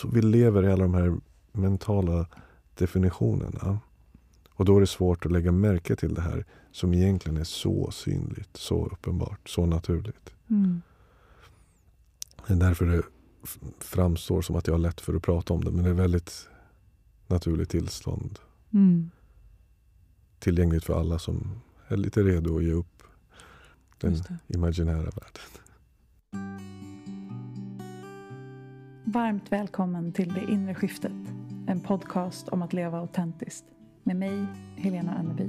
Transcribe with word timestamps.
Så 0.00 0.08
vi 0.08 0.22
lever 0.22 0.64
i 0.64 0.72
alla 0.72 0.82
de 0.82 0.94
här 0.94 1.16
mentala 1.52 2.26
definitionerna. 2.74 3.78
Och 4.50 4.64
då 4.64 4.76
är 4.76 4.80
det 4.80 4.86
svårt 4.86 5.26
att 5.26 5.32
lägga 5.32 5.52
märke 5.52 5.96
till 5.96 6.14
det 6.14 6.20
här 6.20 6.44
som 6.72 6.94
egentligen 6.94 7.36
är 7.36 7.44
så 7.44 7.90
synligt, 7.90 8.56
så 8.56 8.86
uppenbart, 8.86 9.48
så 9.48 9.66
naturligt. 9.66 10.34
Mm. 10.50 10.82
Det 12.46 12.52
är 12.52 12.56
därför 12.56 12.86
det 12.86 13.02
framstår 13.78 14.42
som 14.42 14.56
att 14.56 14.66
jag 14.66 14.74
har 14.74 14.78
lätt 14.78 15.00
för 15.00 15.14
att 15.14 15.22
prata 15.22 15.54
om 15.54 15.64
det. 15.64 15.70
Men 15.70 15.84
det 15.84 15.90
är 15.90 15.94
väldigt 15.94 16.48
naturligt 17.26 17.70
tillstånd. 17.70 18.38
Mm. 18.72 19.10
Tillgängligt 20.38 20.84
för 20.84 21.00
alla 21.00 21.18
som 21.18 21.60
är 21.88 21.96
lite 21.96 22.22
redo 22.22 22.56
att 22.56 22.64
ge 22.64 22.72
upp 22.72 23.02
den 23.98 24.16
imaginära 24.46 25.10
världen. 25.10 26.77
Varmt 29.08 29.52
välkommen 29.52 30.12
till 30.12 30.34
Det 30.34 30.52
inre 30.52 30.74
skiftet. 30.74 31.12
En 31.66 31.80
podcast 31.80 32.48
om 32.48 32.62
att 32.62 32.72
leva 32.72 32.98
autentiskt. 32.98 33.64
Med 34.02 34.16
mig, 34.16 34.46
Helena 34.76 35.14
Anneby. 35.14 35.48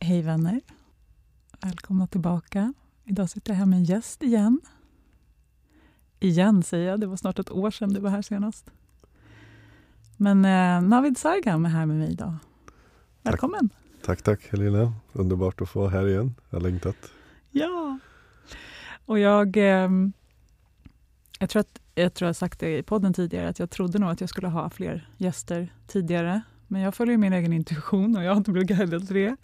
Hej 0.00 0.22
vänner. 0.22 0.60
Välkomna 1.60 2.06
tillbaka. 2.06 2.74
Idag 3.04 3.30
sitter 3.30 3.52
jag 3.52 3.58
här 3.58 3.66
med 3.66 3.76
en 3.76 3.84
gäst 3.84 4.22
igen. 4.22 4.60
Igen 6.20 6.62
säger 6.62 6.88
jag, 6.88 7.00
det 7.00 7.06
var 7.06 7.16
snart 7.16 7.38
ett 7.38 7.50
år 7.50 7.70
sedan 7.70 7.88
du 7.90 8.00
var 8.00 8.10
här 8.10 8.22
senast. 8.22 8.70
Men 10.16 10.44
eh, 10.44 10.88
Navid 10.88 11.18
Sargam 11.18 11.64
är 11.64 11.70
här 11.70 11.86
med 11.86 11.96
mig 11.96 12.12
idag. 12.12 12.34
Välkommen! 13.22 13.70
Tack, 14.02 14.22
tack 14.22 14.52
Helena. 14.52 14.92
Underbart 15.12 15.60
att 15.60 15.68
få 15.68 15.80
vara 15.80 15.90
här 15.90 16.08
igen. 16.08 16.34
Jag 16.50 16.58
har 16.58 16.62
längtat. 16.70 16.96
Ja! 17.50 17.98
Och 19.06 19.18
jag, 19.18 19.56
eh, 19.56 19.90
jag, 21.38 21.50
tror 21.50 21.60
att, 21.60 21.80
jag 21.94 22.14
tror 22.14 22.26
jag 22.26 22.28
har 22.28 22.34
sagt 22.34 22.60
det 22.60 22.78
i 22.78 22.82
podden 22.82 23.12
tidigare, 23.12 23.48
att 23.48 23.58
jag 23.58 23.70
trodde 23.70 23.98
nog 23.98 24.10
att 24.10 24.20
jag 24.20 24.30
skulle 24.30 24.48
ha 24.48 24.70
fler 24.70 25.10
gäster 25.16 25.74
tidigare. 25.86 26.42
Men 26.66 26.80
jag 26.80 26.94
följer 26.94 27.16
min 27.16 27.32
egen 27.32 27.52
intuition 27.52 28.16
och 28.16 28.24
jag 28.24 28.30
har 28.30 28.36
inte 28.36 28.50
blivit 28.50 28.68
guidad 28.68 29.06
till 29.06 29.16
det. 29.16 29.36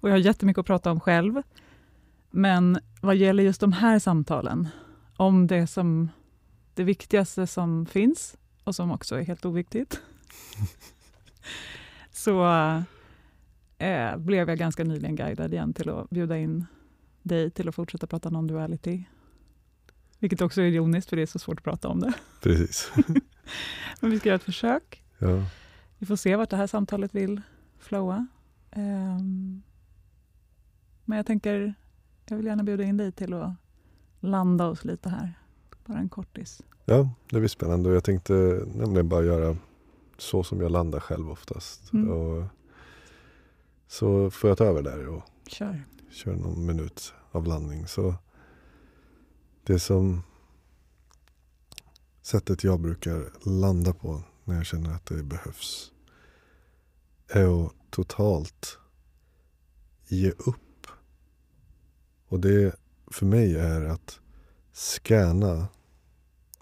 Och 0.00 0.08
jag 0.08 0.14
har 0.14 0.18
jättemycket 0.18 0.60
att 0.60 0.66
prata 0.66 0.90
om 0.90 1.00
själv. 1.00 1.42
Men 2.30 2.78
vad 3.00 3.16
gäller 3.16 3.42
just 3.42 3.60
de 3.60 3.72
här 3.72 3.98
samtalen, 3.98 4.68
om 5.16 5.46
det 5.46 5.66
som 5.66 6.08
det 6.74 6.84
viktigaste 6.84 7.46
som 7.46 7.86
finns 7.86 8.36
och 8.64 8.74
som 8.74 8.90
också 8.90 9.16
är 9.16 9.22
helt 9.22 9.44
oviktigt, 9.44 10.00
så 12.12 12.44
eh, 13.82 14.16
blev 14.16 14.48
jag 14.48 14.58
ganska 14.58 14.84
nyligen 14.84 15.16
guidad 15.16 15.52
igen 15.52 15.74
till 15.74 15.88
att 15.90 16.10
bjuda 16.10 16.38
in 16.38 16.66
dig 17.22 17.50
till 17.50 17.68
att 17.68 17.74
fortsätta 17.74 18.06
prata 18.06 18.30
non-duality. 18.30 19.04
Vilket 20.18 20.40
också 20.40 20.60
är 20.60 20.64
ironiskt, 20.64 21.08
för 21.08 21.16
det 21.16 21.22
är 21.22 21.26
så 21.26 21.38
svårt 21.38 21.58
att 21.58 21.64
prata 21.64 21.88
om 21.88 22.00
det. 22.00 22.12
Precis. 22.42 22.92
Men 24.00 24.10
vi 24.10 24.18
ska 24.18 24.28
göra 24.28 24.36
ett 24.36 24.42
försök. 24.42 25.04
Ja. 25.18 25.44
Vi 25.98 26.06
får 26.06 26.16
se 26.16 26.36
vart 26.36 26.50
det 26.50 26.56
här 26.56 26.66
samtalet 26.66 27.14
vill 27.14 27.40
flowa. 27.78 28.26
Ehm, 28.70 29.62
men 31.04 31.16
jag 31.16 31.26
tänker, 31.26 31.74
jag 32.28 32.36
vill 32.36 32.46
gärna 32.46 32.62
bjuda 32.62 32.84
in 32.84 32.96
dig 32.96 33.12
till 33.12 33.34
att 33.34 33.52
landa 34.20 34.66
oss 34.66 34.84
lite 34.84 35.08
här. 35.08 35.38
Bara 35.86 35.98
en 35.98 36.08
kortis. 36.08 36.62
ja, 36.84 37.08
det 37.30 37.38
blir 37.38 37.48
spännande. 37.48 37.90
Jag 37.90 38.04
tänkte 38.04 38.32
nämligen 38.74 39.08
bara 39.08 39.24
göra 39.24 39.56
så 40.18 40.42
som 40.42 40.60
jag 40.60 40.70
landar 40.70 41.00
själv 41.00 41.30
oftast. 41.30 41.92
Mm. 41.92 42.10
Och 42.10 42.44
så 43.92 44.30
får 44.30 44.50
jag 44.50 44.58
ta 44.58 44.64
över 44.64 44.82
där 44.82 45.08
och 45.08 45.22
Kör. 45.46 45.84
kör 46.10 46.36
någon 46.36 46.66
minut 46.66 47.14
av 47.30 47.46
landning. 47.46 47.86
Så 47.86 48.14
det 49.64 49.78
som 49.78 50.22
sättet 52.22 52.64
jag 52.64 52.80
brukar 52.80 53.48
landa 53.48 53.92
på 53.92 54.22
när 54.44 54.54
jag 54.56 54.66
känner 54.66 54.94
att 54.94 55.06
det 55.06 55.22
behövs 55.22 55.92
är 57.28 57.66
att 57.66 57.72
totalt 57.90 58.78
ge 60.08 60.30
upp. 60.30 60.86
Och 62.26 62.40
det 62.40 62.76
för 63.06 63.26
mig 63.26 63.56
är 63.56 63.84
att 63.84 64.20
scanna 64.72 65.68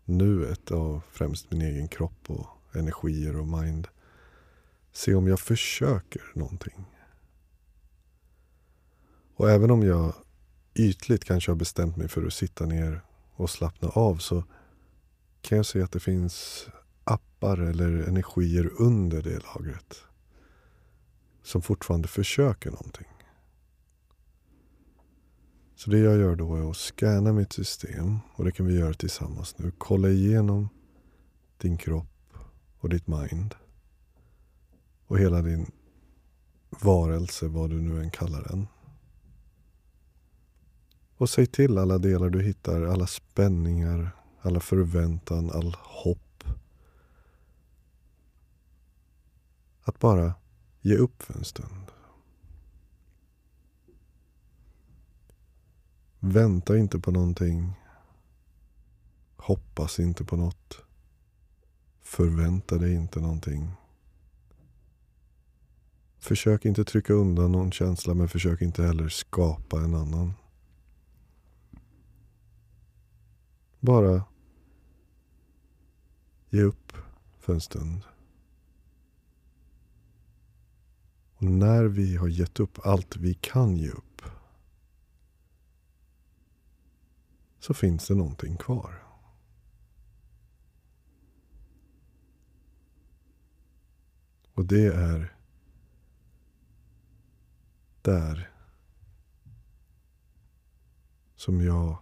nuet 0.05 0.71
av 0.71 1.03
främst 1.11 1.51
min 1.51 1.63
egen 1.63 1.89
kropp 1.89 2.31
och 2.31 2.47
energier 2.73 3.37
och 3.37 3.47
mind. 3.47 3.89
Se 4.93 5.15
om 5.15 5.29
jag 5.29 5.41
försöker 5.41 6.23
någonting. 6.35 6.87
Och 9.41 9.51
även 9.51 9.71
om 9.71 9.83
jag 9.83 10.15
ytligt 10.75 11.25
kanske 11.25 11.51
har 11.51 11.57
bestämt 11.57 11.97
mig 11.97 12.09
för 12.09 12.27
att 12.27 12.33
sitta 12.33 12.67
ner 12.67 13.01
och 13.33 13.51
slappna 13.51 13.89
av 13.89 14.17
så 14.17 14.45
kan 15.41 15.57
jag 15.57 15.67
se 15.67 15.83
att 15.83 15.93
det 15.93 16.01
finns 16.01 16.67
appar 17.05 17.59
eller 17.59 18.09
energier 18.09 18.71
under 18.79 19.23
det 19.23 19.39
lagret. 19.39 19.97
Som 21.43 21.63
fortfarande 21.63 22.09
försöker 22.09 22.71
någonting. 22.71 23.07
Så 25.77 25.91
det 25.91 25.99
jag 25.99 26.19
gör 26.19 26.37
då 26.37 26.57
är 26.57 26.71
att 26.71 26.77
scanna 26.77 27.33
mitt 27.33 27.53
system 27.53 28.19
och 28.35 28.45
det 28.45 28.53
kan 28.53 28.67
vi 28.67 28.79
göra 28.79 28.95
tillsammans 28.95 29.59
nu. 29.59 29.73
Kolla 29.79 30.09
igenom 30.09 30.69
din 31.59 31.79
kropp 31.79 32.35
och 32.79 32.89
ditt 32.89 33.07
mind. 33.07 33.55
Och 35.07 35.19
hela 35.19 35.43
din 35.43 35.71
varelse, 36.69 37.49
vad 37.49 37.71
du 37.71 37.81
nu 37.81 38.03
än 38.03 38.11
kallar 38.11 38.43
den. 38.43 38.67
Och 41.21 41.31
säg 41.31 41.47
till 41.47 41.79
alla 41.79 41.99
delar 41.99 42.31
du 42.31 42.43
hittar, 42.43 42.83
alla 42.83 43.07
spänningar, 43.07 44.11
alla 44.41 44.61
förväntan, 44.61 45.51
all 45.51 45.77
hopp. 45.79 46.45
Att 49.83 49.99
bara 49.99 50.35
ge 50.81 50.97
upp 50.97 51.23
för 51.23 51.35
en 51.35 51.45
stund. 51.45 51.93
Vänta 56.21 56.79
inte 56.79 56.99
på 56.99 57.11
någonting. 57.11 57.73
Hoppas 59.37 59.99
inte 59.99 60.25
på 60.25 60.37
något. 60.37 60.83
Förvänta 62.03 62.79
dig 62.79 62.95
inte 62.95 63.21
någonting. 63.21 63.73
Försök 66.19 66.65
inte 66.65 66.85
trycka 66.85 67.13
undan 67.13 67.53
någon 67.53 67.73
känsla 67.73 68.15
men 68.15 68.29
försök 68.29 68.63
inte 68.63 68.83
heller 68.83 69.09
skapa 69.09 69.81
en 69.81 69.95
annan. 69.95 70.33
Bara 73.81 74.25
ge 76.51 76.63
upp 76.63 76.93
för 77.39 77.55
en 77.55 77.61
stund. 77.61 78.05
Och 81.35 81.43
när 81.43 81.85
vi 81.85 82.17
har 82.17 82.29
gett 82.29 82.61
upp 82.61 82.79
allt 82.87 83.17
vi 83.17 83.35
kan 83.35 83.77
ge 83.77 83.91
upp 83.91 84.23
så 87.59 87.75
finns 87.75 88.07
det 88.07 88.15
någonting 88.15 88.57
kvar. 88.57 89.03
Och 94.55 94.65
det 94.65 94.87
är 94.87 95.37
där 98.03 98.51
som 101.37 101.61
jag 101.61 101.99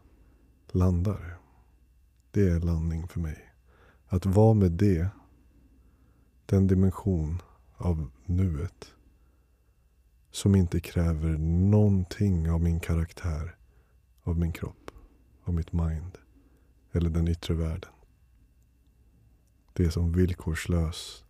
landar. 0.67 1.39
Det 2.39 2.49
är 2.49 2.61
landning 2.61 3.09
för 3.09 3.21
mig. 3.21 3.53
Att 4.07 4.27
vara 4.27 4.55
med 4.55 4.73
det, 4.73 5.09
den 6.47 6.67
dimension 6.67 7.43
av 7.77 8.11
nuet 8.27 8.95
som 10.31 10.55
inte 10.55 10.81
kräver 10.81 11.39
någonting 11.39 12.51
av 12.51 12.61
min 12.61 12.81
karaktär, 12.81 13.57
av 14.23 14.39
min 14.39 14.53
kropp, 14.53 14.91
av 15.45 15.55
mitt 15.55 15.73
mind 15.73 16.19
eller 16.93 17.11
den 17.11 17.29
yttre 17.29 17.55
världen. 17.55 17.93
Det 19.73 19.85
är 19.85 19.91
som 19.91 20.13
villkorslös 20.13 21.25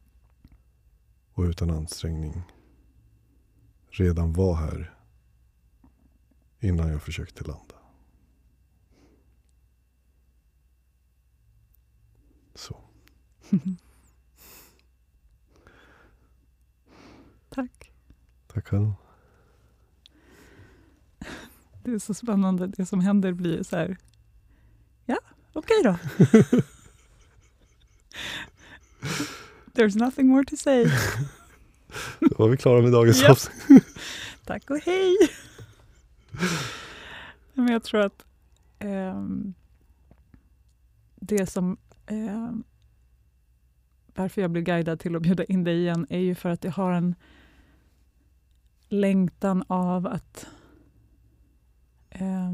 och 1.33 1.43
utan 1.43 1.71
ansträngning 1.71 2.43
redan 3.91 4.33
var 4.33 4.55
här 4.55 4.95
innan 6.61 6.89
jag 6.89 7.03
försökte 7.03 7.45
landa. 7.45 7.78
Så. 12.59 12.81
Tack. 17.51 17.91
Tack 18.47 18.67
själv. 18.69 18.93
Det 21.85 21.91
är 21.93 21.99
så 21.99 22.15
spännande. 22.15 22.67
Det 22.67 22.87
som 22.87 23.01
händer 23.01 23.33
blir 23.33 23.63
så 23.63 23.77
här. 23.77 23.97
Ja, 25.07 25.19
okej 25.53 25.83
då. 25.85 25.97
There's 29.75 29.99
nothing 29.99 30.29
more 30.29 30.45
to 30.45 30.57
say. 30.57 30.85
Då 32.21 32.29
var 32.39 32.49
vi 32.49 32.57
klara 32.57 32.83
med 32.83 32.93
dagens 32.93 33.23
Ja. 33.23 33.31
avsnitt. 33.31 33.85
Tack 34.45 34.71
och 34.71 34.79
hej. 34.79 35.17
men 37.55 37.69
jag 37.73 37.83
tror 37.83 38.01
att 38.01 38.25
eh, 38.79 39.25
det 41.17 41.47
som 41.47 41.77
eh, 42.09 42.53
varför 44.15 44.43
jag 44.43 44.51
blir 44.51 44.63
guidad 44.63 45.01
till 45.01 45.17
att 45.17 45.23
bjuda 45.23 45.45
in 45.45 45.65
dig 45.65 45.79
igen 45.79 46.07
är 46.11 46.19
ju 46.19 46.35
för 46.35 46.49
att 46.49 46.65
jag 46.65 46.73
har 46.73 46.93
en 46.93 47.15
längtan 48.89 49.65
av 49.67 50.07
att 50.07 50.47
eh, 52.11 52.53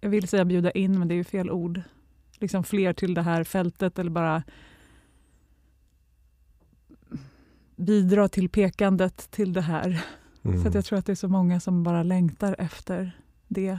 jag 0.00 0.10
vill 0.10 0.28
säga 0.28 0.44
bjuda 0.44 0.70
in, 0.70 0.98
men 0.98 1.08
det 1.08 1.14
är 1.14 1.16
ju 1.16 1.24
fel 1.24 1.50
ord. 1.50 1.82
Liksom 2.38 2.64
fler 2.64 2.92
till 2.92 3.14
det 3.14 3.22
här 3.22 3.44
fältet 3.44 3.98
eller 3.98 4.10
bara 4.10 4.42
bidra 7.76 8.28
till 8.28 8.48
pekandet 8.48 9.30
till 9.30 9.52
det 9.52 9.60
här. 9.60 10.04
Mm. 10.42 10.62
För 10.62 10.74
jag 10.74 10.84
tror 10.84 10.98
att 10.98 11.06
det 11.06 11.12
är 11.12 11.16
så 11.16 11.28
många 11.28 11.60
som 11.60 11.82
bara 11.82 12.02
längtar 12.02 12.56
efter 12.58 13.20
det. 13.48 13.78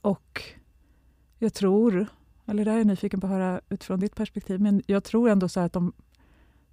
Och 0.00 0.42
jag 1.38 1.54
tror, 1.54 2.06
eller 2.46 2.64
det 2.64 2.70
här 2.70 2.76
är 2.76 2.80
jag 2.80 2.86
nyfiken 2.86 3.20
på 3.20 3.26
att 3.26 3.32
höra 3.32 3.60
utifrån 3.68 4.00
ditt 4.00 4.14
perspektiv, 4.14 4.60
men 4.60 4.82
jag 4.86 5.04
tror 5.04 5.28
ändå 5.28 5.48
så 5.48 5.60
att 5.60 5.72
de, 5.72 5.92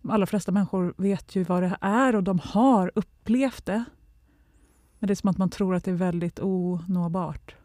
de 0.02 0.12
allra 0.12 0.26
flesta 0.26 0.52
människor 0.52 0.94
vet 0.98 1.36
ju 1.36 1.44
vad 1.44 1.64
det 1.64 1.78
är 1.82 2.16
och 2.16 2.24
de 2.24 2.40
har 2.40 2.92
upplevt 2.96 3.66
det. 3.66 3.84
Men 5.00 5.08
det 5.08 5.14
är 5.14 5.16
som 5.16 5.30
att 5.30 5.38
man 5.38 5.50
tror 5.50 5.76
att 5.76 5.84
det 5.84 5.92
är 5.92 5.96
väldigt 5.96 6.40
onåbart. 6.40 7.56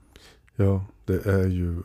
Ja, 0.56 0.84
det 1.04 1.26
är 1.26 1.46
ju 1.46 1.82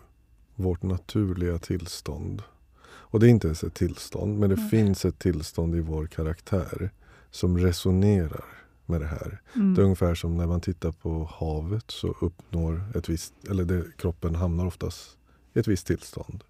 vårt 0.56 0.84
naturliga 0.84 1.58
tillstånd. 1.58 2.44
Och 2.88 3.20
det 3.20 3.28
är 3.28 3.30
inte 3.30 3.48
ens 3.48 3.64
ett 3.64 3.74
tillstånd, 3.74 4.40
men 4.40 4.50
det 4.50 4.56
mm. 4.56 4.70
finns 4.70 5.06
ett 5.06 5.20
tillstånd 5.20 5.76
i 5.76 5.80
vår 5.80 6.08
karaktär 6.08 6.90
som 7.32 7.58
resonerar 7.58 8.65
med 8.86 9.02
det 9.02 9.08
här. 9.08 9.42
Mm. 9.56 9.74
Det 9.74 9.82
är 9.82 9.84
ungefär 9.84 10.16
som 10.16 10.38
när 10.38 10.48
man 10.48 10.62
tittar 10.62 10.92
på 10.92 11.30
havet 11.40 11.92
så 11.92 12.16
uppnår 12.22 12.84
ett 12.96 13.10
visst, 13.10 13.34
eller 13.50 13.66
det, 13.66 13.98
kroppen 13.98 14.36
hamnar 14.36 14.66
oftast 14.66 15.18
i 15.54 15.60
ett 15.60 15.68
visst 15.68 15.88
tillstånd. 15.88 16.44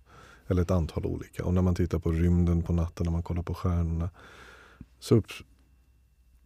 Eller 0.47 0.61
ett 0.61 0.71
antal 0.71 1.05
olika. 1.05 1.45
Och 1.45 1.53
när 1.53 1.61
man 1.61 1.75
tittar 1.75 1.99
på 1.99 2.11
rymden 2.11 2.63
på 2.63 2.73
natten, 2.73 3.03
när 3.05 3.11
man 3.11 3.23
kollar 3.23 3.43
på 3.43 3.53
stjärnorna 3.53 4.09
så 4.99 5.15
upp, 5.15 5.27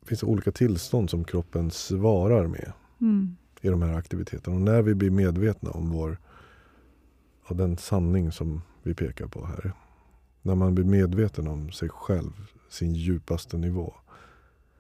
finns 0.05 0.19
det 0.19 0.25
olika 0.25 0.51
tillstånd 0.51 1.09
som 1.09 1.23
kroppen 1.23 1.71
svarar 1.71 2.47
med 2.47 2.71
mm. 3.01 3.35
i 3.61 3.69
de 3.69 3.81
här 3.81 3.93
aktiviteterna. 3.93 4.55
Och 4.55 4.61
när 4.61 4.81
vi 4.81 4.95
blir 4.95 5.09
medvetna 5.09 5.71
om 5.71 5.89
vår, 5.89 6.17
av 7.43 7.57
den 7.57 7.77
sanning 7.77 8.31
som 8.31 8.61
vi 8.83 8.93
pekar 8.93 9.27
på 9.27 9.45
här. 9.45 9.73
När 10.41 10.55
man 10.55 10.75
blir 10.75 10.85
medveten 10.85 11.47
om 11.47 11.71
sig 11.71 11.89
själv, 11.89 12.31
sin 12.69 12.93
djupaste 12.93 13.57
nivå 13.57 13.93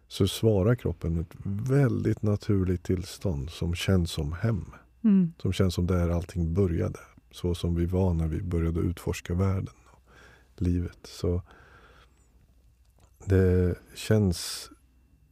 så 0.09 0.27
svarar 0.27 0.75
kroppen 0.75 1.13
med 1.13 1.21
ett 1.21 1.37
väldigt 1.69 2.21
naturligt 2.21 2.83
tillstånd 2.83 3.49
som 3.49 3.75
känns 3.75 4.11
som 4.11 4.33
hem. 4.33 4.65
Mm. 5.03 5.33
Som 5.41 5.53
känns 5.53 5.73
som 5.73 5.87
där 5.87 6.09
allting 6.09 6.53
började. 6.53 6.99
Så 7.31 7.55
som 7.55 7.75
vi 7.75 7.85
var 7.85 8.13
när 8.13 8.27
vi 8.27 8.41
började 8.41 8.79
utforska 8.79 9.33
världen 9.33 9.73
och 9.85 10.01
livet. 10.61 10.99
Så 11.03 11.41
det 13.25 13.75
känns 13.95 14.69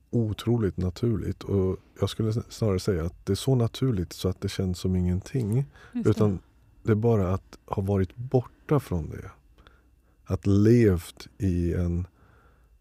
otroligt 0.09 0.77
naturligt. 0.77 1.44
Och 1.44 1.77
jag 2.00 2.09
skulle 2.09 2.33
snarare 2.33 2.79
säga 2.79 3.06
att 3.06 3.25
det 3.25 3.33
är 3.33 3.35
så 3.35 3.56
naturligt 3.56 4.13
så 4.13 4.29
att 4.29 4.41
det 4.41 4.50
känns 4.50 4.79
som 4.79 4.95
ingenting. 4.95 5.65
Det. 5.94 6.09
Utan 6.09 6.39
det 6.83 6.91
är 6.91 6.95
bara 6.95 7.33
att 7.33 7.57
ha 7.65 7.83
varit 7.83 8.15
borta 8.15 8.79
från 8.79 9.09
det. 9.09 9.31
Att 10.24 10.47
levt 10.47 11.27
i 11.38 11.74
en 11.74 12.07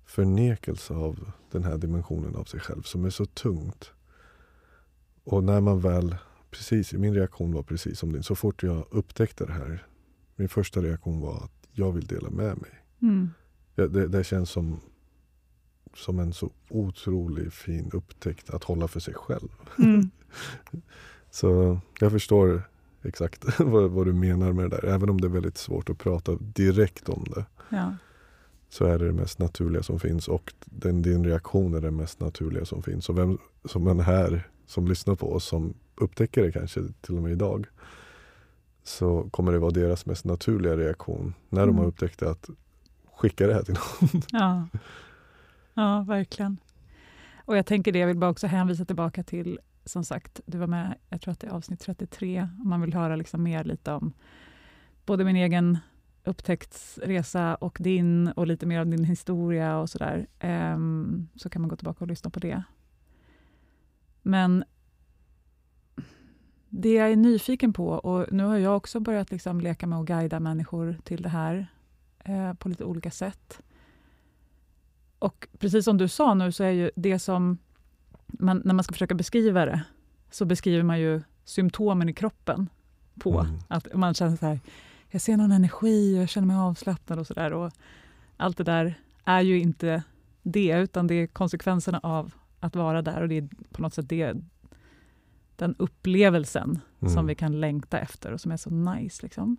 förnekelse 0.07 0.95
av 0.95 1.33
den 1.51 1.65
här 1.65 1.79
dimensionen 1.79 2.37
av 2.37 2.45
sig 2.45 2.61
själv 2.61 2.83
som 2.83 3.05
är 3.05 3.11
så 3.11 3.27
tungt. 3.27 3.93
Och 5.25 5.45
när 5.45 5.61
man 5.61 5.81
väl, 5.81 6.17
precis, 6.51 6.93
min 6.93 7.15
reaktion 7.15 7.53
var 7.53 7.63
precis 7.63 7.99
som 7.99 8.13
din. 8.13 8.23
Så 8.23 8.35
fort 8.35 8.63
jag 8.63 8.87
upptäckte 8.91 9.47
det 9.47 9.53
här, 9.53 9.87
min 10.37 10.49
första 10.49 10.83
reaktion 10.83 11.21
var 11.21 11.37
att 11.37 11.69
jag 11.73 11.93
vill 11.93 12.07
dela 12.07 12.31
med 12.31 12.59
mig. 12.59 12.71
Mm. 13.03 13.31
Ja, 13.75 13.87
det, 13.87 14.09
det, 14.09 14.25
känns 14.25 14.51
som, 14.51 14.81
som 15.95 16.19
en 16.19 16.33
så 16.33 16.51
otroligt 16.69 17.55
fin 17.55 17.91
upptäckt 17.93 18.51
att 18.51 18.65
hålla 18.65 18.89
för 18.89 19.01
sig 19.01 19.15
själv. 19.15 19.49
Mm. 19.79 20.11
så 21.31 21.81
jag 22.01 22.13
förstår 22.13 22.63
exakt 23.03 23.45
vad, 23.59 23.91
vad, 23.91 24.07
du 24.07 24.13
menar 24.13 24.53
med 24.53 24.71
det 24.71 24.77
där. 24.77 24.85
Även 24.85 25.11
om 25.11 25.21
det 25.21 25.27
är 25.27 25.31
väldigt 25.31 25.59
svårt 25.59 25.91
att 25.91 25.99
prata 25.99 26.37
direkt 26.41 27.09
om 27.09 27.25
det. 27.35 27.45
Ja 27.69 27.93
så 28.69 28.85
är 28.85 28.99
det 28.99 29.07
det 29.07 29.13
mest 29.13 29.39
naturliga 29.39 29.83
som 29.83 30.01
finns 30.01 30.29
och 30.29 30.53
den, 30.65 31.03
din 31.03 31.25
reaktion 31.25 31.75
är 31.75 31.81
det 31.81 31.91
mest 31.91 32.21
naturliga 32.21 32.65
som 32.65 32.83
finns. 32.83 33.09
Och 33.09 33.19
vem 33.19 33.39
som 33.65 33.87
än 33.87 34.01
här 34.01 34.49
som 34.67 34.89
lyssnar 34.89 35.15
på 35.15 35.33
oss 35.33 35.45
som 35.45 35.75
upptäcker 35.95 36.43
det 36.43 36.53
kanske 36.53 36.81
till 37.01 37.17
och 37.17 37.23
med 37.23 37.33
idag 37.33 37.67
så 38.83 39.29
kommer 39.31 39.53
det 39.53 39.59
vara 39.59 39.71
deras 39.71 40.07
mest 40.07 40.25
naturliga 40.25 40.77
reaktion 40.77 41.35
när 41.49 41.63
mm. 41.63 41.75
de 41.75 41.79
har 41.79 41.85
mm. 41.85 41.89
upptäckt 41.89 42.23
att 42.23 42.51
skicka 43.15 43.47
det 43.47 43.55
här 43.55 43.63
till 43.63 43.75
någon. 43.75 44.23
Ja, 44.33 44.69
ja 45.75 46.05
verkligen. 46.09 46.57
Och 47.45 47.57
jag 47.57 47.67
tänker 47.67 47.93
det, 47.93 47.99
jag 47.99 48.07
vill 48.07 48.17
bara 48.17 48.31
också 48.31 48.47
hänvisa 48.47 48.85
tillbaka 48.85 49.23
till 49.23 49.59
som 49.85 50.05
sagt, 50.05 50.41
du 50.47 50.59
var 50.59 50.67
med, 50.67 50.95
jag 51.09 51.21
tror 51.21 51.33
att 51.33 51.41
det 51.41 51.47
är 51.47 51.51
avsnitt 51.51 51.81
33, 51.81 52.49
om 52.63 52.69
man 52.69 52.81
vill 52.81 52.95
höra 52.95 53.17
liksom 53.17 53.43
mer 53.43 53.65
lite 53.65 53.93
om 53.93 54.13
både 55.07 55.25
min 55.25 55.37
egen 55.37 55.79
upptäcktsresa 56.27 57.55
och 57.55 57.79
din 57.81 58.29
och 58.29 58.47
lite 58.47 58.67
mer 58.67 58.81
av 58.81 58.87
din 58.87 59.05
historia 59.05 59.79
och 59.79 59.91
sådär, 59.91 60.27
um, 60.75 61.29
så 61.37 61.51
kan 61.51 61.63
man 61.63 61.69
gå 61.69 61.77
tillbaka 61.77 62.05
och 62.05 62.09
lyssna 62.09 62.31
på 62.31 62.41
det. 62.41 62.63
Men 64.23 64.65
det 66.69 66.93
jag 66.93 67.13
är 67.13 67.17
nyfiken 67.17 67.73
på, 67.73 67.89
och 67.89 68.33
nu 68.33 68.45
har 68.45 68.57
jag 68.57 68.77
också 68.77 69.01
börjat 69.01 69.31
liksom 69.31 69.61
leka 69.61 69.87
med 69.87 69.99
att 69.99 70.07
guida 70.07 70.41
människor 70.41 70.99
till 71.05 71.23
det 71.23 71.29
här 71.29 71.67
eh, 72.19 72.55
på 72.55 72.69
lite 72.69 72.85
olika 72.85 73.11
sätt. 73.11 73.61
Och 75.19 75.49
precis 75.59 75.85
som 75.85 75.99
du 75.99 76.09
sa 76.09 76.35
nu, 76.35 76.53
så 76.53 76.65
är 76.65 76.71
ju 76.71 76.91
det 76.97 77.19
som 77.19 77.59
man, 78.27 78.63
när 78.65 78.75
man 78.75 78.85
ska 78.85 78.93
försöka 78.93 79.15
beskriva 79.15 79.67
det, 79.67 79.83
så 80.31 80.45
beskriver 80.45 80.83
man 80.83 81.01
ju 81.01 81.23
symptomen 81.45 82.09
i 82.09 82.13
kroppen 82.13 82.69
på 83.15 83.41
mm. 83.41 83.59
att 83.69 83.95
man 83.95 84.15
känner 84.15 84.37
så 84.37 84.47
här, 84.47 84.61
jag 85.09 85.21
ser 85.21 85.37
någon 85.37 85.53
energi 85.53 86.17
och 86.17 86.23
jag 86.23 86.29
känner 86.29 86.47
mig 86.47 86.57
avslappnad 86.57 87.19
och 87.19 87.27
sådär. 87.27 87.71
Allt 88.37 88.57
det 88.57 88.65
där 88.65 88.95
är 89.25 89.41
ju 89.41 89.61
inte 89.61 90.03
det, 90.43 90.73
utan 90.73 91.07
det 91.07 91.15
är 91.15 91.27
konsekvenserna 91.27 92.01
av 92.03 92.35
att 92.61 92.77
vara 92.77 93.03
där 93.03 93.23
och 93.23 93.29
det 93.29 93.37
är 93.37 93.49
på 93.73 93.83
något 93.83 93.95
sätt 93.95 94.09
det, 94.09 94.35
den 95.57 95.75
upplevelsen 95.79 96.79
mm. 97.01 97.15
som 97.15 97.27
vi 97.27 97.35
kan 97.35 97.61
längta 97.61 97.99
efter 97.99 98.33
och 98.33 98.41
som 98.41 98.53
är 98.53 98.57
så 98.57 98.71
nice. 98.71 99.23
Liksom. 99.23 99.57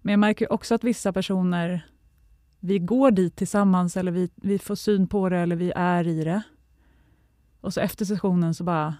Men 0.00 0.12
jag 0.12 0.18
märker 0.20 0.52
också 0.52 0.74
att 0.74 0.84
vissa 0.84 1.12
personer, 1.12 1.88
vi 2.60 2.78
går 2.78 3.10
dit 3.10 3.36
tillsammans 3.36 3.96
eller 3.96 4.12
vi, 4.12 4.30
vi 4.34 4.58
får 4.58 4.74
syn 4.74 5.06
på 5.06 5.28
det 5.28 5.38
eller 5.38 5.56
vi 5.56 5.72
är 5.76 6.06
i 6.06 6.24
det. 6.24 6.42
Och 7.60 7.74
så 7.74 7.80
efter 7.80 8.04
sessionen 8.04 8.54
så 8.54 8.64
bara, 8.64 8.94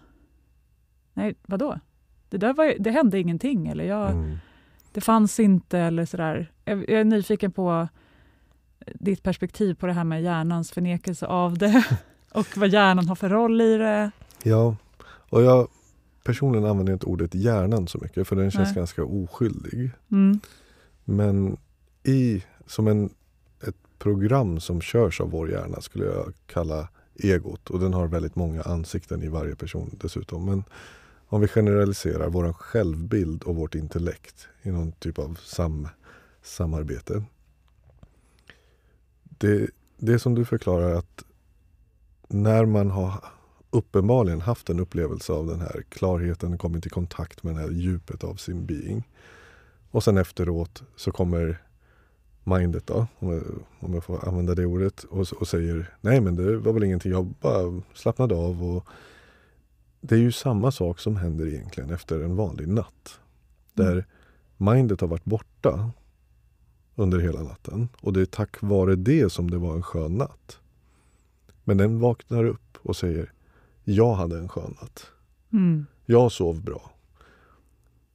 nej 1.14 1.34
vadå? 1.42 1.80
Det, 2.28 2.38
där 2.38 2.54
var, 2.54 2.74
det 2.78 2.90
hände 2.90 3.18
ingenting. 3.18 3.68
Eller 3.68 3.84
jag, 3.84 4.10
mm 4.10 4.38
det 4.92 5.00
fanns 5.00 5.40
inte 5.40 5.78
eller 5.78 6.04
sådär. 6.04 6.52
Jag, 6.64 6.78
jag 6.78 7.00
är 7.00 7.04
nyfiken 7.04 7.52
på 7.52 7.88
ditt 8.94 9.22
perspektiv 9.22 9.74
på 9.74 9.86
det 9.86 9.92
här 9.92 10.04
med 10.04 10.22
hjärnans 10.22 10.70
förnekelse 10.70 11.26
av 11.26 11.58
det 11.58 11.84
och 12.32 12.46
vad 12.56 12.68
hjärnan 12.68 13.08
har 13.08 13.14
för 13.14 13.28
roll 13.28 13.60
i 13.60 13.76
det. 13.78 14.10
Ja, 14.42 14.76
och 15.30 15.42
jag 15.42 15.68
personligen 16.24 16.70
använder 16.70 16.92
inte 16.92 17.06
ordet 17.06 17.34
hjärnan 17.34 17.88
så 17.88 17.98
mycket 17.98 18.28
för 18.28 18.36
den 18.36 18.50
känns 18.50 18.68
Nej. 18.68 18.74
ganska 18.74 19.04
oskyldig. 19.04 19.90
Mm. 20.10 20.40
Men 21.04 21.56
i, 22.02 22.44
som 22.66 22.88
en, 22.88 23.10
ett 23.66 23.76
program 23.98 24.60
som 24.60 24.80
körs 24.80 25.20
av 25.20 25.30
vår 25.30 25.50
hjärna 25.50 25.80
skulle 25.80 26.04
jag 26.04 26.32
kalla 26.46 26.88
egot 27.14 27.70
och 27.70 27.80
den 27.80 27.94
har 27.94 28.06
väldigt 28.06 28.36
många 28.36 28.62
ansikten 28.62 29.22
i 29.22 29.28
varje 29.28 29.54
person 29.54 29.90
dessutom. 30.00 30.44
Men 30.44 30.64
om 31.28 31.40
vi 31.40 31.48
generaliserar 31.48 32.28
vår 32.28 32.52
självbild 32.52 33.42
och 33.42 33.56
vårt 33.56 33.74
intellekt 33.74 34.48
i 34.62 34.70
någon 34.70 34.92
typ 34.92 35.18
av 35.18 35.38
sam, 35.44 35.88
samarbete. 36.42 37.24
Det, 39.24 39.70
det 39.96 40.18
som 40.18 40.34
du 40.34 40.44
förklarar 40.44 40.94
att 40.94 41.24
när 42.28 42.64
man 42.64 42.90
har 42.90 43.24
uppenbarligen 43.70 44.40
haft 44.40 44.70
en 44.70 44.80
upplevelse 44.80 45.32
av 45.32 45.46
den 45.46 45.60
här 45.60 45.82
klarheten, 45.88 46.58
kommit 46.58 46.86
i 46.86 46.90
kontakt 46.90 47.42
med 47.42 47.54
det 47.54 47.60
här 47.60 47.70
djupet 47.70 48.24
av 48.24 48.34
sin 48.34 48.66
being. 48.66 49.08
Och 49.90 50.04
sen 50.04 50.18
efteråt 50.18 50.82
så 50.96 51.12
kommer 51.12 51.62
mindet 52.44 52.86
då, 52.86 53.06
om 53.18 53.32
jag, 53.32 53.42
om 53.80 53.94
jag 53.94 54.04
får 54.04 54.28
använda 54.28 54.54
det 54.54 54.66
ordet, 54.66 55.04
och, 55.04 55.32
och 55.32 55.48
säger 55.48 55.94
nej 56.00 56.20
men 56.20 56.36
det 56.36 56.56
var 56.56 56.72
väl 56.72 56.84
ingenting, 56.84 57.12
jag 57.12 57.26
bara 57.26 57.82
slappnade 57.94 58.34
av 58.34 58.64
och 58.64 58.86
det 60.08 60.14
är 60.14 60.18
ju 60.18 60.32
samma 60.32 60.70
sak 60.70 61.00
som 61.00 61.16
händer 61.16 61.46
egentligen 61.46 61.90
efter 61.90 62.20
en 62.20 62.36
vanlig 62.36 62.68
natt. 62.68 63.20
Där 63.74 63.92
mm. 63.92 64.04
mindet 64.56 65.00
har 65.00 65.08
varit 65.08 65.24
borta 65.24 65.90
under 66.94 67.18
hela 67.18 67.42
natten. 67.42 67.88
Och 68.00 68.12
det 68.12 68.20
är 68.20 68.26
tack 68.26 68.62
vare 68.62 68.96
det 68.96 69.32
som 69.32 69.50
det 69.50 69.58
var 69.58 69.74
en 69.74 69.82
skön 69.82 70.14
natt. 70.14 70.60
Men 71.64 71.76
den 71.76 72.00
vaknar 72.00 72.44
upp 72.44 72.78
och 72.82 72.96
säger 72.96 73.32
Jag 73.84 74.14
hade 74.14 74.38
en 74.38 74.48
skön 74.48 74.74
natt. 74.80 75.06
Mm. 75.52 75.86
Jag 76.06 76.32
sov 76.32 76.62
bra. 76.62 76.90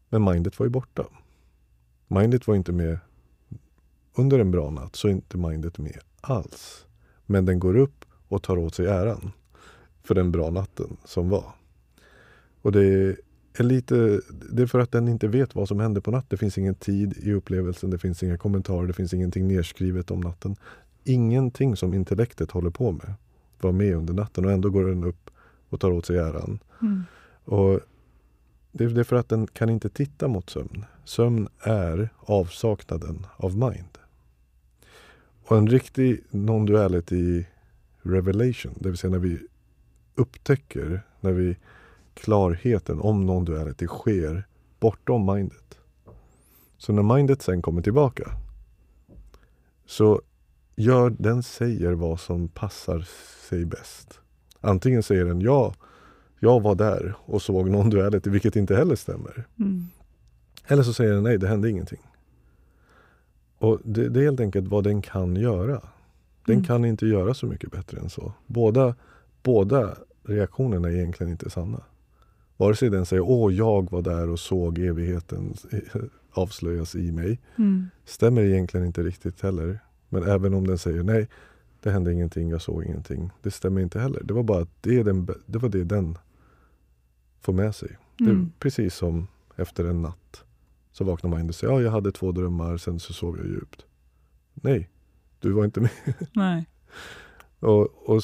Men 0.10 0.24
mindet 0.24 0.60
var 0.60 0.66
ju 0.66 0.70
borta. 0.70 1.06
Mindet 2.08 2.48
var 2.48 2.56
inte 2.56 2.72
med 2.72 3.00
under 4.16 4.40
en 4.40 4.52
bra 4.52 4.70
natt, 4.70 4.96
så 4.96 5.08
är 5.08 5.12
inte 5.12 5.38
mindet 5.38 5.78
med 5.78 6.00
alls. 6.22 6.86
Men 7.26 7.46
den 7.46 7.60
går 7.60 7.78
upp 7.78 8.06
och 8.28 8.44
tar 8.44 8.58
åt 8.58 8.76
sig 8.76 8.88
äran 8.88 9.32
för 10.04 10.16
den 10.16 10.32
bra 10.32 10.50
natten 10.50 10.98
som 11.06 11.30
var. 11.30 11.54
Och 12.64 12.72
det 12.72 13.16
är 13.54 13.64
lite, 13.64 14.22
det 14.52 14.62
är 14.62 14.68
för 14.68 14.80
att 14.80 14.92
den 14.92 15.08
inte 15.08 15.28
vet 15.28 15.56
vad 15.56 15.68
som 15.68 15.80
händer 15.80 16.02
på 16.02 16.12
natten. 16.12 16.28
Det 16.30 16.38
finns 16.38 16.58
ingen 16.58 16.76
tid 16.76 17.14
i 17.18 17.34
upplevelsen, 17.34 17.90
det 17.90 17.98
finns 17.98 18.24
inga 18.24 18.38
kommentarer, 18.38 18.88
det 18.88 18.94
finns 18.94 19.14
ingenting 19.14 19.48
nedskrivet 19.48 20.12
om 20.12 20.20
natten. 20.20 20.56
Ingenting 21.04 21.76
som 21.76 21.94
intellektet 21.94 22.52
håller 22.52 22.70
på 22.70 22.92
med 22.92 23.14
var 23.62 23.72
med 23.72 23.96
under 23.96 24.14
natten 24.14 24.46
och 24.46 24.52
ändå 24.52 24.70
går 24.70 24.86
den 24.86 25.04
upp 25.04 25.30
och 25.70 25.80
tar 25.80 25.92
åt 25.92 26.06
sig 26.06 26.18
äran. 26.18 26.60
Mm. 26.82 27.04
Och 27.44 27.80
det 28.72 28.84
är 28.84 29.04
för 29.04 29.16
att 29.16 29.30
den 29.30 29.48
kan 29.48 29.70
inte 29.70 29.90
titta 29.90 30.28
mot 30.28 30.50
sömn. 30.50 30.86
Sömn 31.06 31.48
är 31.60 32.10
avsaknaden 32.20 33.26
av 33.36 33.58
mind. 33.58 33.98
Och 35.46 35.58
en 35.58 35.68
riktig 35.68 36.24
non-duality 36.32 37.46
revelation, 38.02 38.74
det 38.80 38.90
vill 38.90 38.98
säga 38.98 39.12
när 39.12 39.20
vi 39.20 39.40
upptäcker, 40.16 41.02
när 41.20 41.32
vi 41.32 41.58
klarheten 42.14 43.00
om 43.00 43.30
non-duality 43.30 43.88
sker 43.88 44.48
bortom 44.80 45.26
mindet. 45.26 45.78
Så 46.78 46.94
när 46.94 47.16
mindet 47.16 47.42
sen 47.42 47.62
kommer 47.62 47.82
tillbaka 47.82 48.32
så 49.86 50.22
gör 50.76 51.10
den 51.10 51.44
säger 51.44 51.92
vad 51.92 52.20
som 52.20 52.48
passar 52.48 53.08
sig 53.50 53.66
bäst. 53.66 54.20
Antingen 54.62 55.04
säger 55.04 55.26
den 55.26 55.42
ja, 55.42 55.74
jag 56.40 56.62
var 56.62 56.76
där 56.76 57.16
och 57.20 57.42
såg 57.42 57.70
non-duality, 57.70 58.30
vilket 58.30 58.56
inte 58.56 58.76
heller 58.76 58.96
stämmer. 58.96 59.48
Mm. 59.60 59.88
Eller 60.68 60.84
så 60.84 60.94
säger 60.94 61.14
den 61.14 61.24
nej, 61.24 61.38
det 61.38 61.48
hände 61.48 61.70
ingenting. 61.70 62.02
Och 63.58 63.80
det, 63.84 64.10
det 64.10 64.20
är 64.20 64.24
helt 64.24 64.40
enkelt 64.40 64.68
vad 64.68 64.84
den 64.84 65.02
kan 65.02 65.36
göra. 65.36 65.82
Den 66.46 66.56
Mm. 66.56 66.66
kan 66.66 66.86
inte 66.86 67.06
göra 67.06 67.34
så 67.34 67.46
mycket 67.46 67.72
bättre 67.72 68.00
än 68.00 68.10
så. 68.10 68.34
Båda, 68.48 68.96
båda 69.44 69.98
reaktionerna 70.24 70.88
är 70.88 70.94
egentligen 70.94 71.32
inte 71.32 71.50
sanna. 71.50 71.82
Vare 72.58 72.76
sig 72.76 72.90
den 72.90 73.06
säger 73.06 73.22
åh, 73.22 73.54
jag 73.54 73.92
var 73.92 74.02
där 74.02 74.30
och 74.30 74.40
såg 74.40 74.80
evigheten 74.80 75.54
avslöjas 76.32 76.96
i 76.96 77.12
mig. 77.12 77.40
Mm. 77.56 77.90
Stämmer 78.06 78.42
egentligen 78.42 78.86
inte 78.86 79.04
riktigt 79.04 79.42
heller. 79.42 79.80
Men 80.10 80.24
även 80.24 80.54
om 80.54 80.68
den 80.68 80.78
säger 80.78 81.04
nej, 81.04 81.28
det 81.82 81.92
hände 81.92 82.14
ingenting, 82.14 82.50
jag 82.50 82.62
såg 82.62 82.84
ingenting. 82.84 83.30
Det 83.42 83.52
stämmer 83.52 83.82
inte 83.82 84.00
heller. 84.00 84.24
Det 84.24 84.34
var 84.34 84.44
bara 84.44 84.62
att 84.62 84.82
det, 84.82 85.04
den, 85.04 85.28
det 85.46 85.58
var 85.58 85.70
det 85.70 85.84
den 85.84 86.18
får 87.42 87.54
med 87.54 87.76
sig. 87.76 87.98
Mm. 88.20 88.52
precis 88.60 88.96
som 88.96 89.28
efter 89.56 89.86
en 89.86 90.02
natt. 90.02 90.44
Så 90.92 91.04
vaknar 91.04 91.30
man 91.30 91.50
och 91.50 91.56
säger 91.56 91.74
ja, 91.74 91.82
jag 91.82 91.92
hade 91.92 92.12
två 92.12 92.32
drömmar, 92.32 92.78
sen 92.78 93.00
så 93.00 93.14
sov 93.14 93.38
jag 93.38 93.48
djupt. 93.48 93.86
Nej, 94.54 94.90
du 95.40 95.52
var 95.52 95.66
inte 95.66 95.82
med. 95.82 95.92
Nej. 96.34 96.70
Och, 97.60 98.10
och 98.10 98.24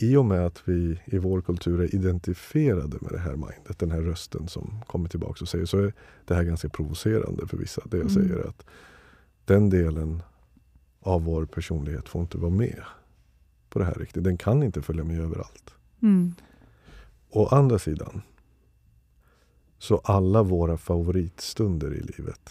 I 0.00 0.16
och 0.16 0.24
med 0.24 0.46
att 0.46 0.62
vi 0.68 1.00
i 1.04 1.18
vår 1.18 1.40
kultur 1.40 1.80
är 1.80 1.94
identifierade 1.94 2.96
med 3.00 3.12
det 3.12 3.18
här 3.18 3.32
mindet, 3.36 3.78
den 3.78 3.90
här 3.90 4.00
rösten 4.00 4.48
som 4.48 4.80
kommer 4.86 5.08
tillbaka 5.08 5.38
och 5.44 5.48
säger, 5.48 5.66
så 5.66 5.78
är 5.78 5.92
det 6.24 6.34
här 6.34 6.42
ganska 6.44 6.68
provocerande 6.68 7.46
för 7.46 7.56
vissa. 7.56 7.82
Det 7.90 7.96
jag 7.96 8.10
Mm. 8.10 8.28
säger 8.28 8.48
att 8.48 8.64
den 9.44 9.70
delen 9.70 10.22
av 11.00 11.22
vår 11.24 11.44
personlighet 11.46 12.08
får 12.08 12.20
inte 12.20 12.38
vara 12.38 12.50
med 12.50 12.82
på 13.70 13.78
det 13.78 13.84
här 13.84 13.94
riktigt. 13.94 14.24
Den 14.24 14.36
kan 14.36 14.62
inte 14.62 14.82
följa 14.82 15.04
med 15.04 15.20
överallt. 15.20 15.74
Mm. 16.02 16.34
Å 17.30 17.46
andra 17.46 17.78
sidan, 17.78 18.22
så 19.78 19.98
alla 19.98 20.42
våra 20.42 20.78
favoritstunder 20.78 21.94
i 21.94 22.00
livet 22.00 22.50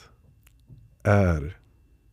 är 1.03 1.57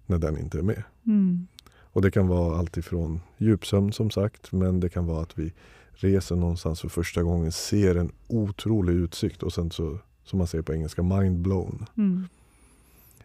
när 0.06 0.18
den 0.18 0.38
inte 0.38 0.58
är 0.58 0.62
med. 0.62 0.82
Mm. 1.06 1.46
Och 1.94 2.02
det 2.02 2.10
kan 2.10 2.28
vara 2.28 2.58
allt 2.58 2.76
ifrån 2.76 3.20
djupsömn 3.38 3.92
som 3.92 4.10
sagt, 4.10 4.52
men 4.52 4.80
det 4.80 4.88
kan 4.88 5.06
vara 5.06 5.22
att 5.22 5.38
vi 5.38 5.52
reser 5.92 6.36
någonstans 6.36 6.80
för 6.80 6.88
första 6.88 7.22
gången, 7.22 7.52
ser 7.52 7.94
en 7.94 8.12
otrolig 8.26 8.94
utsikt 8.94 9.42
och 9.42 9.52
sen 9.52 9.70
så, 9.70 9.98
som 10.24 10.38
man 10.38 10.46
säger 10.46 10.62
på 10.62 10.74
engelska, 10.74 11.02
mind 11.02 11.38
blown. 11.38 11.86
Mm. 11.96 12.24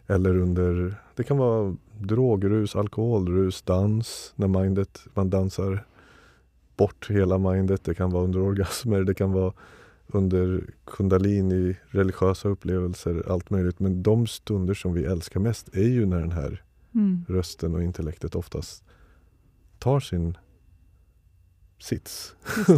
Eller 0.06 0.36
under, 0.36 0.94
det 1.14 1.24
kan 1.24 1.36
vara 1.36 1.76
drogrus, 1.98 2.76
alkoholrus, 2.76 3.62
dans, 3.62 4.32
när 4.36 4.48
mindet, 4.48 5.00
man 5.14 5.30
dansar 5.30 5.84
bort 6.76 7.10
hela 7.10 7.38
mindet. 7.38 7.84
Det 7.84 7.94
kan 7.94 8.10
vara 8.10 8.24
under 8.24 8.40
orgasmer, 8.40 9.04
det 9.04 9.14
kan 9.14 9.32
vara 9.32 9.52
under 10.06 10.64
kundalini, 10.84 11.76
religiösa 11.88 12.48
upplevelser, 12.48 13.24
allt 13.28 13.50
möjligt. 13.50 13.80
Men 13.80 14.02
de 14.02 14.26
stunder 14.26 14.74
som 14.74 14.94
vi 14.94 15.04
älskar 15.04 15.40
mest 15.40 15.76
är 15.76 15.88
ju 15.88 16.06
när 16.06 16.20
den 16.20 16.32
här 16.32 16.62
Mm. 16.94 17.24
rösten 17.28 17.74
och 17.74 17.82
intellektet 17.82 18.34
oftast 18.34 18.84
tar 19.78 20.00
sin 20.00 20.38
sits 21.78 22.34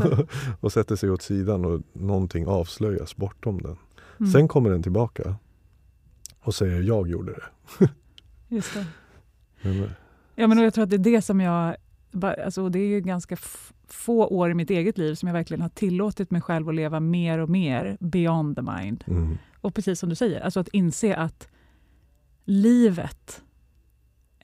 och 0.60 0.72
sätter 0.72 0.96
sig 0.96 1.10
åt 1.10 1.22
sidan 1.22 1.64
och 1.64 1.82
någonting 1.92 2.46
avslöjas 2.46 3.16
bortom 3.16 3.62
den. 3.62 3.76
Mm. 4.20 4.32
Sen 4.32 4.48
kommer 4.48 4.70
den 4.70 4.82
tillbaka 4.82 5.36
och 6.40 6.54
säger 6.54 6.82
jag 6.82 7.08
gjorde 7.08 7.32
det. 7.32 7.88
Just 8.48 8.74
det. 8.74 8.86
Men, 9.62 9.90
Ja, 10.34 10.46
men 10.46 10.58
jag 10.58 10.74
tror 10.74 10.84
att 10.84 10.90
det 10.90 10.96
är 10.96 10.98
det 10.98 11.22
som 11.22 11.40
jag... 11.40 11.76
Alltså, 12.22 12.68
det 12.68 12.78
är 12.78 12.86
ju 12.86 13.00
ganska 13.00 13.36
få 13.86 14.26
år 14.26 14.50
i 14.50 14.54
mitt 14.54 14.70
eget 14.70 14.98
liv 14.98 15.14
som 15.14 15.26
jag 15.26 15.34
verkligen 15.34 15.60
har 15.62 15.68
tillåtit 15.68 16.30
mig 16.30 16.40
själv 16.40 16.68
att 16.68 16.74
leva 16.74 17.00
mer 17.00 17.38
och 17.38 17.48
mer 17.48 17.96
beyond 18.00 18.56
the 18.56 18.62
mind. 18.62 19.04
mm, 19.06 19.38
Och 19.60 19.74
precis 19.74 19.98
som 20.00 20.08
du 20.08 20.14
säger, 20.14 20.40
alltså 20.40 20.60
att 20.60 20.68
inse 20.68 21.16
att 21.16 21.48
livet 22.44 23.42
eh, 23.42 23.51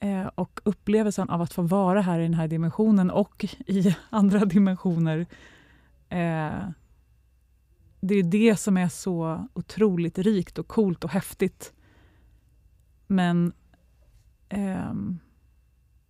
Eh, 0.01 0.27
och 0.35 0.59
upplevelsen 0.63 1.29
av 1.29 1.41
att 1.41 1.53
få 1.53 1.61
vara 1.61 2.01
här 2.01 2.19
i 2.19 2.23
den 2.23 2.33
här 2.33 2.47
dimensionen 2.47 3.11
och 3.11 3.45
i 3.67 3.95
andra 4.09 4.45
dimensioner 4.45 5.19
eh, 6.09 6.69
det 8.01 8.15
är 8.15 8.23
det 8.23 8.55
som 8.55 8.77
är 8.77 8.89
så 8.89 9.47
otroligt 9.53 10.17
rikt 10.17 10.59
och 10.59 10.67
coolt 10.67 11.03
och 11.03 11.11
häftigt. 11.11 11.73
Men 13.07 13.53
ehm, 14.49 15.19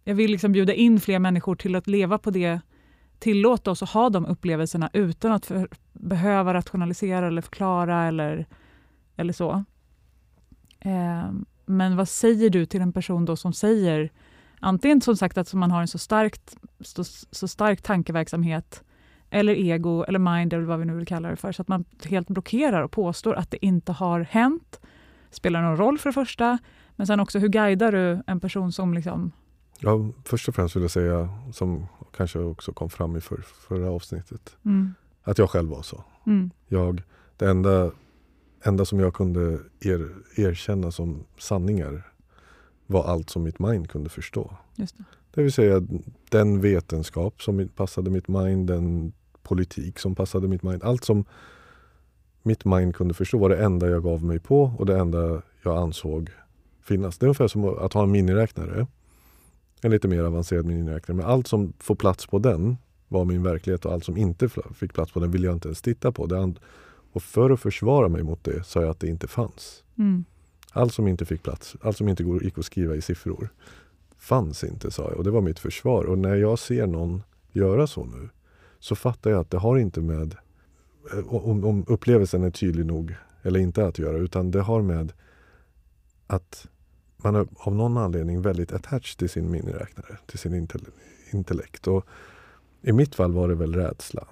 jag 0.03 0.15
vill 0.15 0.31
liksom 0.31 0.51
bjuda 0.51 0.73
in 0.73 0.99
fler 0.99 1.19
människor 1.19 1.55
till 1.55 1.75
att 1.75 1.87
leva 1.87 2.17
på 2.17 2.31
det, 2.31 2.61
tillåta 3.19 3.71
oss 3.71 3.83
att 3.83 3.89
ha 3.89 4.09
de 4.09 4.25
upplevelserna 4.25 4.89
utan 4.93 5.31
att 5.31 5.45
för, 5.45 5.69
behöva 5.93 6.53
rationalisera 6.53 7.27
eller 7.27 7.41
förklara 7.41 8.05
eller, 8.05 8.45
eller 9.15 9.33
så. 9.33 9.63
Ehm, 10.79 11.45
men 11.69 11.95
vad 11.95 12.09
säger 12.09 12.49
du 12.49 12.65
till 12.65 12.81
en 12.81 12.93
person 12.93 13.25
då 13.25 13.35
som 13.35 13.53
säger 13.53 14.09
antingen 14.59 15.01
som 15.01 15.15
sagt 15.17 15.37
att 15.37 15.53
man 15.53 15.71
har 15.71 15.81
en 15.81 15.87
så, 15.87 15.97
starkt, 15.97 16.57
så, 16.79 17.03
så 17.31 17.47
stark 17.47 17.81
tankeverksamhet 17.81 18.83
eller 19.29 19.53
ego 19.53 20.03
eller 20.03 20.19
mind 20.19 20.53
eller 20.53 20.63
vad 20.65 20.79
vi 20.79 20.85
nu 20.85 20.95
vill 20.95 21.05
kalla 21.07 21.29
det 21.29 21.35
för, 21.35 21.51
så 21.51 21.61
att 21.61 21.67
man 21.67 21.85
helt 22.05 22.27
blockerar 22.27 22.83
och 22.83 22.91
påstår 22.91 23.33
att 23.35 23.51
det 23.51 23.65
inte 23.65 23.91
har 23.91 24.19
hänt. 24.19 24.79
Spelar 25.31 25.61
någon 25.61 25.77
roll 25.77 25.97
för 25.97 26.09
det 26.09 26.13
första, 26.13 26.57
men 26.95 27.07
sen 27.07 27.19
också 27.19 27.39
hur 27.39 27.47
guidar 27.49 27.91
du 27.91 28.23
en 28.27 28.39
person 28.39 28.71
som 28.71 28.93
liksom... 28.93 29.31
ja, 29.79 30.09
först 30.25 30.47
och 30.47 30.55
främst 30.55 30.75
vill 30.75 30.81
jag 30.83 30.91
säga, 30.91 31.29
som 31.53 31.85
kanske 32.17 32.39
också 32.39 32.73
kom 32.73 32.89
fram 32.89 33.15
i 33.15 33.21
för, 33.21 33.37
förra 33.41 33.89
avsnittet, 33.91 34.57
Mm, 34.65 34.93
att 35.23 35.37
jag 35.37 35.49
själv 35.49 35.69
var 35.69 35.81
så. 35.81 36.03
mm, 36.25 36.51
Jag, 36.67 37.01
det 37.37 37.49
enda, 37.49 37.91
enda 38.63 38.85
som 38.85 38.99
jag 38.99 39.13
kunde 39.13 39.59
er, 39.79 40.09
erkänna 40.35 40.91
som 40.91 41.23
sanningar 41.37 42.03
var 42.87 43.03
allt 43.03 43.29
som 43.29 43.43
mitt 43.43 43.59
mind 43.59 43.89
kunde 43.89 44.09
förstå. 44.09 44.57
just 44.75 44.97
det. 44.97 45.03
Det 45.33 45.43
vill 45.43 45.53
säga 45.53 45.81
den 46.29 46.61
vetenskap 46.61 47.41
som 47.41 47.67
passade 47.75 48.09
mitt 48.09 48.27
mind, 48.27 48.67
den 48.67 49.13
politik 49.43 49.99
som 49.99 50.15
passade 50.15 50.47
mitt 50.47 50.63
mind. 50.63 50.83
Allt 50.83 51.03
som 51.03 51.25
mitt 52.43 52.65
mind 52.65 52.95
kunde 52.95 53.13
förstå 53.13 53.37
var 53.37 53.49
det 53.49 53.63
enda 53.63 53.89
jag 53.89 54.03
gav 54.03 54.23
mig 54.23 54.39
på 54.39 54.73
och 54.77 54.85
det 54.85 54.97
enda 54.97 55.41
jag 55.63 55.77
ansåg 55.77 56.29
finnas. 56.83 57.17
Det 57.17 57.23
är 57.23 57.27
ungefär 57.27 57.47
som 57.47 57.65
att 57.65 57.93
ha 57.93 58.03
en 58.03 58.11
miniräknare. 58.11 58.87
En 59.81 59.91
lite 59.91 60.07
mer 60.07 60.23
avancerad 60.23 60.65
miniräknare. 60.65 61.17
Men 61.17 61.25
allt 61.25 61.47
som 61.47 61.73
får 61.79 61.95
plats 61.95 62.27
på 62.27 62.39
den 62.39 62.77
var 63.07 63.25
min 63.25 63.43
verklighet 63.43 63.85
och 63.85 63.93
allt 63.93 64.05
som 64.05 64.17
inte 64.17 64.49
fick 64.49 64.93
plats 64.93 65.11
på 65.11 65.19
den 65.19 65.31
ville 65.31 65.45
jag 65.47 65.55
inte 65.55 65.67
ens 65.67 65.81
titta 65.81 66.11
på. 66.11 66.25
Det 66.25 66.37
och 67.11 67.23
för 67.23 67.49
att 67.49 67.59
försvara 67.59 68.07
mig 68.09 68.23
mot 68.23 68.43
det 68.43 68.63
sa 68.63 68.81
jag 68.81 68.89
att 68.89 68.99
det 68.99 69.07
inte 69.07 69.27
fanns. 69.27 69.83
Mm, 69.97 70.25
Allt 70.71 70.93
som 70.93 71.07
inte 71.07 71.25
fick 71.25 71.43
plats, 71.43 71.75
allt 71.81 71.97
som 71.97 72.09
inte 72.09 72.23
gick 72.23 72.57
att 72.57 72.65
skriva 72.65 72.95
i 72.95 73.01
siffror 73.01 73.49
fanns 74.17 74.63
inte, 74.63 74.91
sa 74.91 75.03
jag. 75.03 75.17
Och 75.17 75.23
det 75.23 75.31
var 75.31 75.41
mitt 75.41 75.59
försvar. 75.59 76.03
Och 76.03 76.17
när 76.17 76.35
jag 76.35 76.59
ser 76.59 76.87
någon 76.87 77.23
göra 77.51 77.87
så 77.87 78.05
nu 78.05 78.29
så 78.79 78.95
fattar 78.95 79.31
jag 79.31 79.39
att 79.39 79.51
det 79.51 79.57
har 79.57 79.77
inte 79.77 80.01
med 80.01 80.35
eh, 81.13 81.27
om, 81.33 81.65
om 81.65 81.85
upplevelsen 81.87 82.43
är 82.43 82.51
tydlig 82.51 82.85
nog 82.85 83.15
eller 83.41 83.59
inte 83.59 83.85
att 83.87 83.99
göra 83.99 84.17
utan 84.17 84.51
det 84.51 84.61
har 84.61 84.81
med 84.81 85.13
att 86.27 86.67
man 87.17 87.35
är 87.35 87.47
av 87.55 87.75
någon 87.75 87.97
anledning 87.97 88.41
väldigt 88.41 88.71
attached 88.71 89.17
till 89.17 89.29
sin 89.29 89.51
miniräknare, 89.51 90.17
till 90.25 90.39
sin 90.39 90.53
intell- 90.67 90.91
intellekt. 91.31 91.87
Och 91.87 92.05
I 92.81 92.91
mitt 92.91 93.15
fall 93.15 93.31
var 93.33 93.47
det 93.47 93.55
väl 93.55 93.75
rädsla. 93.75 94.27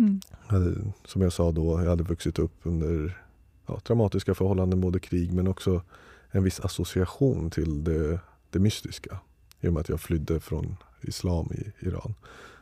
Mm. 0.00 0.20
hade, 0.46 0.74
som 1.04 1.22
jag 1.22 1.32
sa 1.32 1.52
då, 1.52 1.80
jag 1.82 1.90
hade 1.90 2.02
vuxit 2.02 2.38
upp 2.38 2.54
under 2.62 3.22
ja, 3.66 3.80
traumatiska 3.80 4.34
förhållanden, 4.34 4.80
både 4.80 5.00
krig 5.00 5.32
men 5.32 5.48
också 5.48 5.82
en 6.30 6.44
viss 6.44 6.60
association 6.60 7.50
till 7.50 7.84
det, 7.84 8.20
det 8.50 8.58
mystiska. 8.58 9.20
I 9.60 9.68
och 9.68 9.72
med 9.72 9.80
att 9.80 9.88
jag 9.88 10.00
flydde 10.00 10.40
från 10.40 10.76
islam 11.00 11.50
i 11.52 11.86
Iran. 11.86 12.14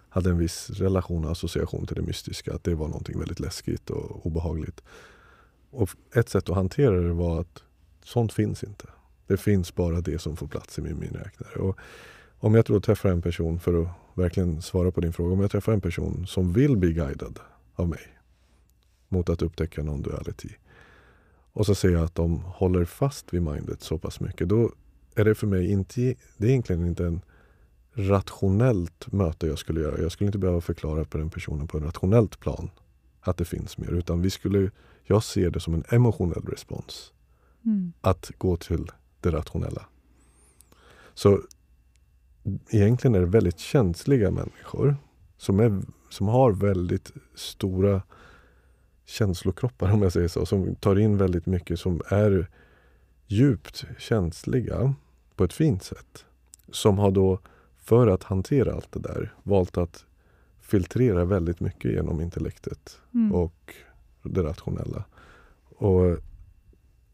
Hade 0.09 0.31
en 0.31 0.39
viss 0.39 0.71
relation 0.71 1.25
och 1.25 1.31
association 1.31 1.87
till 1.87 1.97
det 1.97 2.03
mystiska. 2.03 2.55
Att 2.55 2.65
det 2.65 2.75
var 2.75 2.89
någonting 2.89 3.19
väldigt 3.19 3.41
läskigt 3.41 3.91
och 3.91 4.27
obehagligt. 4.27 4.83
Och 5.71 5.91
ett 6.15 6.29
sätt 6.29 6.49
att 6.49 6.57
hantera 6.57 7.01
det 7.01 7.13
var 7.13 7.41
att 7.41 7.63
sånt 8.03 8.33
finns 8.33 8.65
inte. 8.65 8.87
Det 9.27 9.37
finns 9.37 9.75
bara 9.75 10.01
det 10.01 10.19
som 10.19 10.37
får 10.37 10.47
plats 10.47 10.79
i 10.79 10.83
min 10.83 10.99
miniräknare. 10.99 11.59
Och 11.59 11.79
om 12.39 12.55
jag 12.55 12.65
då 12.65 12.81
träffar 12.81 13.09
en 13.09 13.23
person, 13.23 13.61
för 13.61 13.83
att 13.83 13.89
verkligen 14.19 14.63
svara 14.63 14.91
på 14.91 15.01
din 15.01 15.13
fråga. 15.13 15.33
Om 15.33 15.41
jag 15.41 15.51
träffar 15.51 15.73
en 15.73 15.81
person 15.81 16.27
som 16.27 16.53
vill 16.53 16.77
bli 16.77 16.93
guidad 16.93 17.41
av 17.75 17.89
mig 17.89 18.01
mot 19.09 19.29
att 19.29 19.43
upptäcka 19.43 19.83
non-duality. 19.83 20.51
Och 21.53 21.67
så 21.67 21.75
ser 21.75 21.91
jag 21.91 22.05
att 22.05 22.15
de 22.15 22.43
håller 22.45 22.85
fast 22.85 23.35
vid 23.35 23.43
mindet 23.43 23.83
så 23.83 23.99
pass 23.99 24.21
mycket. 24.21 24.49
Då 24.49 24.73
är 25.15 25.25
det 25.25 25.35
för 25.35 25.47
mig 25.47 25.71
inte, 25.71 26.15
det 26.37 26.47
är 26.47 26.51
egentligen 26.51 26.87
inte 26.87 27.07
en 27.07 27.21
rationellt 27.93 29.13
möte 29.13 29.47
jag 29.47 29.59
skulle 29.59 29.81
göra. 29.81 30.03
Jag 30.03 30.13
skulle 30.13 30.29
inte 30.29 30.39
behöva 30.39 30.61
förklara 30.61 31.05
för 31.05 31.19
den 31.19 31.31
personen 31.31 31.67
på 31.67 31.79
en 31.79 31.85
rationellt 31.85 32.41
plan 32.41 32.71
att 33.21 33.37
det 33.37 33.45
finns 33.45 33.79
mer. 33.79 33.91
Utan 33.91 34.23
vi 34.23 34.31
skulle, 34.31 34.71
jag 35.05 35.23
ser 35.23 35.51
det 35.51 35.61
som 35.61 35.75
en 35.75 35.85
emotionell 35.89 36.43
respons. 36.43 37.13
Mm. 37.65 37.93
Att 38.01 38.31
gå 38.39 38.57
till 38.57 38.91
det 39.21 39.31
rationella. 39.31 39.87
Så 41.15 41.41
egentligen 42.71 43.15
är 43.15 43.21
det 43.21 43.27
väldigt 43.27 43.59
känsliga 43.59 44.31
människor 44.31 44.97
som, 45.37 45.61
är, 45.61 45.83
som 46.11 46.29
har 46.29 46.53
väldigt 46.53 47.13
stora 47.35 48.03
känslokroppar 49.05 49.93
om 49.93 50.03
jag 50.03 50.13
säger 50.13 50.29
så. 50.29 50.47
Som 50.47 50.75
tar 50.75 50.99
in 50.99 51.17
väldigt 51.17 51.47
mycket 51.47 51.81
som 51.81 52.01
är 52.09 52.51
djupt 53.27 53.85
känsliga 53.99 54.95
på 55.37 55.45
ett 55.45 55.53
fint 55.53 55.83
sätt. 55.83 56.25
Som 56.73 56.99
har 56.99 57.11
då, 57.11 57.39
för 57.77 58.07
att 58.07 58.23
hantera 58.23 58.75
allt 58.75 58.93
det 58.93 59.01
där, 59.01 59.35
valt 59.43 59.77
att 59.77 60.05
filtrera 60.61 61.25
väldigt 61.25 61.61
mycket 61.61 61.93
genom 61.93 62.21
intellektet 62.21 63.01
Mm. 63.15 63.35
och 63.35 63.75
det 64.23 64.43
rationella. 64.43 65.05
Och 65.69 66.19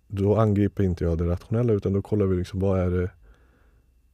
då 0.09 0.37
angriper 0.37 0.85
inte 0.85 1.05
jag 1.05 1.19
det 1.19 1.27
rationella 1.27 1.73
utan 1.73 1.93
då 1.93 2.03
kollar 2.03 2.27
vi 2.27 2.37
liksom 2.37 2.61
vad 2.61 2.81
är 2.81 2.91
det, 2.91 3.11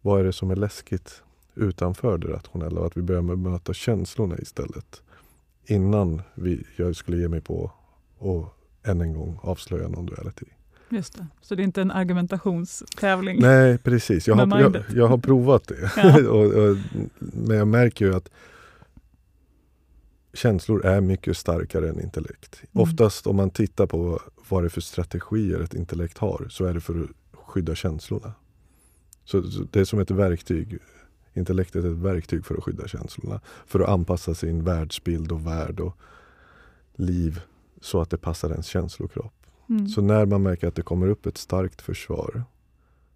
vad 0.03 0.21
är 0.21 0.25
det 0.25 0.33
som 0.33 0.51
är 0.51 0.57
läskigt 0.57 1.23
utanför 1.55 2.19
det 2.19 2.29
rationella 2.29 2.81
och 2.81 2.87
att 2.87 2.97
vi 2.97 3.03
börjar 3.03 3.33
att 3.33 3.39
möta 3.39 3.75
känslorna 3.75 4.39
istället. 4.39 5.03
Innan 5.65 6.23
vi, 6.35 6.67
jag 6.77 6.97
skulle 6.97 7.17
ge 7.17 7.29
mig 7.29 7.41
på 7.41 7.73
och 8.19 8.57
än 8.83 9.01
en 9.01 9.15
gång 9.15 9.39
avslöja 9.43 9.89
non-duality. 9.89 10.47
Just 10.89 11.19
det. 11.19 11.27
Så 11.41 11.55
det 11.55 11.63
är 11.63 11.65
inte 11.65 11.83
en 11.83 11.91
argumentationstävling? 11.91 13.41
Nej 13.41 13.79
precis, 13.79 14.29
jag 14.29 14.35
har, 14.35 14.61
jag, 14.61 14.77
jag 14.95 15.09
har 15.09 15.19
provat 15.19 15.69
det. 15.69 15.93
Ja. 15.97 16.29
och, 16.29 16.45
och, 16.45 16.77
men 17.19 17.57
jag 17.57 17.69
märker 17.69 18.05
ju 18.05 18.15
att 18.15 18.29
känslor 20.35 20.87
är 20.87 21.01
mycket 21.01 21.37
starkare 21.37 21.89
än 21.89 22.01
intellekt. 22.01 22.63
Mm. 22.73 22.83
Oftast 22.83 23.27
om 23.27 23.37
man 23.37 23.51
tittar 23.51 23.87
på 23.87 24.21
vad 24.49 24.63
det 24.63 24.67
är 24.67 24.69
för 24.69 24.81
strategier 24.81 25.61
ett 25.61 25.75
intellekt 25.75 26.19
har 26.19 26.47
så 26.51 26.65
är 26.65 26.75
det 26.75 26.81
för 26.81 27.03
att 27.03 27.11
skydda 27.33 27.75
känslorna. 27.75 28.33
Så, 29.31 29.51
så 29.51 29.63
det 29.71 29.81
är 29.81 29.85
som 29.85 29.99
ett 29.99 30.11
verktyg. 30.11 30.79
Intellektet 31.35 31.85
är 31.85 31.93
ett 31.93 31.99
verktyg 31.99 32.47
för 32.47 32.55
att 32.55 32.65
skydda 32.65 32.89
känslorna. 32.89 33.41
För 33.67 33.81
att 33.81 33.89
anpassa 33.89 34.35
sin 34.35 34.65
världsbild 34.65 35.33
och 35.33 35.47
värld 35.47 35.81
och 35.81 35.97
liv 36.97 37.41
så 37.81 38.01
att 38.01 38.11
det 38.11 38.19
passar 38.19 38.51
ens 38.51 38.67
känslokropp. 38.67 39.33
Mm. 39.69 39.89
Så 39.89 40.03
när 40.03 40.27
man 40.27 40.43
märker 40.43 40.69
att 40.69 40.75
det 40.75 40.83
kommer 40.83 41.09
upp 41.09 41.27
ett 41.27 41.39
starkt 41.39 41.83
försvar. 41.83 42.43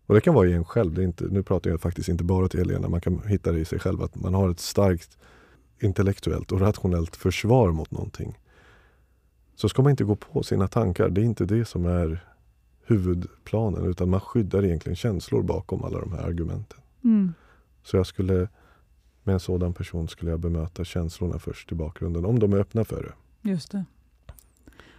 Och 0.06 0.14
det 0.14 0.20
kan 0.20 0.34
vara 0.34 0.48
i 0.48 0.52
en 0.52 0.64
själv. 0.64 0.94
Det 0.94 1.02
är 1.02 1.04
inte, 1.04 1.24
nu 1.24 1.42
pratar 1.42 1.70
jag 1.70 1.80
faktiskt 1.80 2.08
inte 2.08 2.24
bara 2.24 2.48
till 2.48 2.60
Helena. 2.60 2.88
Man 2.88 3.00
kan 3.00 3.22
hitta 3.26 3.52
det 3.52 3.58
i 3.58 3.64
sig 3.64 3.78
själv. 3.78 4.02
Att 4.02 4.14
man 4.14 4.34
har 4.34 4.50
ett 4.50 4.60
starkt 4.60 5.18
intellektuellt 5.80 6.52
och 6.52 6.60
rationellt 6.60 7.16
försvar 7.16 7.72
mot 7.72 7.90
någonting. 7.90 8.38
Så 9.54 9.68
ska 9.68 9.82
man 9.82 9.90
inte 9.90 10.04
gå 10.04 10.16
på 10.16 10.42
sina 10.42 10.68
tankar. 10.68 11.08
Det 11.08 11.20
är 11.20 11.24
inte 11.24 11.44
det 11.44 11.64
som 11.64 11.86
är 11.86 12.33
huvudplanen. 12.86 13.86
Utan 13.86 14.10
man 14.10 14.20
skyddar 14.20 14.64
egentligen 14.64 14.96
känslor 14.96 15.42
bakom 15.42 15.84
alla 15.84 16.00
de 16.00 16.12
här 16.12 16.22
argumenten. 16.22 16.80
Mm. 17.04 17.34
Så 17.82 17.96
jag 17.96 18.06
skulle 18.06 18.48
med 19.22 19.32
en 19.32 19.40
sådan 19.40 19.72
person 19.72 20.08
skulle 20.08 20.30
jag 20.30 20.40
bemöta 20.40 20.84
känslorna 20.84 21.38
först 21.38 21.72
i 21.72 21.74
bakgrunden. 21.74 22.24
Om 22.24 22.38
de 22.38 22.52
är 22.52 22.58
öppna 22.58 22.84
för 22.84 23.02
det. 23.02 23.50
Just 23.50 23.70
det. 23.70 23.84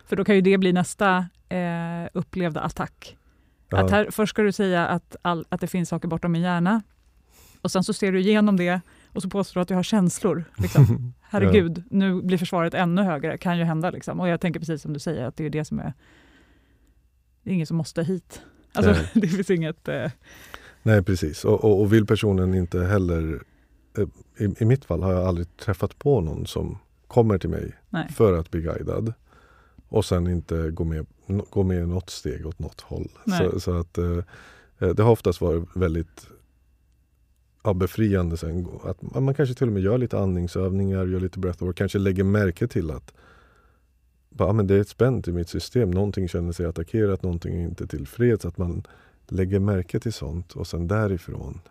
För 0.05 0.15
då 0.15 0.25
kan 0.25 0.35
ju 0.35 0.41
det 0.41 0.57
bli 0.57 0.73
nästa 0.73 1.27
eh, 1.49 2.07
upplevda 2.13 2.61
attack. 2.61 3.17
Ja. 3.69 3.83
Att 3.83 3.91
här, 3.91 4.07
först 4.11 4.29
ska 4.29 4.41
du 4.41 4.51
säga 4.51 4.87
att, 4.87 5.15
all, 5.21 5.45
att 5.49 5.61
det 5.61 5.67
finns 5.67 5.89
saker 5.89 6.07
bortom 6.07 6.31
min 6.31 6.41
hjärna. 6.41 6.81
Och 7.61 7.71
sen 7.71 7.83
så 7.83 7.93
ser 7.93 8.11
du 8.11 8.19
igenom 8.19 8.57
det 8.57 8.81
och 9.13 9.21
så 9.21 9.29
påstår 9.29 9.59
du 9.59 9.61
att 9.61 9.69
jag 9.69 9.77
har 9.77 9.83
känslor. 9.83 10.43
Liksom. 10.57 11.13
Herregud, 11.21 11.83
nu 11.89 12.21
blir 12.21 12.37
försvaret 12.37 12.73
ännu 12.73 13.01
högre. 13.01 13.37
kan 13.37 13.57
ju 13.57 13.63
hända. 13.63 13.89
Liksom. 13.91 14.19
Och 14.19 14.27
jag 14.27 14.41
tänker 14.41 14.59
precis 14.59 14.81
som 14.81 14.93
du 14.93 14.99
säger, 14.99 15.25
att 15.25 15.37
det 15.37 15.45
är 15.45 15.49
det 15.49 15.65
som 15.65 15.79
är... 15.79 15.93
Det 17.45 17.51
är 17.51 17.53
ingen 17.53 17.67
som 17.67 17.77
måste 17.77 18.03
hit. 18.03 18.41
Alltså, 18.73 18.91
Nej. 18.91 19.09
det 19.13 19.27
finns 19.27 19.49
inget... 19.49 19.87
Eh, 19.87 20.11
Nej 20.83 21.03
precis. 21.03 21.45
Och, 21.45 21.63
och, 21.63 21.81
och 21.81 21.93
vill 21.93 22.05
personen 22.05 22.53
inte 22.53 22.83
heller... 22.83 23.43
eh, 23.97 24.07
I, 24.45 24.55
I 24.59 24.65
mitt 24.65 24.85
fall 24.85 25.03
har 25.03 25.13
jag 25.13 25.23
aldrig 25.23 25.57
träffat 25.57 25.99
på 25.99 26.21
någon 26.21 26.45
som 26.45 26.77
kommer 27.07 27.37
till 27.37 27.49
mig 27.49 27.75
nej. 27.89 28.09
för 28.09 28.33
att 28.33 28.51
bli 28.51 28.61
guidad 28.61 29.13
och 29.87 30.05
sen 30.05 30.27
inte 30.27 30.71
gå 30.71 30.83
med, 30.83 31.05
gå 31.49 31.63
med 31.63 31.87
något 31.87 32.09
steg 32.09 32.47
åt 32.47 32.59
något 32.59 32.81
håll. 32.81 33.09
Så, 33.39 33.59
så 33.59 33.79
att 33.79 33.97
eh, 33.97 34.17
eh, 34.79 34.89
det 34.89 35.03
har 35.03 35.11
oftast 35.11 35.41
varit 35.41 35.63
väldigt 35.75 36.27
ja, 37.63 37.73
befriande 37.73 38.37
sen. 38.37 38.67
Att 38.83 39.01
man 39.01 39.23
man 39.23 39.33
kanske 39.33 39.55
till 39.55 39.67
och 39.67 39.73
med 39.73 39.83
gör 39.83 39.97
lite 39.97 40.19
andningsövningar, 40.19 41.05
gör 41.05 41.19
lite 41.19 41.39
breathwork, 41.39 41.77
kanske 41.77 41.97
lägger 41.99 42.23
märke 42.23 42.67
till 42.67 42.91
att 42.91 43.13
bara, 44.37 44.49
ja, 44.49 44.53
men 44.53 44.67
det 44.67 44.75
är 44.75 44.79
ett 44.79 44.89
spänt 44.89 45.27
i 45.27 45.31
mitt 45.31 45.49
system. 45.49 45.91
Någonting 45.91 46.27
känner 46.27 46.51
sig 46.51 46.65
attackerat, 46.65 47.23
någonting 47.23 47.55
är 47.55 47.63
inte 47.63 47.87
tillfreds. 47.87 48.45
Att 48.45 48.57
man 48.57 48.83
lägger 49.27 49.59
märke 49.59 49.99
till 49.99 50.13
sånt 50.13 50.51
och 50.51 50.67
sen 50.67 50.87
därifrån 50.87 51.61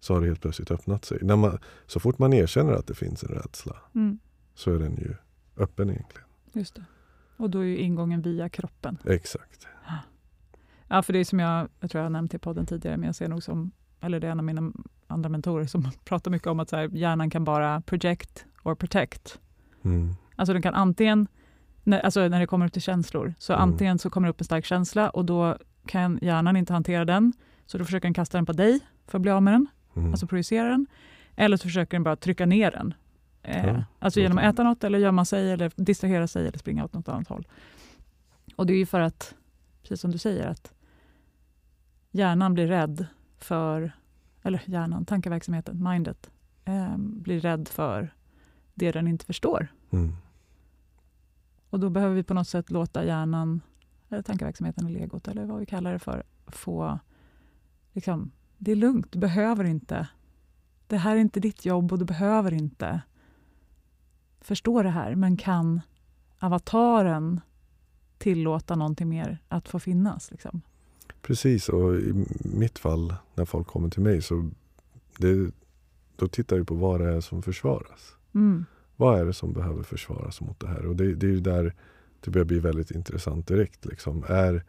så 0.00 0.14
har 0.14 0.20
det 0.20 0.26
helt 0.26 0.40
plötsligt 0.40 0.70
öppnat 0.70 1.04
sig. 1.04 1.18
När 1.22 1.36
man, 1.36 1.58
så 1.86 2.00
fort 2.00 2.18
man 2.18 2.32
erkänner 2.32 2.72
att 2.72 2.86
det 2.86 2.94
finns 2.94 3.22
en 3.22 3.28
rädsla 3.28 3.76
Mm, 3.94 4.18
så 4.54 4.74
är 4.74 4.78
den 4.78 4.94
ju 4.96 5.14
öppen 5.56 5.90
egentligen. 5.90 6.26
just 6.52 6.74
det. 6.74 6.84
Och 7.36 7.50
då 7.50 7.58
är 7.58 7.64
ju 7.64 7.76
ingången 7.78 8.22
via 8.22 8.48
kroppen. 8.48 8.98
Exakt. 9.04 9.66
Ja, 10.88 11.02
för 11.02 11.12
det 11.12 11.18
är 11.18 11.24
som 11.24 11.38
jag, 11.38 11.68
jag 11.80 11.90
tror 11.90 11.98
jag 12.00 12.04
har 12.04 12.10
nämnt 12.10 12.34
i 12.34 12.38
podden 12.38 12.66
tidigare, 12.66 12.96
men 12.96 13.06
jag 13.06 13.14
ser 13.14 13.28
nog 13.28 13.42
som, 13.42 13.70
eller 14.00 14.20
det 14.20 14.26
är 14.26 14.30
en 14.30 14.38
av 14.38 14.44
mina 14.44 14.72
andra 15.06 15.28
mentorer 15.28 15.66
som 15.66 15.90
pratar 16.04 16.30
mycket 16.30 16.48
om 16.48 16.60
att 16.60 16.68
så 16.68 16.76
här, 16.76 16.88
hjärnan 16.88 17.30
kan 17.30 17.44
bara 17.44 17.80
project 17.80 18.44
or 18.62 18.74
protect. 18.74 19.40
Mm. 19.82 20.14
Alltså 20.36 20.52
den 20.52 20.62
kan 20.62 20.74
antingen, 20.74 21.28
när, 21.84 22.00
alltså 22.00 22.28
när 22.28 22.40
det 22.40 22.46
kommer 22.46 22.66
upp 22.66 22.72
till 22.72 22.82
känslor, 22.82 23.34
så 23.38 23.52
Mm. 23.52 23.62
antingen 23.62 23.98
så 23.98 24.10
kommer 24.10 24.26
det 24.28 24.30
upp 24.30 24.40
en 24.40 24.44
stark 24.44 24.64
känsla 24.64 25.10
och 25.10 25.24
då 25.24 25.58
kan 25.86 26.18
hjärnan 26.22 26.56
inte 26.56 26.72
hantera 26.72 27.04
den, 27.04 27.32
så 27.66 27.78
då 27.78 27.84
försöker 27.84 28.06
den 28.08 28.14
kasta 28.14 28.38
den 28.38 28.46
på 28.46 28.52
dig 28.52 28.80
för 29.06 29.18
att 29.18 29.22
bli 29.22 29.30
av 29.30 29.42
med 29.42 29.54
den, 29.54 29.66
Mm. 29.96 30.10
alltså 30.10 30.26
projicera 30.26 30.68
den. 30.68 30.86
Eller 31.36 31.56
så 31.56 31.62
försöker 31.62 31.96
den 31.96 32.02
bara 32.02 32.16
trycka 32.16 32.46
ner 32.46 32.70
den. 32.70 32.94
Eh, 33.42 33.66
Ja, 33.66 33.84
alltså 33.98 34.20
genom 34.20 34.38
att 34.38 34.44
äta 34.44 34.62
något, 34.62 34.84
eller 34.84 34.98
gömma 34.98 35.24
sig, 35.24 35.52
eller 35.52 35.72
distrahera 35.76 36.26
sig 36.26 36.48
eller 36.48 36.58
springa 36.58 36.84
åt 36.84 36.92
något 36.92 37.08
annat 37.08 37.28
håll. 37.28 37.46
Och 38.56 38.66
det 38.66 38.72
är 38.72 38.78
ju 38.78 38.86
för 38.86 39.00
att, 39.00 39.34
precis 39.82 40.00
som 40.00 40.10
du 40.10 40.18
säger, 40.18 40.46
att 40.46 40.72
hjärnan 42.10 42.54
blir 42.54 42.66
rädd 42.66 43.06
för, 43.38 43.92
eller 44.42 44.62
hjärnan, 44.64 45.04
tankeverksamheten, 45.04 45.84
mindet, 45.84 46.30
eh, 46.64 46.96
blir 46.96 47.40
rädd 47.40 47.68
för 47.68 48.14
det 48.74 48.92
den 48.92 49.08
inte 49.08 49.24
förstår. 49.26 49.66
Mm. 49.90 50.12
Och 51.74 51.80
då 51.80 51.90
behöver 51.90 52.14
vi 52.14 52.22
på 52.22 52.34
något 52.34 52.48
sätt 52.48 52.70
låta 52.70 53.04
hjärnan, 53.04 53.60
eller 54.08 54.22
tankeverksamheten, 54.22 54.86
eller 54.86 55.00
legot, 55.00 55.28
eller 55.28 55.44
vad 55.44 55.60
vi 55.60 55.66
kallar 55.66 55.92
det 55.92 55.98
för, 55.98 56.22
få... 56.46 56.98
Liksom, 57.92 58.30
det 58.58 58.72
är 58.72 58.76
lugnt, 58.76 59.12
du 59.12 59.18
behöver 59.18 59.64
inte. 59.64 60.08
Det 60.86 60.96
här 60.96 61.16
är 61.16 61.20
inte 61.20 61.40
ditt 61.40 61.64
jobb 61.64 61.92
och 61.92 61.98
du 61.98 62.04
behöver 62.04 62.52
inte 62.52 63.02
förstå 64.40 64.82
det 64.82 64.90
här. 64.90 65.14
Men 65.14 65.36
kan 65.36 65.80
avataren 66.38 67.40
tillåta 68.18 68.76
någonting 68.76 69.08
mer 69.08 69.38
att 69.48 69.68
få 69.68 69.78
finnas? 69.78 70.30
Liksom? 70.30 70.60
Precis, 71.22 71.68
och 71.68 71.94
i 71.94 72.26
mitt 72.38 72.78
fall 72.78 73.14
när 73.34 73.44
folk 73.44 73.66
kommer 73.66 73.88
till 73.88 74.02
mig 74.02 74.22
så 74.22 74.50
det, 75.18 75.50
då 76.16 76.28
tittar 76.28 76.56
vi 76.56 76.64
på 76.64 76.74
vad 76.74 77.00
det 77.00 77.14
är 77.14 77.20
som 77.20 77.42
försvaras. 77.42 78.16
Mm. 78.34 78.64
Vad 78.96 79.20
är 79.20 79.24
det 79.24 79.32
som 79.32 79.52
behöver 79.52 79.82
försvaras 79.82 80.40
mot 80.40 80.60
det 80.60 80.68
här? 80.68 80.86
Och 80.86 80.96
det, 80.96 81.14
det 81.14 81.26
är 81.26 81.30
ju 81.30 81.40
där 81.40 81.74
det 82.20 82.30
börjar 82.30 82.44
bli 82.44 82.58
väldigt 82.58 82.90
intressant 82.90 83.46
direkt. 83.46 83.84
Liksom. 83.84 84.24
Är, 84.28 84.64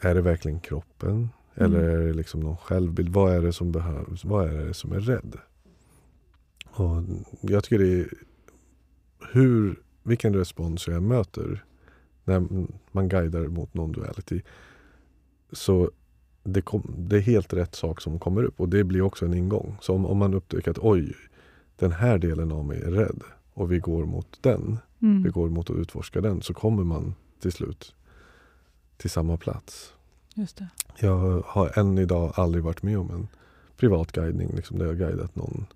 är 0.00 0.14
det 0.14 0.20
verkligen 0.20 0.60
kroppen? 0.60 1.28
Eller 1.54 1.78
Mm. 1.78 1.90
är 1.90 2.06
det 2.06 2.12
liksom 2.12 2.40
någon 2.40 2.56
självbild? 2.56 3.08
Vad 3.08 3.32
är 3.34 3.42
det 3.42 3.52
som 3.52 3.72
behövs? 3.72 4.24
Vad 4.24 4.48
är 4.48 4.66
det 4.66 4.74
som 4.74 4.92
är 4.92 5.00
rädd? 5.00 5.36
Och 6.66 7.02
jag 7.40 7.64
tycker 7.64 7.78
det 7.78 8.00
är 8.00 8.08
hur, 9.32 9.82
vilken 10.02 10.34
respons 10.34 10.88
jag 10.88 11.02
möter 11.02 11.64
när 12.24 12.66
man 12.92 13.08
guidar 13.08 13.46
mot 13.46 13.74
non-duality. 13.74 14.42
Så 15.52 15.90
det, 16.44 16.62
kom, 16.62 16.94
det, 16.96 17.16
är 17.16 17.20
helt 17.20 17.52
rätt 17.52 17.74
sak 17.74 18.00
som 18.00 18.18
kommer 18.18 18.42
upp 18.42 18.60
och 18.60 18.68
det 18.68 18.84
blir 18.84 19.02
också 19.02 19.26
en 19.26 19.34
ingång. 19.34 19.76
Så 19.80 19.94
om, 19.94 20.06
om 20.06 20.18
man 20.18 20.34
upptäcker 20.34 20.70
att 20.70 20.78
oj, 20.78 21.14
den 21.78 21.92
här 21.92 22.18
delen 22.18 22.52
av 22.52 22.64
mig 22.64 22.82
är 22.82 22.90
rädd 22.90 23.22
och 23.54 23.72
vi 23.72 23.78
går 23.78 24.06
mot 24.06 24.38
den, 24.40 24.78
mm. 25.02 25.22
vi 25.22 25.30
går 25.30 25.48
mot 25.48 25.70
att 25.70 25.76
utforska 25.76 26.20
den, 26.20 26.42
så 26.42 26.54
kommer 26.54 26.84
man 26.84 27.14
till 27.40 27.52
slut 27.52 27.94
till 28.96 29.10
samma 29.10 29.36
plats. 29.36 29.92
Just 30.34 30.56
det. 30.56 30.68
Jag 30.98 31.42
har 31.46 31.78
än 31.78 31.98
idag 31.98 32.32
aldrig 32.34 32.64
varit 32.64 32.82
med 32.82 32.98
om 32.98 33.10
en 33.10 33.28
privat 33.76 34.12
guidning 34.12 34.56
liksom, 34.56 34.78
där 34.78 34.86
jag 34.86 34.98
guidat 34.98 35.36
någon 35.36 35.66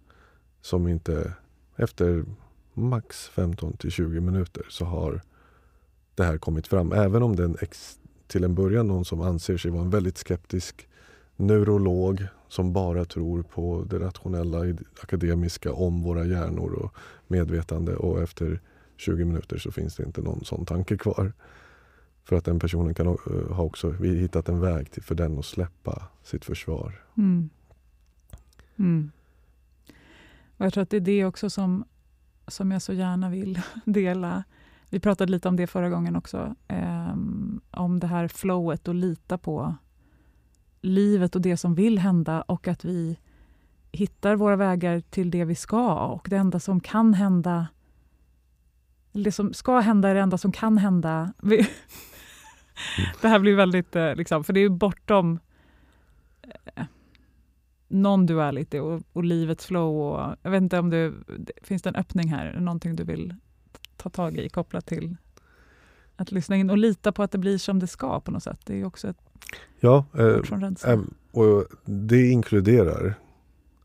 som 0.60 0.88
inte 0.88 1.32
efter 1.76 2.24
max 2.74 3.28
15 3.28 3.76
till 3.76 3.90
20 3.90 4.20
minuter 4.20 4.66
så 4.68 4.84
har 4.84 5.22
det 6.14 6.24
här 6.24 6.38
kommit 6.38 6.66
fram. 6.66 6.92
Även 6.92 7.22
om 7.22 7.36
den 7.36 7.56
till 8.26 8.44
en 8.44 8.54
början 8.54 8.86
någon 8.86 9.04
som 9.04 9.20
anser 9.20 9.56
sig 9.56 9.70
vara 9.70 9.82
en 9.82 9.90
väldigt 9.90 10.18
skeptisk 10.18 10.88
neurolog 11.36 12.26
som 12.48 12.72
bara 12.72 13.04
tror 13.04 13.42
på 13.42 13.84
det 13.90 13.98
rationella 13.98 14.58
akademiska 15.02 15.72
om 15.72 16.02
våra 16.02 16.24
hjärnor 16.24 16.72
och 16.72 16.94
medvetande 17.26 17.96
och 17.96 18.22
efter 18.22 18.60
20 18.96 19.24
minuter 19.24 19.58
så 19.58 19.70
finns 19.70 19.96
det 19.96 20.02
inte 20.02 20.22
någon 20.22 20.44
sån 20.44 20.64
tanke 20.64 20.96
kvar. 20.96 21.32
För 22.24 22.36
att 22.36 22.44
den 22.44 22.58
personen 22.58 22.94
kan 22.94 23.06
eh, 23.06 23.16
ha 23.50 23.64
också 23.64 23.88
vi 23.88 24.16
hittat 24.18 24.48
en 24.48 24.60
väg 24.60 24.90
till 24.90 25.02
för 25.02 25.14
den 25.14 25.38
att 25.38 25.44
släppa 25.44 26.02
sitt 26.22 26.44
försvar. 26.44 27.00
Mm. 27.16 27.50
Mm. 28.76 29.10
Och 30.56 30.66
jag 30.66 30.72
tror 30.72 30.82
att 30.82 30.90
det 30.90 30.96
är 30.96 31.00
det 31.00 31.24
också 31.24 31.50
som, 31.50 31.84
som 32.46 32.70
jag 32.70 32.82
så 32.82 32.92
gärna 32.92 33.30
vill 33.30 33.60
dela. 33.84 34.44
Vi 34.90 35.00
pratade 35.00 35.32
lite 35.32 35.48
om 35.48 35.56
det 35.56 35.66
förra 35.66 35.90
gången 35.90 36.16
också. 36.16 36.54
Eh, 36.68 37.16
om 37.70 38.00
det 38.00 38.06
här 38.06 38.28
flowet 38.28 38.88
och 38.88 38.94
lita 38.94 39.38
på 39.38 39.74
livet 40.82 41.36
och 41.36 41.42
det 41.42 41.56
som 41.56 41.74
vill 41.74 41.98
hända 41.98 42.42
och 42.42 42.68
att 42.68 42.84
vi 42.84 43.18
hittar 43.92 44.36
våra 44.36 44.56
vägar 44.56 45.00
till 45.00 45.30
det 45.30 45.44
vi 45.44 45.54
ska. 45.54 45.94
Och 45.94 46.26
det 46.30 46.36
enda 46.36 46.60
som 46.60 46.80
kan 46.80 47.14
hända 47.14 47.66
det 49.12 49.32
som 49.32 49.54
ska 49.54 49.80
hända 49.80 50.08
är 50.08 50.14
det 50.14 50.20
enda 50.20 50.38
som 50.38 50.52
kan 50.52 50.78
hända. 50.78 51.32
det 53.20 53.28
här 53.28 53.38
blir 53.38 53.56
väldigt... 53.56 53.96
Eh, 53.96 54.14
liksom, 54.14 54.44
för 54.44 54.52
det 54.52 54.60
är 54.60 54.68
bortom 54.68 55.38
eh, 56.74 56.84
non-duality 57.88 58.78
och, 58.78 59.02
och 59.12 59.24
livets 59.24 59.66
flow. 59.66 60.00
Och, 60.00 60.36
jag 60.42 60.50
vet 60.50 60.62
inte 60.62 60.78
om 60.78 60.90
det 60.90 61.12
finns 61.62 61.82
det 61.82 61.88
en 61.88 61.96
öppning 61.96 62.28
här, 62.28 62.60
någonting 62.60 62.96
du 62.96 63.04
vill 63.04 63.34
ta 63.96 64.10
tag 64.10 64.38
i 64.38 64.48
kopplat 64.48 64.86
till 64.86 65.16
att 66.22 66.32
lyssna 66.32 66.56
in 66.56 66.70
och 66.70 66.78
lita 66.78 67.12
på 67.12 67.22
att 67.22 67.30
det 67.30 67.38
blir 67.38 67.58
som 67.58 67.78
det 67.78 67.86
ska 67.86 68.20
på 68.20 68.30
något 68.30 68.42
sätt. 68.42 68.60
Det 68.64 68.80
är 68.80 68.84
också 68.84 69.08
ett 69.08 69.16
Ja, 69.80 70.04
eh, 70.18 71.00
och 71.30 71.64
det 71.84 72.26
inkluderar 72.26 73.14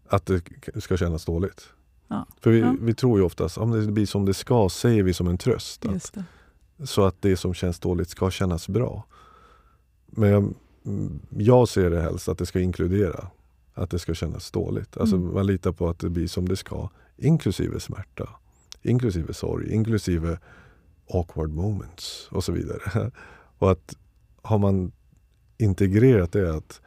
att 0.07 0.25
det 0.25 0.41
ska 0.81 0.97
kännas 0.97 1.25
dåligt. 1.25 1.69
Ja. 2.07 2.25
För 2.41 2.51
vi, 2.51 2.59
ja. 2.59 2.75
vi 2.81 2.93
tror 2.93 3.19
ju 3.19 3.25
oftast 3.25 3.57
om 3.57 3.71
det 3.71 3.91
blir 3.91 4.05
som 4.05 4.25
det 4.25 4.33
ska 4.33 4.69
säger 4.69 5.03
vi 5.03 5.13
som 5.13 5.27
en 5.27 5.37
tröst. 5.37 5.85
Att, 5.85 6.17
så 6.89 7.05
att 7.05 7.21
det 7.21 7.37
som 7.37 7.53
känns 7.53 7.79
dåligt 7.79 8.09
ska 8.09 8.31
kännas 8.31 8.67
bra. 8.67 9.05
Men 10.05 10.29
jag, 10.29 10.53
jag 11.29 11.69
ser 11.69 11.89
det 11.89 12.01
helst 12.01 12.29
att 12.29 12.37
det 12.37 12.45
ska 12.45 12.59
inkludera 12.59 13.27
att 13.73 13.89
det 13.89 13.99
ska 13.99 14.13
kännas 14.13 14.51
dåligt. 14.51 14.97
Alltså 14.97 15.15
mm. 15.15 15.33
Man 15.33 15.47
litar 15.47 15.71
på 15.71 15.89
att 15.89 15.99
det 15.99 16.09
blir 16.09 16.27
som 16.27 16.47
det 16.47 16.55
ska. 16.55 16.89
Inklusive 17.17 17.79
smärta, 17.79 18.29
inklusive 18.81 19.33
sorg, 19.33 19.73
inklusive 19.73 20.39
awkward 21.09 21.53
moments 21.53 22.27
och 22.31 22.43
så 22.43 22.51
vidare. 22.51 23.11
Och 23.59 23.71
att 23.71 23.97
har 24.41 24.57
man 24.57 24.91
integrerat 25.57 26.31
det 26.31 26.55
att, 26.55 26.81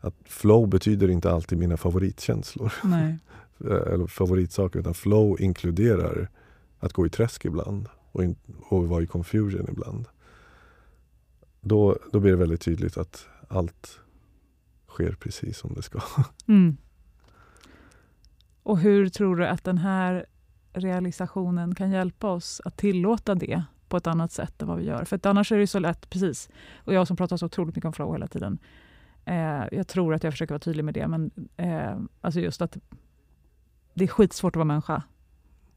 att 0.00 0.14
flow 0.24 0.68
betyder 0.68 1.10
inte 1.10 1.30
alltid 1.30 1.58
mina 1.58 1.76
favoritkänslor. 1.76 2.72
Nej. 2.84 3.18
Eller 3.60 4.06
favoritsaker. 4.06 4.78
Utan 4.78 4.94
flow 4.94 5.40
inkluderar 5.40 6.28
att 6.78 6.92
gå 6.92 7.06
i 7.06 7.10
träsk 7.10 7.44
ibland 7.44 7.88
och, 8.12 8.24
in, 8.24 8.36
och 8.68 8.88
vara 8.88 9.02
i 9.02 9.06
confusion 9.06 9.66
ibland. 9.68 10.06
Då, 11.60 11.98
då 12.12 12.20
blir 12.20 12.30
det 12.30 12.36
väldigt 12.36 12.60
tydligt 12.60 12.96
att 12.96 13.26
allt 13.48 14.00
sker 14.88 15.12
precis 15.12 15.58
som 15.58 15.74
det 15.74 15.82
ska. 15.82 16.00
Mm. 16.46 16.76
Och 18.62 18.78
hur 18.78 19.08
tror 19.08 19.36
du 19.36 19.46
att 19.46 19.64
den 19.64 19.78
här 19.78 20.26
realisationen 20.74 21.74
kan 21.74 21.90
hjälpa 21.90 22.30
oss 22.30 22.60
att 22.64 22.76
tillåta 22.76 23.34
det 23.34 23.62
på 23.88 23.96
ett 23.96 24.06
annat 24.06 24.32
sätt 24.32 24.62
än 24.62 24.68
vad 24.68 24.78
vi 24.78 24.84
gör? 24.84 25.04
För 25.04 25.16
att 25.16 25.26
annars 25.26 25.52
är 25.52 25.58
det 25.58 25.66
så 25.66 25.78
lätt, 25.78 26.10
precis, 26.10 26.48
och 26.76 26.94
jag 26.94 27.06
som 27.06 27.16
pratar 27.16 27.36
så 27.36 27.46
otroligt 27.46 27.76
mycket 27.76 27.86
om 27.86 27.92
flow 27.92 28.12
hela 28.12 28.26
tiden. 28.26 28.58
Eh, 29.24 29.64
jag 29.72 29.88
tror 29.88 30.14
att 30.14 30.24
jag 30.24 30.32
försöker 30.32 30.54
vara 30.54 30.58
tydlig 30.58 30.84
med 30.84 30.94
det, 30.94 31.08
men 31.08 31.30
eh, 31.56 31.96
alltså 32.20 32.40
just 32.40 32.62
att 32.62 32.78
det 33.94 34.04
är 34.04 34.08
skitsvårt 34.08 34.52
att 34.52 34.56
vara 34.56 34.64
människa. 34.64 35.02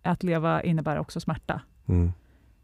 Att 0.02 0.24
leva 0.24 0.64
innebär 0.64 1.00
också 1.00 1.20
smärta. 1.20 1.62
Mm. 1.86 2.12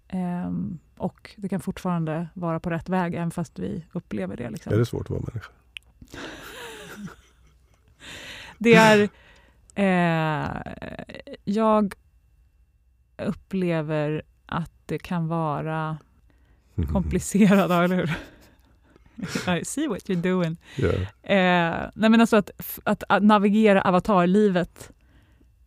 Eh, 0.08 0.52
och 0.98 1.36
det 1.38 1.50
kan 1.50 1.60
fortfarande 1.60 2.28
vara 2.34 2.60
på 2.60 2.70
rätt 2.70 2.90
väg, 2.90 3.14
även 3.14 3.32
fast 3.32 3.60
vi 3.60 3.86
upplever 3.92 4.38
det. 4.38 4.50
Liksom. 4.50 4.74
Är 4.74 4.78
det 4.78 4.86
svårt 4.86 5.02
att 5.02 5.10
vara 5.10 5.24
människa? 5.34 5.52
det 8.58 8.76
är... 8.76 9.10
Eh, 9.76 10.58
jag 11.44 11.94
upplever 13.18 14.22
att 14.46 14.72
det 14.86 15.00
kan 15.00 15.28
vara 15.28 15.98
komplicerat, 16.92 17.72
eller 17.72 17.96
hur? 17.96 18.18
I 19.60 19.66
see 19.66 19.88
what 19.88 20.10
you're 20.10 20.22
doing. 20.22 20.58
Yeah. 20.78 21.02
Eh, 21.24 21.90
nej 21.96 22.10
men 22.10 22.22
alltså 22.22 22.36
att, 22.38 22.52
att, 22.84 23.04
att 23.10 23.24
navigera 23.24 23.82
avatarlivet 23.82 24.92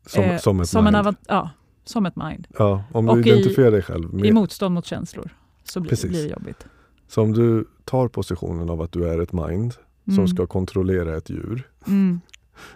som, 0.07 0.25
eh, 0.25 0.39
som 0.39 0.61
ett 0.61 0.69
som 0.69 0.85
mind. 0.85 0.97
En 0.97 1.17
ja, 1.29 1.51
som 1.85 2.07
ett 2.07 2.17
mind. 2.17 2.47
Ja, 2.59 2.85
om 2.93 3.07
du 3.07 3.13
och 3.13 3.19
identifierar 3.19 3.69
i, 3.69 3.71
dig 3.71 3.83
själv. 3.83 4.15
Med, 4.15 4.27
I 4.27 4.33
motstånd 4.33 4.75
mot 4.75 4.87
känslor 4.87 5.31
så 5.65 5.81
blir, 5.81 6.09
blir 6.09 6.23
det 6.23 6.29
jobbigt. 6.29 6.67
Så 7.09 7.23
om 7.23 7.33
du 7.33 7.65
tar 7.85 8.09
positionen 8.09 8.71
av 8.71 8.83
att 8.83 8.93
du 8.93 9.09
är 9.09 9.19
ett 9.19 9.33
mind 9.33 9.75
mm. 10.07 10.17
som 10.17 10.29
ska 10.29 10.47
kontrollera 10.47 11.17
ett 11.17 11.31
djur, 11.31 11.69
mm. 11.87 12.21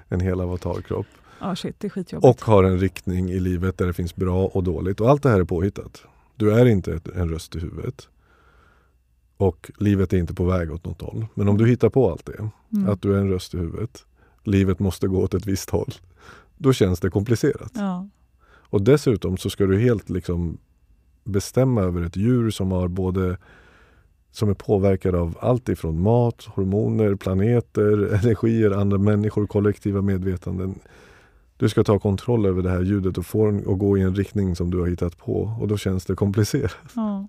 en 0.09 0.21
hel 0.21 0.41
avatarkropp. 0.41 1.07
Oh 1.41 1.55
shit. 1.55 1.85
Och 2.23 2.41
har 2.41 2.65
en 2.65 2.79
riktning 2.79 3.31
i 3.31 3.41
livet 3.41 3.79
där 3.79 3.87
det 3.87 3.93
finns 3.93 4.17
bra 4.17 4.47
och 4.47 4.65
dåligt. 4.65 5.01
Och 5.01 5.11
allt 5.11 5.23
det 5.23 5.31
här 5.31 5.41
är 5.41 5.45
påhittat. 5.45 6.03
Du 6.37 6.53
är 6.53 6.67
inte 6.67 7.01
en 7.15 7.29
röst 7.29 7.57
i 7.57 7.59
huvudet. 7.59 8.09
Och 9.37 9.71
livet 9.79 10.13
är 10.13 10.19
inte 10.19 10.35
på 10.35 10.45
väg 10.45 10.73
åt 10.73 10.85
något 10.85 11.01
håll. 11.01 11.27
Men 11.35 11.49
om 11.49 11.59
du 11.59 11.67
hittar 11.67 11.89
på 11.89 12.11
allt 12.11 12.27
det, 12.27 12.51
mm. 12.73 12.89
att 12.89 13.03
du 13.03 13.15
är 13.15 13.19
en 13.19 13.29
röst 13.29 13.55
i 13.55 13.59
huvudet, 13.59 14.05
livet 14.45 14.79
måste 14.79 15.09
gå 15.09 15.23
åt 15.23 15.35
ett 15.35 15.47
visst 15.47 15.71
håll. 15.71 15.95
Då 16.57 16.73
känns 16.73 17.01
det 17.01 17.11
komplicerat. 17.11 17.73
Ja. 17.75 18.09
Och 18.45 18.83
dessutom 18.83 19.37
så 19.37 19.51
ska 19.51 19.67
du 19.67 19.79
helt 19.79 20.11
liksom 20.11 20.59
bestämma 21.25 21.83
över 21.83 22.03
ett 22.03 22.17
djur 22.17 22.51
som 22.51 22.73
har 22.73 22.89
både 22.89 23.37
som 24.31 24.49
är 24.49 24.55
påverkad 24.55 25.15
av 25.15 25.39
allt 25.41 25.69
ifrån 25.69 26.03
mat, 26.03 26.45
hormoner, 26.45 27.15
planeter, 27.15 28.15
energier, 28.15 28.71
andra 28.71 28.99
människor, 28.99 29.47
kollektiva 29.47 30.03
medvetanden. 30.03 30.75
Du 31.61 31.69
ska 31.69 31.85
ta 31.85 31.99
kontroll 31.99 32.47
över 32.47 32.63
det 32.63 32.71
här 32.71 32.83
ljudet 32.83 33.19
och 33.19 33.27
få 33.27 33.47
den 33.47 33.59
att 33.59 33.79
gå 33.79 33.99
i 33.99 34.03
en 34.03 34.15
riktning 34.15 34.57
som 34.57 34.71
du 34.71 34.79
har 34.79 34.87
hittat 34.87 35.19
på 35.19 35.57
och 35.61 35.69
då 35.69 35.77
känns 35.77 36.05
det 36.05 36.15
komplicerat. 36.15 36.77
Ja. 36.97 37.29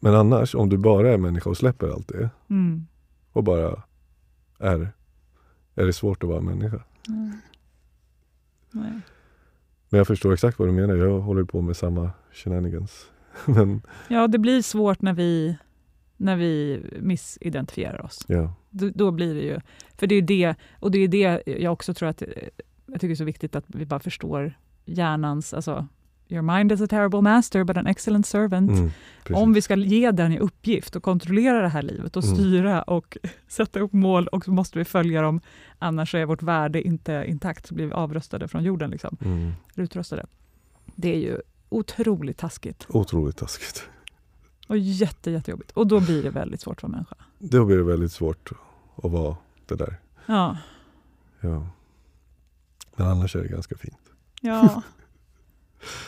Men 0.00 0.14
annars, 0.14 0.54
om 0.54 0.68
du 0.68 0.78
bara 0.78 1.12
är 1.12 1.16
människa 1.16 1.50
och 1.50 1.56
släpper 1.56 1.88
allt 1.88 2.08
det 2.08 2.30
mm. 2.50 2.86
och 3.32 3.44
bara 3.44 3.82
är, 4.58 4.92
är 5.74 5.86
det 5.86 5.92
svårt 5.92 6.22
att 6.22 6.28
vara 6.28 6.40
människa. 6.40 6.82
Mm. 7.08 7.32
Nej. 8.70 9.00
Men 9.88 9.98
jag 9.98 10.06
förstår 10.06 10.32
exakt 10.32 10.58
vad 10.58 10.68
du 10.68 10.72
menar. 10.72 10.94
Jag 10.94 11.20
håller 11.20 11.44
på 11.44 11.62
med 11.62 11.76
samma 11.76 12.10
shenanigans. 12.32 13.10
Men... 13.46 13.82
Ja, 14.08 14.28
det 14.28 14.38
blir 14.38 14.62
svårt 14.62 15.02
när 15.02 15.12
vi, 15.12 15.58
när 16.16 16.36
vi 16.36 16.82
missidentifierar 17.00 18.04
oss. 18.04 18.24
Ja. 18.28 18.54
Då, 18.70 18.90
då, 18.94 19.10
blir 19.10 19.34
det 19.34 19.42
ju... 19.42 19.60
För 19.96 20.06
det 20.06 20.14
är 20.14 20.22
det, 20.22 20.54
och 20.80 20.90
det 20.90 20.98
är 20.98 21.08
det 21.08 21.42
jag 21.46 21.72
också 21.72 21.94
tror 21.94 22.08
att 22.08 22.22
jag 22.92 23.00
tycker 23.00 23.10
är 23.10 23.16
så 23.16 23.24
viktigt 23.24 23.56
att 23.56 23.64
vi 23.66 23.86
bara 23.86 24.00
förstår 24.00 24.58
hjärnans... 24.84 25.54
Alltså, 25.54 25.86
Your 26.30 26.42
mind 26.42 26.72
is 26.72 26.80
a 26.80 26.86
terrible 26.86 27.20
master 27.20 27.64
but 27.64 27.76
an 27.76 27.86
excellent 27.86 28.26
servant. 28.26 28.70
Mm, 28.70 28.90
Om 29.34 29.52
vi 29.52 29.62
ska 29.62 29.76
ge 29.76 30.10
den 30.10 30.32
i 30.32 30.38
uppgift 30.38 30.96
att 30.96 31.02
kontrollera 31.02 31.62
det 31.62 31.68
här 31.68 31.82
livet 31.82 32.16
och 32.16 32.24
mm. 32.24 32.36
styra 32.36 32.82
och 32.82 33.18
sätta 33.48 33.80
upp 33.80 33.92
mål 33.92 34.28
och 34.28 34.44
så 34.44 34.50
måste 34.50 34.78
vi 34.78 34.84
följa 34.84 35.22
dem. 35.22 35.40
Annars 35.78 36.14
är 36.14 36.26
vårt 36.26 36.42
värde 36.42 36.82
inte 36.82 37.24
intakt, 37.26 37.66
så 37.66 37.74
blir 37.74 37.86
vi 37.86 37.92
avröstade 37.92 38.48
från 38.48 38.64
jorden. 38.64 38.90
Liksom. 38.90 39.16
Mm. 39.24 39.52
Utröstade. 39.74 40.26
Det 40.94 41.14
är 41.14 41.18
ju 41.18 41.40
otroligt 41.68 42.38
taskigt. 42.38 42.86
Otroligt 42.88 43.36
taskigt. 43.36 43.88
Och 44.66 44.78
jätte, 44.78 45.30
jättejobbigt. 45.30 45.70
Och 45.70 45.86
då 45.86 46.00
blir 46.00 46.22
det 46.22 46.30
väldigt 46.30 46.60
svårt 46.60 46.82
vara 46.82 46.92
människa. 46.92 47.16
Då 47.38 47.64
blir 47.64 47.76
det 47.76 47.82
väldigt 47.82 48.12
svårt 48.12 48.50
att 48.96 49.10
vara 49.10 49.36
det 49.66 49.74
där. 49.74 49.96
Ja. 50.26 50.56
ja. 51.40 51.66
Men 52.98 53.06
annars 53.08 53.36
är 53.36 53.42
det 53.42 53.48
ganska 53.48 53.76
fint. 53.76 53.98
Ja. 54.40 54.82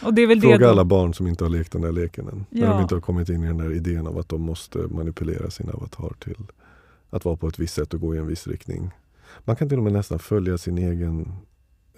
Och 0.04 0.14
det 0.14 0.22
är 0.22 0.26
väl 0.26 0.40
Fråga 0.40 0.58
det 0.58 0.64
då, 0.64 0.70
alla 0.70 0.84
barn 0.84 1.14
som 1.14 1.26
inte 1.26 1.44
har 1.44 1.48
lekt 1.50 1.72
den 1.72 1.82
där 1.82 1.92
leken 1.92 2.28
än. 2.28 2.46
När 2.50 2.62
Ja. 2.66 2.72
de 2.72 2.82
inte 2.82 2.94
har 2.94 3.00
kommit 3.00 3.28
in 3.28 3.44
i 3.44 3.46
den 3.46 3.58
där 3.58 3.72
idén 3.72 4.06
av 4.06 4.18
att 4.18 4.28
de 4.28 4.40
måste 4.42 4.78
manipulera 4.78 5.50
sin 5.50 5.70
avatar 5.70 6.12
till 6.20 6.46
att 7.10 7.24
vara 7.24 7.36
på 7.36 7.48
ett 7.48 7.58
visst 7.58 7.74
sätt 7.74 7.94
och 7.94 8.00
gå 8.00 8.14
i 8.14 8.18
en 8.18 8.26
viss 8.26 8.46
riktning. 8.46 8.90
Man 9.44 9.56
kan 9.56 9.68
till 9.68 9.78
och 9.78 9.84
med 9.84 9.92
nästan 9.92 10.18
följa 10.18 10.58
sin 10.58 10.78
egen, 10.78 11.32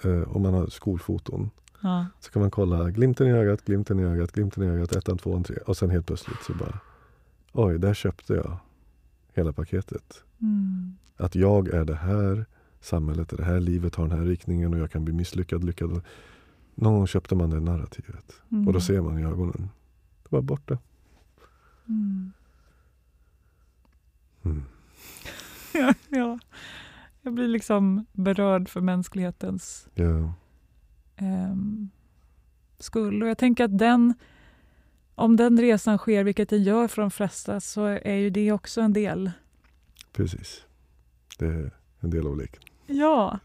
eh, 0.05 0.23
om 0.37 0.43
man 0.43 0.55
har 0.55 0.67
skolfoton. 0.67 1.51
ja. 1.83 2.07
Så 2.21 2.31
kan 2.31 2.43
man 2.43 2.51
kolla 2.51 2.91
glimten 2.91 3.27
i 3.27 3.31
ögat, 3.33 3.65
glimten 3.65 4.01
i 4.01 4.05
ögat, 4.05 4.33
glimten 4.33 4.63
i 4.63 4.67
ögat, 4.67 4.93
ettan, 4.97 5.19
tvåan, 5.19 5.45
tre. 5.45 5.57
Och 5.67 5.77
sen 5.77 5.91
helt 5.91 6.07
plötsligt 6.07 6.43
så 6.47 6.55
bara, 6.55 6.79
oj, 7.53 7.79
där 7.79 7.95
köpte 7.95 8.35
jag 8.35 8.57
hela 9.35 9.53
paketet. 9.53 10.23
Mm. 10.41 10.97
Att 11.17 11.35
jag 11.35 11.69
är 11.69 11.85
det 11.85 11.95
här, 11.95 12.47
samhället 12.83 13.33
är 13.33 13.37
det 13.37 13.45
här, 13.45 13.61
livet 13.61 13.95
har 13.95 14.09
den 14.09 14.19
här 14.19 14.25
riktningen 14.27 14.75
och 14.75 14.81
jag 14.81 14.91
kan 14.91 15.05
bli 15.05 15.15
misslyckad, 15.15 15.65
lyckad. 15.65 16.03
Någon 16.75 16.95
gång 16.95 17.07
köpte 17.07 17.35
man 17.35 17.51
det 17.51 17.61
narrativet. 17.61 18.43
Mm. 18.53 18.67
Och 18.67 18.73
då 18.73 18.81
ser 18.81 19.01
man 19.01 19.19
i 19.19 19.25
ögonen. 19.25 19.69
Det 20.23 20.29
var 20.37 20.43
borta. 20.43 20.79
Mm. 21.89 22.33
Mm. 24.45 24.63
Ja, 25.75 25.95
ja. 26.09 26.39
Jag 27.23 27.35
blir 27.35 27.49
liksom 27.49 28.05
berörd 28.13 28.69
för 28.69 28.81
mänsklighetens 28.81 29.89
Ja. 29.95 30.35
ehm, 31.17 31.91
skull. 32.79 33.23
Och 33.23 33.29
jag 33.29 33.39
tänker 33.39 33.65
att 33.65 33.79
den, 33.79 34.15
om 35.15 35.37
den 35.37 35.59
resan 35.61 35.99
sker, 35.99 36.25
vilket 36.25 36.49
den 36.49 36.63
gör 36.63 36.89
för 36.89 37.03
de 37.03 37.11
flesta, 37.11 37.61
så 37.61 37.85
är 37.85 38.15
ju 38.15 38.31
det 38.31 38.53
också 38.53 38.81
en 38.81 38.93
del. 38.93 39.31
Precis. 40.13 40.65
Det 41.39 41.47
är 41.47 41.71
en 42.01 42.11
del 42.11 42.27
av 42.27 42.37
leken. 42.39 42.63
Ja. 42.93 43.39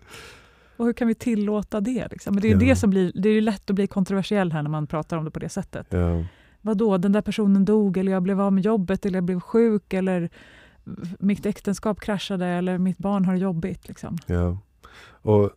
Och 0.78 0.86
hur 0.86 0.94
kan 0.94 1.08
vi 1.08 1.16
tillåta 1.16 1.82
det? 1.82 2.08
Liksom? 2.12 2.34
Men 2.34 2.42
det 2.42 2.48
är 2.48 2.52
Ja. 2.52 2.60
det 2.60 2.76
som 2.76 2.90
blir, 2.90 3.12
det 3.16 3.30
är 3.30 3.34
ju 3.34 3.42
lätt 3.42 3.70
att 3.70 3.76
bli 3.76 3.88
kontroversiell 3.88 4.52
här 4.52 4.62
när 4.64 4.70
man 4.70 4.88
pratar 4.88 5.18
om 5.18 5.26
det 5.26 5.32
på 5.32 5.40
det 5.40 5.50
sättet. 5.50 5.88
Ja. 5.90 6.24
Vadå, 6.62 6.98
den 6.98 7.12
där 7.12 7.22
personen 7.22 7.66
dog 7.66 7.98
eller 7.98 8.12
jag 8.12 8.24
blev 8.24 8.42
av 8.42 8.54
med 8.54 8.66
jobbet 8.66 9.06
eller 9.06 9.18
jag 9.18 9.24
blev 9.24 9.40
sjuk 9.40 9.94
eller 9.94 10.30
mitt 11.20 11.46
äktenskap 11.46 12.00
kraschade 12.00 12.46
eller 12.46 12.78
mitt 12.78 12.98
barn 12.98 13.26
har 13.26 13.36
jobbigt. 13.36 13.88
Liksom. 13.88 14.18
ja. 14.26 14.58
Och 15.22 15.52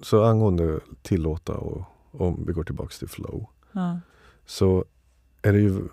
så 0.00 0.24
angående 0.24 0.80
tillåta 1.02 1.52
och 1.52 1.82
om 2.12 2.44
vi 2.46 2.52
går 2.52 2.64
tillbaks 2.64 2.98
till 2.98 3.08
flow. 3.08 3.46
Ja. 3.72 4.00
Så 4.46 4.84
är 5.42 5.52
det 5.52 5.58
ju, 5.60 5.88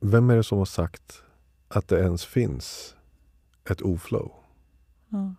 vem 0.00 0.30
är 0.30 0.36
det 0.36 0.42
som 0.44 0.58
har 0.58 0.64
sagt 0.64 1.22
att 1.68 1.88
det 1.88 2.00
ens 2.00 2.24
finns 2.24 2.94
ett 3.70 3.82
oflow? 3.82 4.32
Ja. 5.08 5.34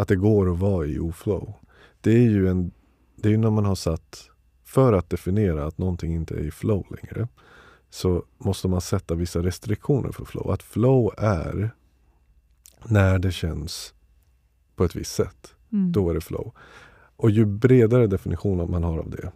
Att 0.00 0.08
det 0.08 0.16
går 0.16 0.52
att 0.52 0.58
vara 0.58 0.86
i 0.86 0.98
oflow. 0.98 1.54
Det 2.00 2.10
är 2.10 2.28
ju 2.30 2.48
en, 2.48 2.70
det 3.16 3.32
är 3.32 3.38
när 3.38 3.50
man 3.50 3.64
har 3.64 3.74
satt, 3.74 4.30
för 4.64 4.92
att 4.92 5.10
definiera 5.10 5.66
att 5.66 5.78
någonting 5.78 6.14
inte 6.14 6.34
är 6.34 6.44
i 6.44 6.50
flow 6.50 6.86
längre, 6.90 7.28
så 7.90 8.24
måste 8.38 8.68
man 8.68 8.80
sätta 8.80 9.14
vissa 9.14 9.42
restriktioner 9.42 10.12
för 10.12 10.24
flow. 10.24 10.50
Att 10.50 10.62
flow 10.62 11.14
är 11.18 11.70
när 12.84 13.18
det 13.18 13.32
känns 13.32 13.94
på 14.76 14.84
ett 14.84 14.96
visst 14.96 15.14
sätt. 15.14 15.54
Mm. 15.72 15.92
Då 15.92 16.10
är 16.10 16.14
det 16.14 16.20
flow. 16.20 16.52
Och 17.16 17.30
ju 17.30 17.44
bredare 17.44 18.06
definition 18.06 18.70
man 18.70 18.84
har 18.84 18.98
av 18.98 19.10
det, 19.10 19.32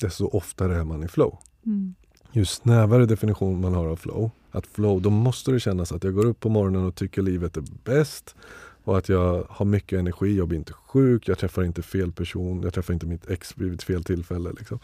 desto 0.00 0.26
oftare 0.26 0.76
är 0.76 0.84
man 0.84 1.04
i 1.04 1.08
flow. 1.08 1.38
Mm. 1.66 1.94
Ju 2.32 2.44
snävare 2.44 3.06
definition 3.06 3.60
man 3.60 3.74
har 3.74 3.86
av 3.86 3.96
flow, 3.96 4.30
att 4.50 4.66
flow, 4.66 5.02
då 5.02 5.10
måste 5.10 5.52
det 5.52 5.60
kännas 5.60 5.92
att 5.92 6.04
jag 6.04 6.14
går 6.14 6.26
upp 6.26 6.40
på 6.40 6.48
morgonen 6.48 6.84
och 6.84 6.94
tycker 6.94 7.22
livet 7.22 7.56
är 7.56 7.64
bäst 7.84 8.36
och 8.84 8.98
att 8.98 9.08
jag 9.08 9.46
har 9.48 9.64
mycket 9.64 9.98
energi, 9.98 10.38
jag 10.38 10.48
blir 10.48 10.58
inte 10.58 10.72
sjuk, 10.72 11.28
jag 11.28 11.38
träffar 11.38 11.62
inte 11.62 11.82
fel 11.82 12.12
person, 12.12 12.62
jag 12.62 12.74
träffar 12.74 12.94
inte 12.94 13.06
mitt 13.06 13.30
ex 13.30 13.58
vid 13.58 13.82
fel 13.82 14.04
tillfälle. 14.04 14.52
Liksom. 14.58 14.78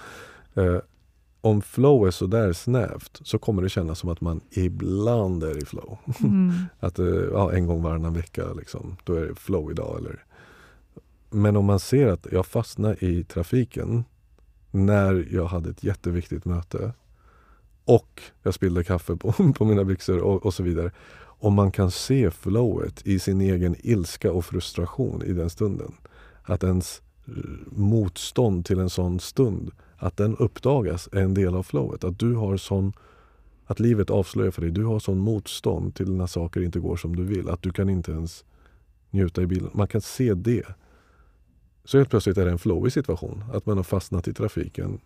Eh, 0.54 0.78
om 1.40 1.62
flow 1.62 2.06
är 2.06 2.10
sådär 2.10 2.52
snävt 2.52 3.20
så 3.24 3.38
kommer 3.38 3.62
det 3.62 3.68
kännas 3.68 3.98
som 3.98 4.10
att 4.10 4.20
man 4.20 4.40
ibland 4.50 5.42
är 5.42 5.62
i 5.62 5.64
flow. 5.64 5.98
Mm. 6.20 6.52
Att 6.80 6.98
eh, 6.98 7.06
ja, 7.06 7.52
en 7.52 7.66
gång 7.66 7.82
varannan 7.82 8.14
vecka, 8.14 8.52
liksom, 8.52 8.96
då 9.04 9.14
är 9.14 9.26
det 9.26 9.34
flow 9.34 9.70
idag. 9.70 9.98
Eller. 9.98 10.24
Men 11.30 11.56
om 11.56 11.64
man 11.64 11.80
ser 11.80 12.06
att 12.06 12.26
jag 12.32 12.46
fastnar 12.46 13.04
i 13.04 13.24
trafiken 13.24 14.04
när 14.70 15.28
jag 15.30 15.46
hade 15.46 15.70
ett 15.70 15.84
jätteviktigt 15.84 16.44
möte 16.44 16.92
och 17.84 18.22
jag 18.42 18.54
spillde 18.54 18.84
kaffe 18.84 19.16
på, 19.16 19.32
på 19.56 19.64
mina 19.64 19.84
byxor 19.84 20.18
och, 20.18 20.46
och 20.46 20.54
så 20.54 20.62
vidare. 20.62 20.90
Om 21.38 21.54
man 21.54 21.70
kan 21.70 21.90
se 21.90 22.30
flowet 22.30 23.06
i 23.06 23.18
sin 23.18 23.40
egen 23.40 23.76
ilska 23.78 24.32
och 24.32 24.44
frustration 24.44 25.22
i 25.22 25.32
den 25.32 25.50
stunden. 25.50 25.92
Att 26.42 26.64
ens 26.64 27.02
eh, 27.26 27.32
motstånd 27.66 28.66
till 28.66 28.78
en 28.78 28.90
sån 28.90 29.20
stund, 29.20 29.70
att 29.96 30.16
den 30.16 30.36
uppdagas 30.36 31.08
är 31.12 31.22
en 31.22 31.34
del 31.34 31.54
av 31.54 31.62
flowet. 31.62 32.04
Att 32.04 32.18
du 32.18 32.34
har 32.34 32.56
sån 32.56 32.92
att 33.66 33.80
livet 33.80 34.10
avslöjar 34.10 34.50
för 34.50 34.62
dig, 34.62 34.70
du 34.70 34.84
har 34.84 34.98
sån 34.98 35.18
motstånd 35.18 35.94
till 35.94 36.12
när 36.12 36.26
saker 36.26 36.62
inte 36.62 36.80
går 36.80 36.96
som 36.96 37.16
du 37.16 37.24
vill. 37.24 37.48
Att 37.48 37.62
du 37.62 37.72
kan 37.72 37.88
inte 37.88 38.12
ens 38.12 38.44
njuta 39.10 39.42
i 39.42 39.46
bilen. 39.46 39.70
Man 39.74 39.88
kan 39.88 40.00
se 40.00 40.34
det. 40.34 40.64
Så 41.84 41.98
helt 41.98 42.10
plötsligt 42.10 42.38
är 42.38 42.44
det 42.44 42.50
en 42.50 42.58
flowig 42.58 42.92
situation. 42.92 43.44
Att 43.52 43.66
man 43.66 43.76
har 43.76 43.84
fastnat 43.84 44.28
i 44.28 44.34
trafiken, 44.34 45.00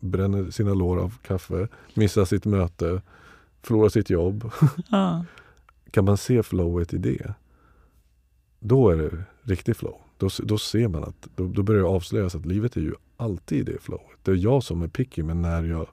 bränner 0.00 0.50
sina 0.50 0.74
lår 0.74 0.96
av 0.98 1.18
kaffe, 1.22 1.68
missar 1.94 2.24
sitt 2.24 2.44
möte, 2.44 3.02
förlorar 3.62 3.88
sitt 3.88 4.10
jobb. 4.10 4.50
Ja. 4.90 5.24
Kan 5.90 6.04
man 6.04 6.16
se 6.16 6.42
flowet 6.42 6.94
i 6.94 6.98
det, 6.98 7.34
då 8.58 8.90
är 8.90 8.96
det 8.96 9.24
riktig 9.42 9.76
flow. 9.76 10.00
Då, 10.16 10.28
då 10.42 10.58
ser 10.58 10.88
man 10.88 11.04
att, 11.04 11.28
då, 11.36 11.46
då 11.46 11.62
börjar 11.62 11.82
det 11.82 11.88
avslöjas 11.88 12.34
att 12.34 12.46
livet 12.46 12.76
är 12.76 12.80
ju 12.80 12.94
alltid 13.16 13.58
i 13.68 13.72
det 13.72 13.82
flowet. 13.82 14.18
Det 14.22 14.30
är 14.30 14.34
jag 14.34 14.62
som 14.62 14.82
är 14.82 14.88
picky 14.88 15.22
men 15.22 15.42
när 15.42 15.62
jag 15.62 15.86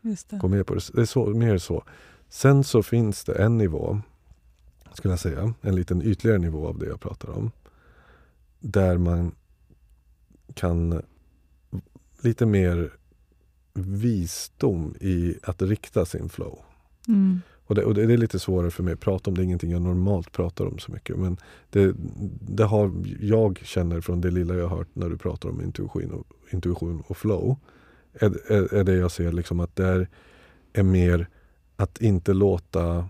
Just 0.00 0.30
det. 0.30 0.36
gå 0.36 0.48
med 0.48 0.66
på 0.66 0.74
det. 0.74 0.80
Det 0.92 1.00
är 1.00 1.06
så, 1.06 1.26
mer 1.26 1.58
så. 1.58 1.84
Sen 2.28 2.64
så 2.64 2.82
finns 2.82 3.24
det 3.24 3.34
en 3.34 3.58
nivå, 3.58 4.00
skulle 4.92 5.12
jag 5.12 5.20
säga, 5.20 5.54
en 5.60 5.74
liten 5.74 6.02
ytligare 6.02 6.38
nivå 6.38 6.68
av 6.68 6.78
det 6.78 6.86
jag 6.86 7.00
pratar 7.00 7.30
om. 7.30 7.50
Där 8.60 8.98
man 8.98 9.34
kan 10.54 11.02
lite 12.20 12.46
mer 12.46 12.92
visdom 13.72 14.94
i 15.00 15.38
att 15.42 15.62
rikta 15.62 16.04
sin 16.04 16.28
flow. 16.28 16.58
Mm. 17.08 17.40
Och 17.66 17.74
det, 17.74 17.84
och 17.84 17.94
det 17.94 18.02
är 18.02 18.16
lite 18.16 18.38
svårare 18.38 18.70
för 18.70 18.82
mig 18.82 18.92
att 18.92 19.00
prata 19.00 19.30
om. 19.30 19.36
Det 19.36 19.42
är 19.42 19.44
ingenting 19.44 19.70
jag 19.70 19.82
normalt 19.82 20.32
pratar 20.32 20.66
om 20.66 20.78
så 20.78 20.92
mycket. 20.92 21.16
Men 21.16 21.36
det, 21.70 21.94
det 22.40 22.64
har 22.64 22.92
jag 23.20 23.60
känner 23.64 24.00
från 24.00 24.20
det 24.20 24.30
lilla 24.30 24.54
jag 24.54 24.68
har 24.68 24.76
hört 24.76 24.88
när 24.92 25.08
du 25.08 25.18
pratar 25.18 25.48
om 25.48 25.62
intuition 25.62 26.12
och, 26.12 26.26
intuition 26.50 27.02
och 27.06 27.16
flow. 27.16 27.56
Är, 28.12 28.52
är, 28.52 28.74
är 28.74 28.84
det 28.84 28.94
jag 28.94 29.10
ser 29.10 29.32
liksom 29.32 29.60
att 29.60 29.76
det 29.76 29.86
är, 29.86 30.08
är 30.72 30.82
mer 30.82 31.28
att 31.76 32.00
inte 32.00 32.34
låta 32.34 33.08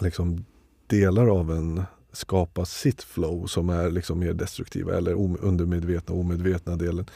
liksom 0.00 0.44
delar 0.86 1.26
av 1.26 1.50
en 1.50 1.82
skapa 2.12 2.64
sitt 2.64 3.02
flow 3.02 3.46
som 3.46 3.68
är 3.68 3.90
liksom 3.90 4.18
mer 4.18 4.32
destruktiva 4.32 4.96
eller 4.96 5.12
undermedvetna 5.44 6.14
och 6.14 6.20
omedvetna 6.20 6.76
delen. 6.76 7.06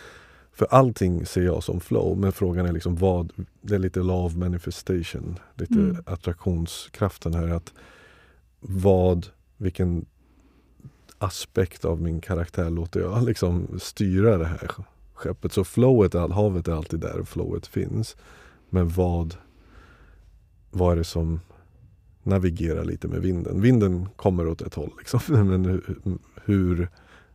För 0.55 0.67
allting 0.71 1.27
ser 1.27 1.43
jag 1.43 1.63
som 1.63 1.81
flow 1.81 2.19
men 2.19 2.33
frågan 2.33 2.67
är 2.67 2.73
liksom 2.73 2.97
vad, 2.97 3.33
det 3.61 3.75
är 3.75 3.79
lite 3.79 4.01
law 4.01 4.25
of 4.27 4.35
manifestation, 4.35 5.39
lite 5.55 5.75
Mm. 5.75 5.97
attraktionskraften 6.07 7.35
här. 7.35 7.49
att 7.49 7.73
Vad, 8.61 9.27
vilken 9.57 10.07
aspekt 11.19 11.85
av 11.85 12.03
min 12.03 12.21
karaktär 12.21 12.71
låter 12.71 13.01
jag 13.01 13.25
liksom 13.25 13.79
styra 13.81 14.39
det 14.39 14.47
här 14.47 14.71
skeppet. 15.15 15.53
Så 15.53 15.65
flowet, 15.65 16.15
havet 16.15 16.69
är 16.69 16.73
alltid 16.73 17.01
där 17.01 17.23
flowet 17.23 17.67
finns. 17.67 18.17
Men 18.71 18.89
vad, 18.89 19.37
vad 20.71 20.93
är 20.93 20.97
det 20.97 21.05
som 21.05 21.41
navigerar 22.23 22.85
lite 22.85 23.09
med 23.09 23.21
vinden? 23.23 23.61
Vinden 23.61 24.09
kommer 24.17 24.49
åt 24.49 24.63
ett 24.63 24.75
håll 24.75 24.93
liksom. 24.99 25.21
Men 25.49 25.65
hur, 25.65 25.97
hur 26.45 26.89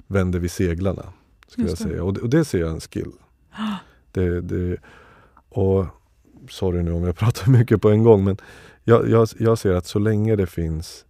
vänder 0.08 0.40
vi 0.40 0.50
seglarna? 0.50 1.14
Skulle 1.50 1.70
jag 1.70 1.78
säga. 1.78 2.04
Och 2.04 2.14
det, 2.14 2.22
och 2.22 2.30
det 2.30 2.46
ser 2.46 2.60
jag 2.60 2.72
en 2.72 2.80
skill. 2.80 3.12
Det, 4.12 4.42
det, 4.42 4.78
och 5.50 5.86
sorry 6.50 6.84
nu 6.84 6.92
om 6.92 7.04
jag 7.04 7.16
pratar 7.18 7.52
mycket 7.52 7.82
på 7.82 7.90
en 7.90 8.04
gång 8.04 8.24
men 8.24 8.38
jag, 8.84 9.10
jag, 9.10 9.28
jag 9.40 9.58
ser 9.58 9.74
att 9.74 9.86
så 9.86 10.00
länge 10.00 10.36
det 10.36 10.48
finns 10.48 11.06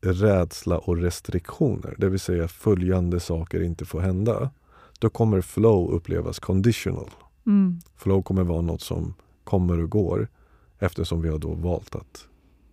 rädsla 0.00 0.78
och 0.78 0.96
restriktioner, 0.96 1.94
det 1.98 2.08
vill 2.08 2.20
säga 2.20 2.48
följande 2.48 3.20
saker 3.20 3.62
inte 3.62 3.84
får 3.84 4.00
hända, 4.00 4.50
då 4.98 5.10
kommer 5.10 5.40
flow 5.40 5.90
upplevas 5.90 6.38
conditional. 6.38 7.10
Mm. 7.46 7.80
Flow 7.96 8.22
kommer 8.22 8.42
vara 8.42 8.60
något 8.60 8.80
som 8.80 9.14
kommer 9.44 9.82
och 9.82 9.90
går 9.90 10.28
eftersom 10.78 11.22
vi 11.22 11.28
har 11.28 11.38
då 11.38 11.54
valt 11.54 11.94
att 11.94 12.26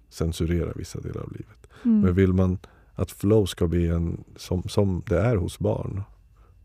censurera 0.09 0.71
vissa 0.75 0.99
delar 0.99 1.21
av 1.21 1.31
livet. 1.31 1.67
Mm. 1.85 2.01
Men 2.01 2.13
vill 2.13 2.33
man 2.33 2.57
att 2.93 3.12
flow 3.12 3.45
ska 3.45 3.67
bli 3.67 3.88
en, 3.88 4.23
som, 4.35 4.63
som 4.63 5.03
det 5.05 5.19
är 5.19 5.35
hos 5.35 5.59
barn 5.59 6.03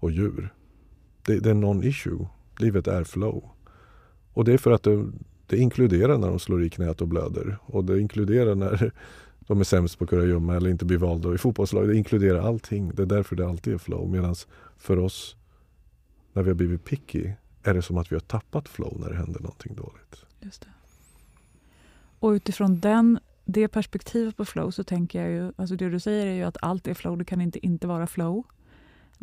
och 0.05 0.11
djur. 0.11 0.55
Det, 1.27 1.41
det 1.41 1.51
är 1.51 1.55
non-issue. 1.55 2.27
Livet 2.59 2.87
är 2.87 3.05
flow. 3.05 3.51
Och 4.33 4.45
det 4.45 4.53
är 4.53 4.59
för 4.59 4.71
att 4.71 4.83
det, 4.83 5.07
det 5.47 5.57
inkluderar 5.57 6.19
när 6.19 6.29
de 6.29 6.39
slår 6.39 6.65
i 6.65 6.71
knät 6.71 7.01
och 7.01 7.09
blöder. 7.09 7.59
Och 7.63 7.85
det 7.85 8.01
inkluderar 8.01 8.55
när 8.55 8.93
de 9.47 9.61
är 9.61 9.65
sämst 9.65 9.99
på 9.99 10.07
kurragömma 10.07 10.57
eller 10.57 10.71
inte 10.71 10.85
blir 10.85 10.99
valda 10.99 11.35
i 11.35 11.39
fotbollslag. 11.39 11.89
Det 11.89 11.97
inkluderar 11.97 12.39
allting. 12.39 12.93
Det 12.95 13.03
är 13.03 13.07
därför 13.07 13.37
det 13.37 13.49
alltid 13.49 13.75
är 13.75 13.79
flow. 13.79 14.11
Medan 14.11 14.35
för 14.79 14.99
oss, 14.99 15.37
när 16.33 16.43
vi 16.43 16.51
har 16.51 16.55
blivit 16.55 16.85
picky, 16.85 17.33
är 17.63 17.75
det 17.75 17.83
som 17.83 17.99
att 17.99 18.13
vi 18.13 18.17
har 18.17 18.21
tappat 18.21 18.69
flow 18.69 19.01
när 19.01 19.09
det 19.09 19.17
händer 19.17 19.41
någonting 19.41 19.75
dåligt. 19.75 20.25
Just 20.41 20.61
det. 20.61 20.69
Och 22.19 22.31
utifrån 22.31 22.81
den, 22.81 23.19
det 23.45 23.69
perspektivet 23.69 24.37
på 24.37 24.45
flow 24.45 24.71
så 24.71 24.85
tänker 24.85 25.23
jag 25.23 25.31
ju, 25.31 25.53
alltså 25.57 25.77
det 25.77 25.89
du 25.89 26.01
säger 26.01 26.27
är 26.27 26.35
ju 26.35 26.43
att 26.43 26.57
allt 26.63 26.87
är 26.87 26.95
flow, 26.95 27.19
det 27.19 27.25
kan 27.25 27.41
inte 27.41 27.67
inte 27.67 27.87
vara 27.87 28.07
flow. 28.07 28.45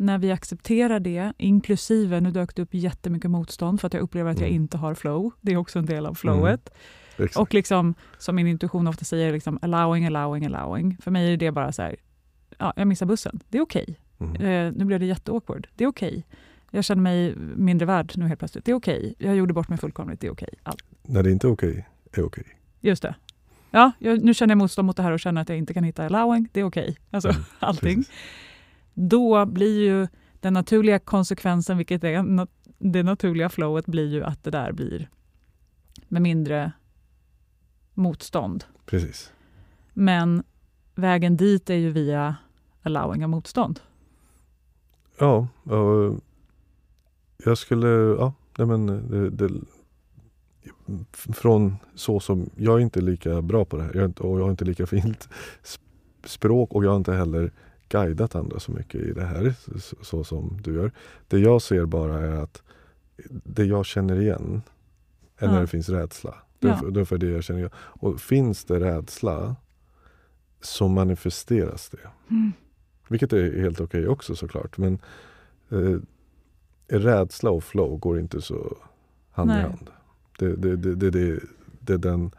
När 0.02 0.18
vi 0.18 0.32
accepterar 0.32 1.00
det, 1.00 1.32
inklusive, 1.38 2.20
nu 2.20 2.30
dök 2.30 2.54
det 2.56 2.62
upp 2.62 2.74
jättemycket 2.74 3.30
motstånd 3.30 3.80
för 3.80 3.86
att 3.86 3.94
jag 3.94 4.00
upplever 4.02 4.30
att 4.30 4.40
jag 4.40 4.48
Mm. 4.48 4.62
inte 4.62 4.76
har 4.78 4.94
flow. 4.94 5.30
Det 5.40 5.52
är 5.52 5.56
också 5.56 5.78
en 5.78 5.86
del 5.86 6.06
av 6.06 6.14
flowet. 6.14 6.70
Exakt. 7.16 7.36
Och 7.36 7.54
liksom, 7.54 7.94
som 8.18 8.36
min 8.36 8.46
intuition 8.46 8.86
ofta 8.86 9.04
säger, 9.04 9.32
liksom, 9.32 9.58
allowing, 9.62 10.06
allowing, 10.06 10.46
allowing. 10.46 10.96
För 11.00 11.10
mig 11.10 11.32
är 11.32 11.36
det 11.36 11.50
bara 11.52 11.72
så 11.72 11.82
här, 11.82 11.96
ja, 12.58 12.72
jag 12.76 12.88
missar 12.88 13.06
bussen. 13.06 13.40
Det 13.48 13.58
är 13.58 13.62
okej. 13.62 13.98
Mm. 14.20 14.34
Eh, 14.36 14.72
nu 14.78 14.84
blev 14.84 15.00
det 15.00 15.06
jätteawkward. 15.06 15.68
Det 15.74 15.84
är 15.84 15.88
okej. 15.88 16.26
Jag 16.70 16.84
känner 16.84 17.02
mig 17.02 17.34
mindre 17.56 17.86
värd 17.86 18.12
nu 18.16 18.26
helt 18.26 18.38
plötsligt. 18.38 18.64
Det 18.64 18.70
är 18.70 18.76
okej. 18.76 19.14
Jag 19.18 19.36
gjorde 19.36 19.54
bort 19.54 19.68
mig 19.68 19.78
fullkomligt. 19.78 20.20
Det 20.20 20.26
är 20.26 20.32
okej. 20.32 20.48
Allt. 20.62 20.84
När 21.02 21.22
det 21.22 21.30
inte 21.30 21.46
är 21.46 21.52
okej, 21.52 21.88
är 22.12 22.24
okej. 22.24 22.44
Just 22.80 23.02
det. 23.02 23.14
Ja, 23.70 23.92
jag, 23.98 24.24
nu 24.24 24.34
känner 24.34 24.50
jag 24.52 24.58
motstånd 24.58 24.86
mot 24.86 24.96
det 24.96 25.02
här 25.02 25.12
och 25.12 25.20
känner 25.20 25.40
att 25.42 25.48
jag 25.48 25.58
inte 25.58 25.74
kan 25.74 25.84
hitta 25.84 26.06
allowing. 26.06 26.48
Det 26.52 26.60
är 26.60 26.64
okej. 26.64 26.96
Alltså, 27.10 27.28
Mm, 27.28 27.42
allting. 27.58 27.96
precis. 27.96 28.12
Då 28.94 29.46
blir 29.46 29.80
ju 29.80 30.08
den 30.40 30.52
naturliga 30.52 30.98
konsekvensen, 30.98 31.76
vilket 31.76 32.04
är 32.04 32.46
det 32.78 33.02
naturliga 33.02 33.48
flowet, 33.48 33.86
blir 33.86 34.08
ju 34.08 34.24
att 34.24 34.44
det 34.44 34.50
där 34.50 34.72
blir 34.72 35.08
med 36.08 36.22
mindre 36.22 36.72
motstånd. 37.94 38.64
Precis. 38.86 39.32
Men 39.92 40.42
vägen 40.94 41.36
dit 41.36 41.70
är 41.70 41.74
ju 41.74 41.90
via 41.90 42.36
allowing 42.82 43.24
av 43.24 43.30
motstånd. 43.30 43.80
Ja, 45.18 45.48
och 45.62 46.20
jag 47.44 47.58
skulle, 47.58 47.88
ja, 47.88 48.32
nej 48.58 48.66
men 48.66 48.86
det, 48.86 49.30
det, 49.30 49.50
från 51.12 51.76
så 51.94 52.20
som, 52.20 52.50
jag 52.56 52.76
är 52.76 52.80
inte 52.80 53.00
lika 53.00 53.42
bra 53.42 53.64
på 53.64 53.76
det 53.76 53.82
här 53.82 53.94
jag 53.94 54.04
inte, 54.04 54.22
och 54.22 54.38
jag 54.38 54.44
har 54.44 54.50
inte 54.50 54.64
lika 54.64 54.86
fint 54.86 55.28
sp- 55.62 55.80
språk 56.24 56.72
och 56.72 56.84
jag 56.84 56.90
har 56.90 56.96
inte 56.96 57.12
heller 57.12 57.52
guidat 57.92 58.34
andra 58.34 58.60
så 58.60 58.72
mycket 58.72 59.00
i 59.00 59.12
det 59.12 59.24
här 59.24 59.54
så, 59.78 59.96
så 60.04 60.24
som 60.24 60.58
du 60.62 60.74
gör. 60.74 60.92
Det 61.28 61.38
jag 61.38 61.62
ser 61.62 61.84
bara 61.86 62.20
är 62.20 62.42
att 62.42 62.62
det 63.44 63.64
jag 63.64 63.86
känner 63.86 64.20
igen 64.20 64.62
är 65.36 65.48
när 65.48 65.60
det 65.60 65.66
finns 65.66 65.88
rädsla. 65.88 66.34
Det 66.58 66.68
är, 66.68 66.78
Ja. 66.82 66.90
det 66.90 67.00
är 67.00 67.04
för 67.04 67.18
det 67.18 67.26
jag 67.26 67.44
känner 67.44 67.60
igen. 67.60 67.70
Och 67.76 68.20
finns 68.20 68.64
det 68.64 68.80
rädsla 68.80 69.56
så 70.60 70.88
manifesteras 70.88 71.88
det. 71.88 72.08
Mm. 72.30 72.52
Vilket 73.08 73.32
är 73.32 73.60
helt 73.60 73.80
okej 73.80 74.08
också 74.08 74.36
såklart. 74.36 74.78
Men 74.78 74.98
eh, 75.70 75.98
rädsla 76.88 77.50
och 77.50 77.64
flow 77.64 77.98
går 77.98 78.18
inte 78.18 78.40
så 78.40 78.76
hand 79.30 79.50
i 79.50 79.54
Nej. 79.54 79.62
hand. 79.62 79.90
Det, 80.38 80.56
det, 80.56 80.76
det, 80.76 80.94
det, 80.94 81.10
det, 81.10 81.40
det, 81.80 81.96
den, 81.96 82.30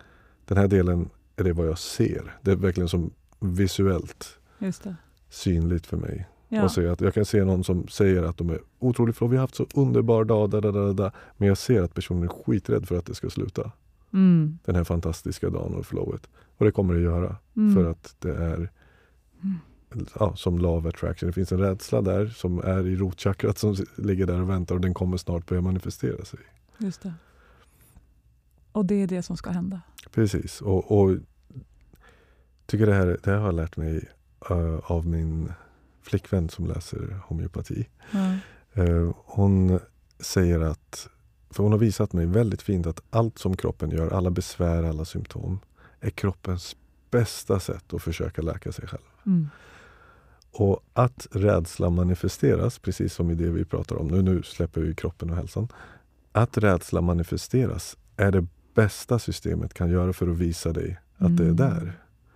den 0.45 0.57
här 0.57 0.67
delen 0.67 1.09
är 1.35 1.43
det 1.43 1.53
vad 1.53 1.67
jag 1.67 1.77
ser. 1.77 2.37
Det 2.41 2.51
är 2.51 2.55
verkligen 2.55 2.89
som 2.89 3.11
visuellt 3.39 4.39
Just 4.59 4.83
det. 4.83 4.95
Synligt 5.33 5.85
för 5.85 5.97
mig. 5.97 6.27
Ja. 6.49 6.63
Och 6.63 6.71
se 6.71 6.87
att 6.87 7.01
jag 7.01 7.13
kan 7.13 7.25
se 7.25 7.43
någon 7.43 7.63
som 7.63 7.87
säger 7.87 8.23
att 8.23 8.37
de 8.37 8.49
är 8.49 8.59
otroligt 8.79 9.17
flow. 9.17 9.31
Vi 9.31 9.37
har 9.37 9.43
haft 9.43 9.55
så 9.55 9.67
underbar 9.73 10.23
dag. 10.25 10.49
Da, 10.49 10.61
da, 10.61 10.71
da, 10.71 10.93
da. 10.93 11.11
Men 11.37 11.47
jag 11.47 11.57
ser 11.57 11.81
att 11.81 11.93
personen 11.93 12.23
är 12.23 12.27
skiträdd 12.27 12.87
för 12.87 12.97
att 12.97 13.05
det 13.05 13.15
ska 13.15 13.29
sluta. 13.29 13.71
Mm. 14.13 14.59
Den 14.65 14.75
här 14.75 14.83
fantastiska 14.83 15.49
dagen 15.49 15.75
och 15.75 15.85
flowet. 15.85 16.29
Och 16.57 16.65
det 16.65 16.71
kommer 16.71 16.93
det 16.93 17.01
göra. 17.01 17.35
Mm. 17.55 17.75
För 17.75 17.91
att 17.91 18.15
det 18.19 18.35
är 18.35 18.69
ja, 20.19 20.35
som 20.35 20.59
love 20.59 20.89
attraction. 20.89 21.27
Det 21.27 21.33
finns 21.33 21.51
en 21.51 21.59
rädsla 21.59 22.01
där 22.01 22.27
som 22.27 22.59
är 22.59 22.87
i 22.87 22.95
rotchakrat 22.95 23.57
som 23.57 23.75
ligger 23.95 24.25
där 24.25 24.41
och 24.41 24.49
väntar 24.49 24.75
och 24.75 24.81
den 24.81 24.93
kommer 24.93 25.17
snart 25.17 25.47
börja 25.47 25.61
manifestera 25.61 26.25
sig. 26.25 26.39
Just 26.77 27.01
det. 27.01 27.13
Och 28.71 28.85
det 28.85 28.95
är 28.95 29.07
det 29.07 29.23
som 29.23 29.37
ska 29.37 29.49
hända. 29.49 29.81
Precis. 30.11 30.61
Och, 30.61 31.01
och 31.01 31.17
tycker 32.65 32.85
det 32.85 32.93
här, 32.93 33.17
det 33.23 33.31
här 33.31 33.37
har 33.37 33.45
jag 33.45 33.55
lärt 33.55 33.77
mig 33.77 34.09
av 34.83 35.07
min 35.07 35.51
flickvän 36.01 36.49
som 36.49 36.67
läser 36.67 37.19
homeopati. 37.25 37.87
Ja. 38.11 38.35
Eh, 38.83 39.11
hon 39.25 39.79
säger 40.19 40.59
att, 40.59 41.07
för 41.49 41.63
hon 41.63 41.71
har 41.71 41.79
visat 41.79 42.13
mig 42.13 42.25
väldigt 42.25 42.61
fint 42.61 42.87
att 42.87 43.01
allt 43.09 43.37
som 43.39 43.57
kroppen 43.57 43.91
gör, 43.91 44.09
alla 44.09 44.29
besvär, 44.31 44.83
alla 44.83 45.05
symptom, 45.05 45.59
är 45.99 46.09
kroppens 46.09 46.75
bästa 47.11 47.59
sätt 47.59 47.93
att 47.93 48.01
försöka 48.01 48.41
läka 48.41 48.71
sig 48.71 48.87
själv. 48.87 49.03
Mm. 49.25 49.49
Och 50.51 50.83
att 50.93 51.27
rädsla 51.31 51.89
manifesteras, 51.89 52.79
precis 52.79 53.13
som 53.13 53.31
i 53.31 53.35
det 53.35 53.49
vi 53.49 53.65
pratar 53.65 53.95
om 53.95 54.07
nu, 54.07 54.21
nu 54.21 54.43
släpper 54.43 54.81
vi 54.81 54.95
kroppen 54.95 55.29
och 55.29 55.35
hälsan. 55.35 55.67
Att 56.31 56.57
rädsla 56.57 57.01
manifesteras 57.01 57.97
är 58.17 58.31
det 58.31 58.45
bästa 58.73 59.19
systemet 59.19 59.73
kan 59.73 59.89
göra 59.89 60.13
för 60.13 60.27
att 60.27 60.37
visa 60.37 60.73
dig 60.73 60.99
att 61.17 61.37
det 61.37 61.43
är 61.43 61.47
Mm. 61.49 61.55
där. 61.55 61.93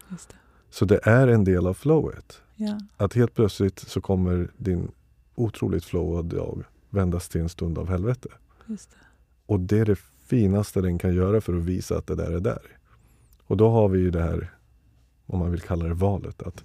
Det. 0.10 0.36
Så 0.78 0.86
det 0.86 1.00
är 1.04 1.28
en 1.28 1.44
del 1.44 1.68
av 1.68 1.74
flowet. 1.74 2.42
Ja. 2.56 2.80
Att 2.98 3.13
helt 3.13 3.34
plötsligt 3.34 3.80
så 3.80 4.02
kommer 4.02 4.52
din 4.58 4.92
otroligt 5.36 5.86
flowad 5.86 6.26
dag 6.26 6.63
vändas 6.90 7.30
till 7.30 7.42
en 7.42 7.50
stund 7.50 7.78
av 7.78 7.90
helvete. 7.90 8.30
Det. 8.66 8.88
Och 9.46 9.60
det 9.60 9.80
är 9.80 9.86
det 9.86 10.00
finaste 10.26 10.82
den 10.82 11.00
kan 11.00 11.16
göra 11.16 11.42
för 11.42 11.54
att 11.58 11.63
visa 11.63 11.98
att 11.98 12.08
det 12.08 12.16
där 12.16 12.32
är 12.32 12.40
där. 12.40 12.62
Och 13.44 13.58
då 13.58 13.70
har 13.70 13.90
vi 13.90 14.00
ju 14.00 14.12
det 14.12 14.22
här, 14.22 14.54
om 15.26 15.40
man 15.40 15.52
vill 15.52 15.62
kalla 15.62 15.86
det 15.86 15.94
valet, 15.94 16.42
att 16.42 16.63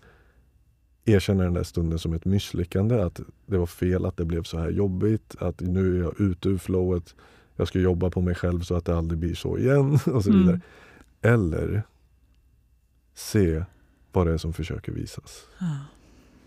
erkänna 1.05 1.45
den 1.45 1.55
där 1.55 1.63
stunden 1.63 1.99
som 1.99 2.13
ett 2.13 2.25
misslyckande. 2.25 3.03
Att 3.03 3.21
det 3.47 3.59
var 3.59 3.67
fel 3.67 4.07
att 4.07 4.17
det 4.17 4.25
blev 4.25 4.43
så 4.43 4.59
här 4.59 4.71
jobbigt. 4.71 5.35
Att 5.39 5.61
nu 5.61 5.97
är 5.99 6.03
jag 6.03 6.21
ute 6.21 6.49
ur 6.49 6.59
flowet. 6.59 7.15
Jag 7.57 7.69
ska 7.69 7.79
jobba 7.79 8.11
på 8.11 8.21
mig 8.21 8.35
själv 8.35 8.61
så 8.61 8.75
att 8.75 8.85
det 8.85 8.97
aldrig 8.97 9.19
blir 9.19 9.35
så 9.35 9.59
igen. 9.59 9.93
Och 10.07 10.25
så 10.25 10.31
Mm. 10.31 10.41
vidare. 10.41 10.61
Eller 11.23 11.83
se 13.15 13.65
vad 14.13 14.27
det 14.27 14.33
är 14.33 14.39
som 14.39 14.53
försöker 14.53 14.93
visas 14.93 15.45
Ja. 15.59 15.77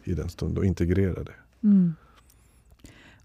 i 0.04 0.14
den 0.14 0.30
stunden 0.30 0.58
och 0.58 0.66
integrera 0.66 1.24
det. 1.24 1.36
Mm. 1.64 1.96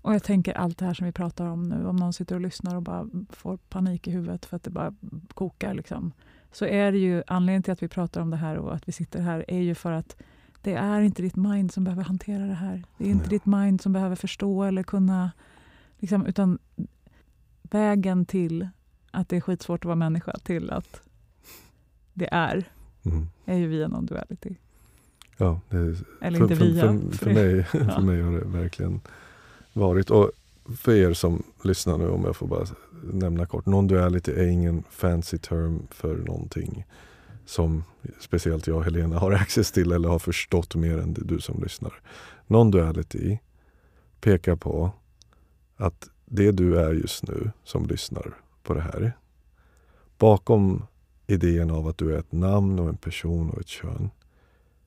Och 0.03 0.14
jag 0.14 0.22
tänker 0.22 0.55
allt 0.55 0.79
det 0.79 0.85
här 0.85 0.94
som 0.94 1.07
vi 1.07 1.12
pratar 1.12 1.46
om 1.46 1.68
nu, 1.68 1.87
om 1.87 1.96
någon 1.96 2.12
sitter 2.12 2.35
och 2.35 2.40
lyssnar 2.40 2.76
och 2.76 2.83
bara 2.83 3.09
får 3.31 3.57
panik 3.57 4.09
i 4.09 4.11
huvudet 4.11 4.46
för 4.46 4.57
att 4.57 4.62
det 4.62 4.70
bara 4.70 4.94
kokar, 5.35 5.74
liksom, 5.74 6.12
så 6.53 6.64
är 6.64 6.92
det 6.92 6.98
ju 6.98 7.22
anledningen 7.26 7.62
till 7.62 7.72
att 7.72 7.83
vi 7.83 7.88
pratar 7.88 8.20
om 8.20 8.31
det 8.31 8.37
här 8.37 8.57
och 8.57 8.74
att 8.74 8.88
vi 8.88 8.92
sitter 8.92 9.20
här 9.20 9.44
är 9.48 9.61
ju 9.61 9.74
för 9.74 9.92
att 9.92 10.16
det 10.62 10.74
är 10.74 11.00
inte 11.00 11.22
ditt 11.22 11.37
mind 11.37 11.72
som 11.72 11.85
behöver 11.85 12.03
hantera 12.03 12.46
det 12.46 12.55
här. 12.55 12.85
Det 12.98 13.05
är 13.05 13.09
inte 13.09 13.29
Nej. 13.29 13.31
ditt 13.31 13.46
mind 13.46 13.81
som 13.81 13.92
behöver 13.92 14.16
förstå 14.16 14.64
eller 14.64 14.83
kunna, 14.83 15.31
liksom, 15.98 16.26
utan 16.26 16.59
vägen 17.62 18.24
till 18.26 18.68
att 19.11 19.29
det 19.29 19.37
är 19.37 19.40
skitsvårt 19.40 19.81
att 19.81 19.85
vara 19.85 19.96
människa 19.96 20.33
till 20.33 20.70
att 20.70 21.00
det 22.12 22.29
är, 22.33 22.64
Mm. 23.04 23.28
är 23.44 23.56
ju 23.56 23.66
via 23.66 23.88
non-duality. 23.88 24.54
Ja, 25.36 25.60
det 25.68 25.76
är 25.76 25.96
Eller 26.20 26.38
för, 26.38 26.44
inte 26.44 26.56
för, 26.56 26.64
via. 26.64 26.82
för, 26.82 27.16
för, 27.18 27.30
mig, 27.34 27.54
Ja. 27.72 27.94
för 27.94 28.02
mig 28.02 28.22
har 28.22 28.32
det 28.32 28.44
verkligen 28.44 29.00
varit. 29.72 30.10
Och 30.10 30.30
för 30.76 30.92
er 30.92 31.12
som 31.12 31.42
lyssnar 31.64 31.98
nu, 31.98 32.08
om 32.08 32.24
jag 32.24 32.36
får 32.36 32.46
bara 32.46 32.66
nämna 33.12 33.46
kort. 33.46 33.66
Non-duality 33.66 34.30
är 34.38 34.46
ingen 34.46 34.84
fancy 34.90 35.38
term 35.38 35.86
för 35.90 36.16
någonting 36.16 36.84
som 37.46 37.84
speciellt 38.20 38.66
jag 38.66 38.76
och 38.76 38.84
Helena 38.84 39.18
har 39.18 39.32
access 39.42 39.72
till 39.72 39.92
eller 39.92 40.08
har 40.08 40.18
förstått 40.18 40.74
mer 40.74 40.98
än 40.98 41.12
du 41.12 41.40
som 41.40 41.62
lyssnar. 41.62 41.92
Non-duality 42.46 43.38
pekar 44.20 44.56
på 44.56 44.90
att 45.76 46.08
det 46.24 46.50
du 46.52 46.78
är 46.80 46.92
just 46.92 47.28
nu 47.28 47.50
som 47.64 47.86
lyssnar 47.86 48.34
på 48.62 48.74
det 48.74 48.80
här. 48.80 49.12
Bakom 50.18 50.82
idén 51.30 51.70
av 51.70 51.88
att 51.88 51.98
du 51.98 52.14
är 52.14 52.18
ett 52.18 52.32
namn 52.32 52.78
och 52.78 52.88
en 52.88 52.96
person 52.96 53.50
och 53.50 53.60
ett 53.60 53.68
kön 53.68 54.10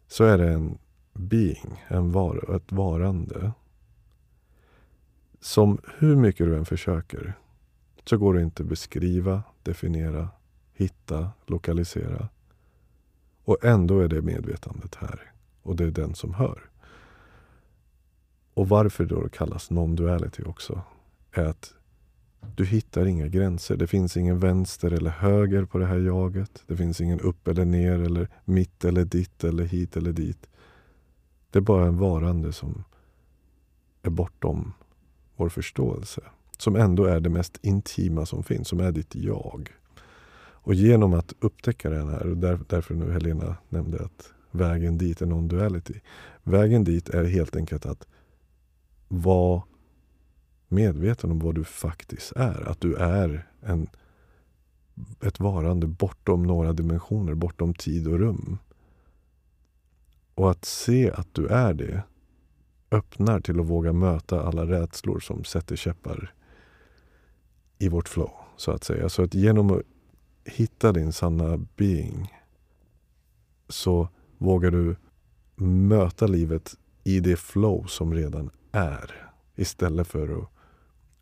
så 0.08 0.24
är 0.24 0.38
det 0.38 0.50
en 0.54 0.78
being, 1.14 1.84
en 1.88 2.12
var, 2.12 2.56
ett 2.56 2.72
varande. 2.72 3.52
Som 5.40 5.78
hur 5.98 6.16
mycket 6.16 6.46
du 6.46 6.58
än 6.58 6.66
försöker 6.66 7.34
så 8.06 8.18
går 8.18 8.34
det 8.34 8.42
inte 8.42 8.64
att 8.64 8.70
beskriva, 8.70 9.44
definiera, 9.64 10.30
hitta, 10.74 11.30
lokalisera. 11.46 12.30
Och 13.44 13.66
ändå 13.66 14.00
är 14.00 14.08
det 14.08 14.22
medvetandet 14.22 14.96
här. 14.96 15.32
Och 15.62 15.76
det 15.76 15.84
är 15.84 15.92
den 15.92 16.16
som 16.16 16.34
hör. 16.34 16.70
Och 18.54 18.70
varför 18.70 19.06
då 19.06 19.22
det 19.22 19.30
kallas 19.30 19.72
non-duality 19.72 20.48
också 20.48 20.82
är 21.32 21.46
att 21.46 21.74
du 22.56 22.66
hittar 22.66 23.06
inga 23.06 23.28
gränser. 23.28 23.78
Det 23.78 23.88
finns 23.88 24.18
ingen 24.18 24.40
vänster 24.40 24.92
eller 24.92 25.12
höger 25.12 25.66
på 25.66 25.78
det 25.78 25.86
här 25.86 26.00
jaget. 26.00 26.64
Det 26.68 26.78
finns 26.78 27.02
ingen 27.02 27.20
upp 27.20 27.48
eller 27.48 27.66
ner 27.66 28.00
eller 28.00 28.28
mitt 28.46 28.86
eller 28.86 29.06
ditt 29.06 29.44
eller 29.44 29.64
hit 29.64 29.98
eller 29.98 30.12
dit. 30.12 30.50
Det 31.52 31.60
är 31.60 31.62
bara 31.62 31.88
en 31.88 31.98
varande 31.98 32.54
som 32.54 32.84
är 34.02 34.10
bortom 34.10 34.74
vår 35.36 35.50
förståelse. 35.50 36.22
Som 36.58 36.76
ändå 36.76 37.06
är 37.06 37.20
det 37.20 37.30
mest 37.30 37.60
intima 37.62 38.26
som 38.26 38.44
finns, 38.44 38.68
som 38.68 38.80
är 38.80 38.92
ditt 38.92 39.16
jag. 39.16 39.70
Och 40.66 40.74
genom 40.74 41.14
att 41.14 41.34
upptäcka 41.40 41.90
den 41.90 42.10
här, 42.10 42.28
och 42.28 42.38
där, 42.38 42.60
därför 42.68 42.96
nu 42.96 43.12
Helena 43.12 43.56
nämnde 43.70 44.06
att 44.06 44.34
vägen 44.52 44.98
dit 44.98 45.22
är 45.22 45.26
non-duality. 45.26 46.00
Vägen 46.44 46.84
dit 46.84 47.10
är 47.10 47.24
helt 47.24 47.56
enkelt 47.56 47.86
att 47.86 48.08
vara 49.08 49.62
medveten 50.74 51.32
om 51.32 51.40
vad 51.40 51.56
du 51.56 51.64
faktiskt 51.64 52.32
är. 52.32 52.70
Att 52.70 52.82
du 52.82 52.96
är 52.96 53.48
en, 53.62 53.88
ett 55.22 55.40
varande 55.40 55.88
bortom 55.88 56.44
några 56.44 56.74
dimensioner, 56.74 57.34
bortom 57.34 57.74
tid 57.74 58.08
och 58.08 58.20
rum. 58.20 58.58
Och 60.36 60.52
att 60.52 60.66
se 60.66 61.12
att 61.12 61.28
du 61.34 61.48
är 61.48 61.74
det 61.74 62.04
öppnar 62.92 63.40
till 63.40 63.60
att 63.60 63.66
våga 63.66 63.94
möta 63.94 64.44
alla 64.44 64.66
rädslor 64.66 65.20
som 65.20 65.44
sätter 65.44 65.76
käppar 65.76 66.34
i 67.80 67.90
vårt 67.90 68.10
flow. 68.10 68.32
Så 68.58 68.72
att 68.72 68.84
säga. 68.84 69.10
Så 69.10 69.24
att 69.24 69.34
genom 69.34 69.72
att 69.72 69.82
hitta 70.46 70.92
din 70.92 71.14
sanna 71.14 71.58
being 71.76 72.34
så 73.70 74.08
vågar 74.38 74.72
du 74.72 74.96
möta 75.56 76.28
livet 76.28 76.78
i 77.04 77.20
det 77.20 77.36
flow 77.36 77.86
som 77.86 78.14
redan 78.14 78.50
är. 78.72 79.30
Istället 79.56 80.08
för 80.08 80.40
att 80.40 80.50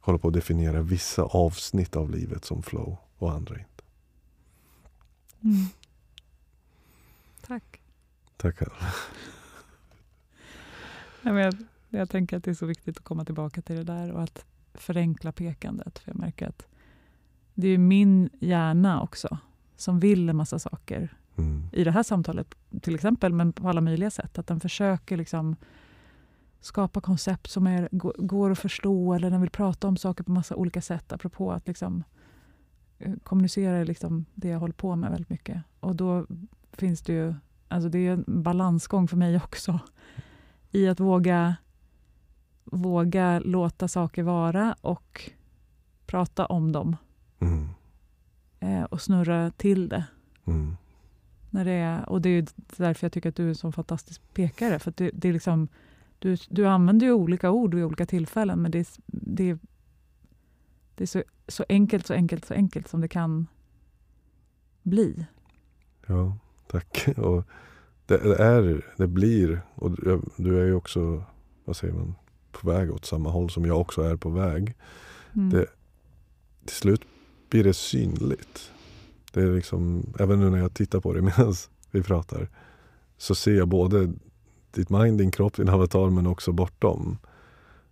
hålla 0.02 0.18
på 0.18 0.28
att 0.28 0.34
definiera 0.34 0.82
vissa 0.82 1.24
avsnitt 1.24 1.96
av 1.96 2.10
livet 2.10 2.46
som 2.46 2.64
flow 2.64 2.98
och 3.18 3.32
andra 3.32 3.56
inte. 3.56 3.84
Mm. 5.44 5.66
Tack. 7.42 7.82
Tackar. 8.38 8.74
jag, 11.22 11.54
jag 11.90 12.10
tänker 12.10 12.38
att 12.38 12.44
det 12.44 12.52
är 12.52 12.56
så 12.56 12.66
viktigt 12.66 12.98
att 12.98 13.04
komma 13.04 13.26
tillbaka 13.26 13.62
till 13.62 13.76
det 13.76 13.84
där 13.84 14.12
och 14.12 14.24
att 14.24 14.46
förenkla 14.74 15.32
pekandet. 15.32 16.00
För 16.00 16.12
jag 16.12 16.20
märker 16.20 16.48
att 16.48 16.68
det 17.54 17.68
är 17.68 17.78
min 17.78 18.30
hjärna 18.40 19.02
också 19.02 19.38
som 19.76 20.00
vill 20.00 20.30
en 20.30 20.36
massa 20.36 20.60
saker. 20.60 21.18
Mm. 21.36 21.70
I 21.74 21.84
det 21.84 21.92
här 21.92 22.04
samtalet 22.04 22.56
till 22.82 22.96
exempel, 22.96 23.34
men 23.34 23.54
på 23.54 23.70
alla 23.70 23.82
möjliga 23.82 24.12
sätt. 24.12 24.38
Att 24.38 24.48
den 24.48 24.60
försöker 24.60 25.18
liksom 25.18 25.56
skapa 26.62 27.02
koncept 27.02 27.52
som 27.52 27.68
är, 27.68 27.90
går 28.28 28.52
att 28.52 28.60
förstå 28.60 29.14
eller 29.14 29.30
den 29.30 29.42
vill 29.42 29.50
prata 29.50 29.88
om 29.88 29.98
saker 29.98 30.24
på 30.24 30.32
massa 30.32 30.56
olika 30.56 30.82
sätt 30.82 31.14
apropå 31.14 31.52
att 31.52 31.68
liksom, 31.68 32.04
eh, 33.00 33.14
kommunicera 33.24 33.84
liksom 33.84 34.26
det 34.34 34.48
jag 34.48 34.60
håller 34.60 34.74
på 34.74 34.96
med 34.96 35.12
väldigt 35.12 35.30
mycket. 35.30 35.64
Och 35.80 35.96
då 35.96 36.26
finns 36.74 37.02
det 37.02 37.14
ju, 37.14 37.34
alltså 37.68 37.90
det 37.90 38.08
är 38.08 38.12
en 38.12 38.44
balansgång 38.44 39.08
för 39.08 39.18
mig 39.18 39.38
också 39.38 39.80
i 40.72 40.88
att 40.88 41.00
våga, 41.00 41.56
våga 42.64 43.40
låta 43.40 43.88
saker 43.88 44.24
vara 44.24 44.76
och 44.82 45.32
prata 46.06 46.46
om 46.46 46.72
dem. 46.72 46.96
Mm. 47.40 47.70
Eh, 48.60 48.84
och 48.84 49.02
snurra 49.02 49.52
till 49.52 49.90
det. 49.90 50.06
Mm. 50.46 50.78
När 51.50 51.66
det 51.66 51.72
är, 51.72 52.10
och 52.10 52.22
det 52.22 52.30
är 52.30 52.48
därför 52.56 53.06
jag 53.06 53.12
tycker 53.12 53.30
att 53.30 53.36
du 53.36 53.46
är 53.46 53.50
en 53.50 53.56
så 53.56 53.72
fantastisk 53.72 54.22
pekare. 54.34 54.80
För 54.80 54.94
det, 54.98 55.12
det, 55.14 55.30
är 55.30 55.34
liksom, 55.34 55.68
du, 56.22 56.38
du 56.50 56.68
använder 56.68 57.06
ju 57.06 57.14
olika 57.14 57.52
ord 57.52 57.74
vid 57.74 57.84
olika 57.84 58.06
tillfällen, 58.06 58.62
men 58.62 58.72
det, 58.72 59.00
det, 59.06 59.58
det 60.96 61.04
är 61.04 61.08
så, 61.08 61.24
så 61.48 61.66
enkelt, 61.70 62.08
så 62.08 62.14
enkelt, 62.14 62.46
så 62.46 62.54
enkelt 62.54 62.88
som 62.88 63.02
det 63.02 63.08
kan 63.08 63.48
bli. 64.84 65.26
Ja, 66.08 66.38
tack. 66.68 67.08
Och 67.18 67.48
det, 68.06 68.16
är, 68.40 68.86
det 68.98 69.08
blir, 69.08 69.62
och 69.76 69.92
du 70.36 70.62
är 70.62 70.66
ju 70.66 70.74
också, 70.74 71.24
vad 71.66 71.76
säger 71.76 71.94
man, 71.94 72.16
på 72.52 72.68
väg 72.68 72.92
åt 72.92 73.06
samma 73.06 73.30
håll 73.30 73.50
som 73.50 73.66
jag 73.66 73.82
också 73.82 74.02
är 74.02 74.16
på 74.16 74.30
väg. 74.30 74.76
Mm. 75.34 75.50
Det, 75.50 75.66
till 76.66 76.76
slut 76.76 77.02
blir 77.50 77.64
det 77.64 77.74
synligt. 77.74 78.72
Det 79.34 79.42
är 79.42 79.56
liksom, 79.56 80.14
även 80.20 80.40
nu 80.40 80.50
när 80.50 80.58
jag 80.58 80.74
tittar 80.74 81.00
på 81.00 81.14
det 81.14 81.22
medan 81.38 81.54
vi 81.92 82.04
pratar 82.04 82.50
så 83.18 83.36
ser 83.36 83.54
jag 83.54 83.68
både 83.68 84.14
ditt 84.74 84.90
mind, 84.90 85.18
din 85.18 85.32
kropp, 85.32 85.56
din 85.56 85.70
avatar 85.70 86.10
men 86.10 86.28
också 86.28 86.52
bortom. 86.52 87.18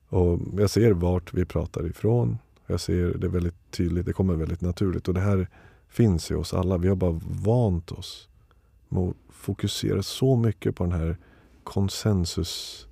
Och 0.09 0.39
jag 0.57 0.69
ser 0.69 0.91
vart 0.91 1.33
vi 1.33 1.45
pratar 1.45 1.87
ifrån. 1.87 2.37
Jag 2.67 2.79
ser 2.79 3.17
det 3.17 3.27
väldigt 3.27 3.71
tydligt, 3.71 4.05
det 4.05 4.13
kommer 4.13 4.35
väldigt 4.35 4.61
naturligt. 4.61 5.07
Och 5.07 5.13
det 5.13 5.19
här 5.19 5.47
finns 5.87 6.31
i 6.31 6.33
oss 6.33 6.53
alla. 6.53 6.77
Vi 6.77 6.87
har 6.87 6.95
bara 6.95 7.19
vant 7.45 7.91
oss 7.91 8.27
med 8.89 9.03
att 9.03 9.15
fokusera 9.29 10.03
så 10.03 10.35
mycket 10.35 10.75
på 10.75 10.83
den 10.83 10.93
här 10.93 11.17
konsensus 11.63 12.85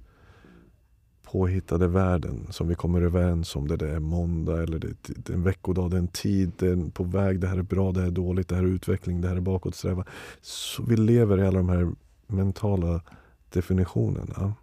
påhittade 1.31 1.87
världen 1.87 2.47
som 2.49 2.67
vi 2.67 2.75
kommer 2.75 3.01
överens 3.01 3.55
om. 3.55 3.67
Det 3.67 3.89
är 3.89 3.99
måndag 3.99 4.63
eller 4.63 4.79
det 4.79 5.29
är 5.29 5.33
en 5.33 5.43
veckodag, 5.43 5.91
det 5.91 5.97
är 5.97 5.99
en 5.99 6.07
tid, 6.07 6.51
det 6.57 6.67
är 6.67 6.89
på 6.91 7.03
väg, 7.03 7.39
det 7.39 7.47
här 7.47 7.57
är 7.57 7.61
bra, 7.61 7.91
det 7.91 7.99
här 7.99 8.07
är 8.07 8.11
dåligt, 8.11 8.47
det 8.47 8.55
här 8.55 8.63
är 8.63 8.67
utveckling, 8.67 9.21
det 9.21 9.27
här 9.27 9.35
är 9.35 9.41
bakåtsträva. 9.41 10.05
Så 10.41 10.83
vi 10.83 10.97
lever 10.97 11.37
i 11.37 11.47
alla 11.47 11.57
de 11.57 11.69
här 11.69 11.91
mentala 12.27 13.01
definitionerna. 13.49 14.53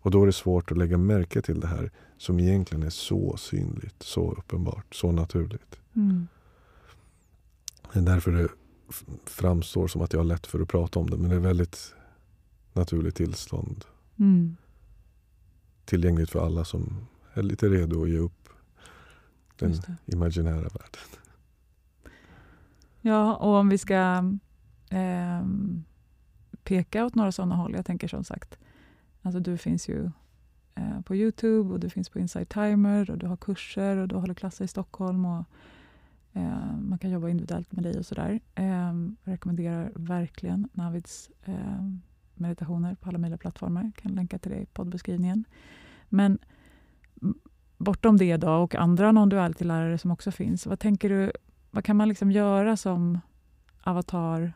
Och 0.00 0.10
då 0.10 0.22
är 0.22 0.26
det 0.26 0.32
svårt 0.32 0.70
att 0.70 0.78
lägga 0.78 0.98
märke 0.98 1.42
till 1.42 1.60
det 1.60 1.66
här 1.66 1.90
som 2.16 2.40
egentligen 2.40 2.82
är 2.82 2.90
så 2.90 3.36
synligt, 3.36 4.02
så 4.02 4.32
uppenbart, 4.32 4.94
så 4.94 5.12
naturligt. 5.12 5.80
Mm. 5.96 6.28
Det 7.92 7.98
är 7.98 8.02
därför 8.02 8.32
det 8.32 8.48
framstår 9.24 9.88
som 9.88 10.02
att 10.02 10.12
jag 10.12 10.20
har 10.20 10.24
lätt 10.24 10.46
för 10.46 10.60
att 10.60 10.68
prata 10.68 10.98
om 10.98 11.10
det. 11.10 11.16
Men 11.16 11.30
det 11.30 11.36
är 11.36 11.40
väldigt 11.40 11.94
naturligt 12.72 13.14
tillstånd. 13.14 13.84
Mm. 14.18 14.56
Tillgängligt 15.84 16.30
för 16.30 16.46
alla 16.46 16.64
som 16.64 17.06
är 17.34 17.42
lite 17.42 17.68
redo 17.68 18.02
att 18.02 18.10
ge 18.10 18.18
upp 18.18 18.48
den 19.56 19.74
imaginära 20.06 20.60
världen. 20.60 21.00
Ja, 23.00 23.36
och 23.36 23.54
om 23.54 23.68
vi 23.68 23.78
ska 23.78 23.94
eh, 24.90 25.42
peka 26.68 27.04
åt 27.04 27.14
några 27.14 27.32
sådana 27.32 27.54
håll. 27.54 27.74
Jag 27.74 27.86
tänker 27.86 28.08
som 28.08 28.24
sagt, 28.24 28.58
alltså 29.22 29.40
du 29.40 29.56
finns 29.56 29.88
ju 29.88 30.10
eh, 30.74 31.00
på 31.00 31.16
Youtube 31.16 31.72
och 31.72 31.80
du 31.80 31.90
finns 31.90 32.08
på 32.08 32.18
Inside 32.18 32.48
Timer 32.48 33.10
och 33.10 33.18
du 33.18 33.26
har 33.26 33.36
kurser 33.36 33.96
och 33.96 34.08
du 34.08 34.16
håller 34.16 34.34
klasser 34.34 34.64
i 34.64 34.68
Stockholm. 34.68 35.24
Och, 35.24 35.44
eh, 36.32 36.76
man 36.80 36.98
kan 36.98 37.10
jobba 37.10 37.28
individuellt 37.28 37.72
med 37.72 37.84
dig 37.84 37.98
och 37.98 38.06
sådär. 38.06 38.40
Eh, 38.54 38.92
rekommenderar 39.22 39.92
verkligen 39.94 40.68
Navids 40.72 41.30
eh, 41.44 41.82
meditationer 42.34 42.94
på 42.94 43.08
alla 43.08 43.18
möjliga 43.18 43.38
plattformar. 43.38 43.84
Jag 43.84 43.94
kan 43.94 44.12
länka 44.12 44.38
till 44.38 44.50
det 44.50 44.60
i 44.60 44.66
poddbeskrivningen. 44.66 45.44
Men 46.08 46.38
bortom 47.78 48.16
det 48.16 48.36
då 48.36 48.52
och 48.52 48.74
andra 48.74 49.12
non-duality-lärare 49.12 49.98
som 49.98 50.10
också 50.10 50.30
finns, 50.30 50.66
vad 50.66 50.78
tänker 50.78 51.08
du, 51.08 51.32
vad 51.70 51.84
kan 51.84 51.96
man 51.96 52.08
liksom 52.08 52.32
göra 52.32 52.76
som 52.76 53.20
avatar 53.82 54.52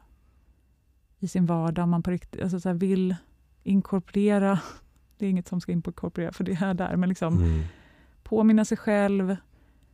i 1.22 1.28
sin 1.28 1.46
vardag 1.46 1.82
om 1.82 1.90
man 1.90 2.02
på 2.02 2.10
riktigt 2.10 2.42
alltså 2.42 2.60
så 2.60 2.72
vill 2.72 3.16
inkorporera, 3.62 4.60
det 5.18 5.26
är 5.26 5.30
inget 5.30 5.48
som 5.48 5.60
ska 5.60 5.72
inkorporera 5.72 6.32
för 6.32 6.44
det 6.44 6.52
är 6.52 6.74
där, 6.74 6.96
men 6.96 7.08
liksom 7.08 7.38
mm. 7.38 7.62
påminna 8.22 8.64
sig 8.64 8.76
själv, 8.76 9.36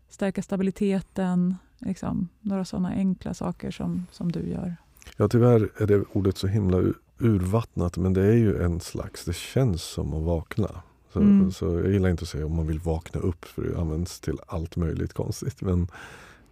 stärka 0.09 0.43
stabiliteten, 0.43 1.57
liksom, 1.79 2.29
några 2.41 2.64
sådana 2.64 2.89
enkla 2.89 3.35
saker 3.35 3.70
som, 3.70 4.07
som 4.11 4.33
du 4.33 4.49
gör. 4.49 4.76
Ja, 5.16 5.29
tyvärr 5.29 5.70
är 5.76 5.87
det 5.87 6.05
ordet 6.12 6.37
så 6.37 6.47
himla 6.47 6.93
urvattnat, 7.18 7.97
men 7.97 8.12
det 8.12 8.26
är 8.26 8.37
ju 8.37 8.62
en 8.62 8.81
slags, 8.81 9.24
det 9.24 9.37
känns 9.37 9.83
som 9.83 10.14
att 10.14 10.22
vakna. 10.22 10.83
Så, 11.12 11.20
mm. 11.20 11.53
så 11.53 11.64
jag 11.64 11.93
gillar 11.93 12.09
inte 12.09 12.22
att 12.22 12.29
säga 12.29 12.47
om 12.47 12.57
man 12.57 12.66
vill 12.66 12.79
vakna 12.79 13.20
upp, 13.20 13.45
för 13.45 13.62
det 13.62 13.81
används 13.81 14.20
till 14.20 14.39
allt 14.47 14.76
möjligt 14.76 15.12
konstigt. 15.12 15.61
Men 15.61 15.89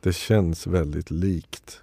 det 0.01 0.13
känns 0.13 0.67
väldigt 0.67 1.11
likt 1.11 1.83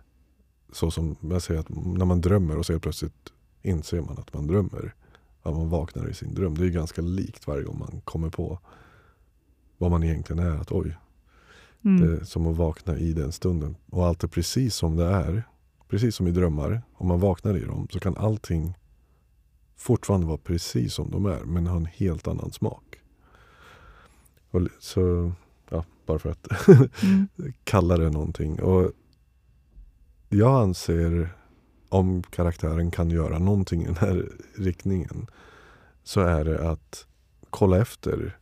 så 0.74 0.92
som 0.92 1.16
jag 1.22 1.42
säger 1.42 1.60
att 1.60 1.70
när 1.70 2.06
man 2.06 2.22
drömmer 2.22 2.58
och 2.58 2.66
så 2.66 2.74
helt 2.74 2.84
plötsligt 2.84 3.34
inser 3.62 4.02
man 4.02 4.18
att 4.18 4.34
man 4.34 4.48
drömmer. 4.48 4.94
Att 5.42 5.54
man 5.54 5.70
vaknar 5.70 6.10
i 6.10 6.14
sin 6.14 6.34
dröm. 6.34 6.58
Det 6.58 6.66
är 6.66 6.70
ganska 6.70 7.02
likt 7.02 7.48
varje 7.48 7.64
gång 7.64 7.80
man 7.80 8.02
kommer 8.06 8.30
på 8.30 8.60
vad 9.78 9.92
man 9.92 10.04
egentligen 10.04 10.46
är. 10.46 10.58
Att 10.58 10.72
oj, 10.72 10.98
mm. 11.86 12.02
det 12.02 12.22
är 12.22 12.24
som 12.24 12.48
att 12.48 12.58
vakna 12.58 12.98
i 12.98 13.14
den 13.14 13.32
stunden. 13.32 13.76
Och 13.90 14.06
allt 14.06 14.24
är 14.24 14.28
precis 14.28 14.76
som 14.76 14.96
det 14.96 15.06
är. 15.06 15.44
Precis 15.88 16.16
som 16.16 16.28
i 16.28 16.32
drömmar. 16.32 16.82
Om 16.94 17.08
man 17.08 17.20
vaknar 17.20 17.58
i 17.58 17.66
dem 17.66 17.88
så 17.92 18.00
kan 18.00 18.18
allting 18.18 18.78
fortfarande 19.76 20.28
vara 20.28 20.38
precis 20.38 20.94
som 20.94 21.12
de 21.12 21.26
är. 21.26 21.44
Men 21.46 21.68
ha 21.68 21.78
en 21.78 21.86
helt 21.86 22.28
annan 22.28 22.52
smak. 22.52 23.00
Och 24.52 24.62
så, 24.80 25.32
ja, 25.70 25.86
bara 26.06 26.20
för 26.20 26.30
att 26.30 26.48
mm. 27.04 27.28
kalla 27.64 27.98
det 27.98 28.10
någonting. 28.10 28.62
Och 28.62 28.92
jag 30.34 30.62
anser 30.62 31.30
om 31.90 32.24
karaktären 32.24 32.92
kan 32.92 33.10
göra 33.10 33.40
någonting 33.40 33.82
i 33.82 33.86
den 33.86 33.96
här 33.96 34.30
riktningen 34.56 35.28
så 36.04 36.22
är 36.22 36.44
det 36.44 36.70
att 36.70 37.08
kolla 37.50 37.78
efter. 37.78 38.38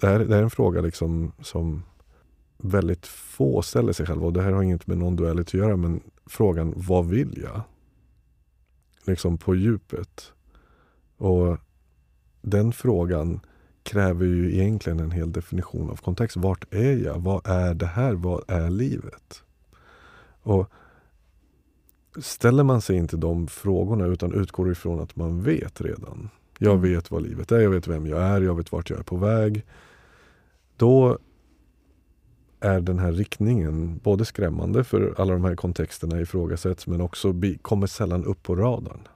Det 0.00 0.06
här, 0.06 0.18
det 0.18 0.34
här 0.34 0.40
är 0.40 0.42
en 0.42 0.50
fråga 0.50 0.80
liksom 0.80 1.32
som 1.42 1.82
väldigt 2.56 3.06
få 3.06 3.62
ställer 3.62 3.92
sig 3.92 4.06
själva 4.06 4.26
och 4.26 4.32
det 4.32 4.42
här 4.42 4.52
har 4.52 4.62
inget 4.62 4.86
med 4.86 4.98
någon 4.98 5.16
duell 5.16 5.40
att 5.40 5.54
göra 5.54 5.76
men 5.76 6.00
frågan 6.26 6.74
vad 6.76 7.06
vill 7.06 7.38
jag? 7.42 7.60
Liksom 9.04 9.38
på 9.38 9.54
djupet. 9.54 10.32
Och 11.16 11.58
den 12.42 12.72
frågan 12.72 13.40
kräver 13.82 14.26
ju 14.26 14.54
egentligen 14.54 15.00
en 15.00 15.10
hel 15.10 15.32
definition 15.32 15.90
av 15.90 15.96
kontext. 15.96 16.36
Vart 16.36 16.74
är 16.74 16.96
jag? 16.96 17.20
Vad 17.20 17.46
är 17.46 17.74
det 17.74 17.86
här? 17.86 18.12
Vad 18.12 18.50
är 18.50 18.70
livet? 18.70 19.42
Och 20.42 20.70
ställer 22.18 22.64
man 22.64 22.80
sig 22.80 22.96
inte 22.96 23.16
de 23.16 23.46
frågorna 23.46 24.06
utan 24.06 24.34
utgår 24.34 24.72
ifrån 24.72 25.00
att 25.00 25.16
man 25.16 25.42
vet 25.42 25.80
redan. 25.80 26.28
Jag 26.58 26.74
mm. 26.76 26.82
vet 26.82 27.10
vad 27.10 27.22
livet 27.22 27.52
är, 27.52 27.60
jag 27.60 27.70
vet 27.70 27.88
vem 27.88 28.06
jag 28.06 28.22
är, 28.22 28.40
jag 28.40 28.54
vet 28.54 28.72
vart 28.72 28.90
jag 28.90 28.98
är 28.98 29.02
på 29.02 29.16
väg. 29.16 29.64
Då 30.76 31.18
är 32.60 32.80
den 32.80 32.98
här 32.98 33.12
riktningen 33.12 34.00
både 34.02 34.24
skrämmande 34.24 34.84
för 34.84 35.14
alla 35.18 35.32
de 35.32 35.44
här 35.44 35.56
kontexterna 35.56 36.20
ifrågasätts 36.20 36.86
men 36.86 37.00
också 37.00 37.34
kommer 37.62 37.86
sällan 37.86 38.24
upp 38.24 38.42
på 38.42 38.56
radarn. 38.56 39.08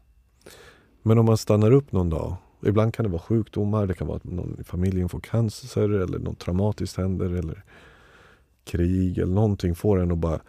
Men 1.02 1.18
om 1.18 1.26
man 1.26 1.36
stannar 1.36 1.70
upp 1.70 1.92
någon 1.92 2.10
dag, 2.10 2.36
ibland 2.62 2.94
kan 2.94 3.04
det 3.04 3.10
vara 3.10 3.22
sjukdomar, 3.22 3.86
det 3.86 3.94
kan 3.94 4.06
vara 4.06 4.16
att 4.16 4.24
någon 4.24 4.56
i 4.60 4.64
familjen 4.64 5.08
får 5.08 5.20
cancer 5.20 5.90
eller 5.90 6.18
något 6.18 6.38
traumatiskt 6.38 6.96
händer 6.96 7.30
eller 7.30 7.64
krig 8.64 9.18
eller 9.18 9.34
någonting 9.34 9.74
får 9.74 10.00
en 10.00 10.12
att 10.12 10.18
bara 10.18 10.40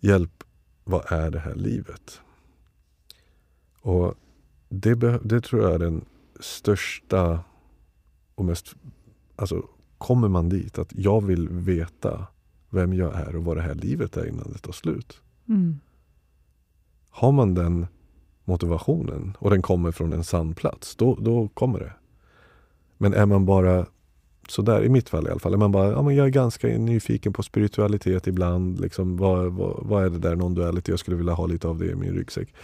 hjälp, 0.00 0.44
vad 0.84 1.12
är 1.12 1.30
det 1.30 1.38
här 1.38 1.54
livet? 1.54 2.20
Och 3.82 4.14
det, 4.68 4.94
det 5.24 5.40
tror 5.40 5.62
jag 5.62 5.74
är 5.74 5.78
den 5.78 6.04
största 6.40 7.40
och 8.34 8.44
mest, 8.44 8.74
alltså 9.36 9.68
kommer 9.98 10.28
man 10.28 10.48
dit 10.48 10.78
att 10.78 10.92
jag 10.94 11.24
vill 11.24 11.48
veta 11.48 12.26
vem 12.70 12.94
jag 12.94 13.14
är 13.14 13.36
och 13.36 13.44
vad 13.44 13.56
det 13.56 13.62
här 13.62 13.74
livet 13.74 14.16
är 14.16 14.26
innan 14.26 14.52
det 14.52 14.58
tar 14.58 14.72
slut. 14.72 15.20
Mm. 15.48 15.80
Har 17.10 17.32
man 17.32 17.54
den 17.54 17.86
motivationen 18.44 19.36
och 19.38 19.50
den 19.50 19.62
kommer 19.62 19.92
från 19.92 20.12
en 20.12 20.24
sann 20.24 20.54
plats, 20.54 20.96
då, 20.96 21.14
då 21.20 21.48
kommer 21.48 21.78
det. 21.78 21.92
Men 22.98 23.14
är 23.14 23.26
man 23.26 23.46
bara 23.46 23.86
sådär, 24.50 24.84
i 24.84 24.88
mitt 24.88 25.08
fall 25.08 25.26
i 25.26 25.30
alla 25.30 25.38
fall, 25.38 25.56
man 25.56 25.72
bara, 25.72 25.90
ja, 25.90 26.02
men 26.02 26.14
jag 26.16 26.26
är 26.26 26.30
ganska 26.30 26.68
nyfiken 26.68 27.32
på 27.32 27.42
spiritualitet 27.42 28.26
ibland. 28.26 28.80
Liksom, 28.80 29.16
vad, 29.16 29.52
vad, 29.52 29.86
vad 29.86 30.04
är 30.04 30.10
det 30.10 30.18
där 30.18 30.36
non-duality? 30.36 30.90
Jag 30.90 30.98
skulle 30.98 31.16
vilja 31.16 31.32
ha 31.32 31.46
lite 31.46 31.68
av 31.68 31.78
det 31.78 31.86
i 31.86 31.94
min 31.94 32.14
ryggsäck. 32.14 32.54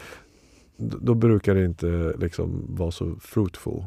Då, 0.77 0.99
då 1.01 1.15
brukar 1.15 1.55
det 1.55 1.65
inte 1.65 2.15
liksom 2.19 2.67
vara 2.69 2.91
så 2.91 3.17
fruitful. 3.21 3.85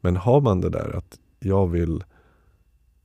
Men 0.00 0.16
har 0.16 0.40
man 0.40 0.60
det 0.60 0.70
där 0.70 0.96
att 0.96 1.18
jag 1.40 1.66
vill, 1.66 2.04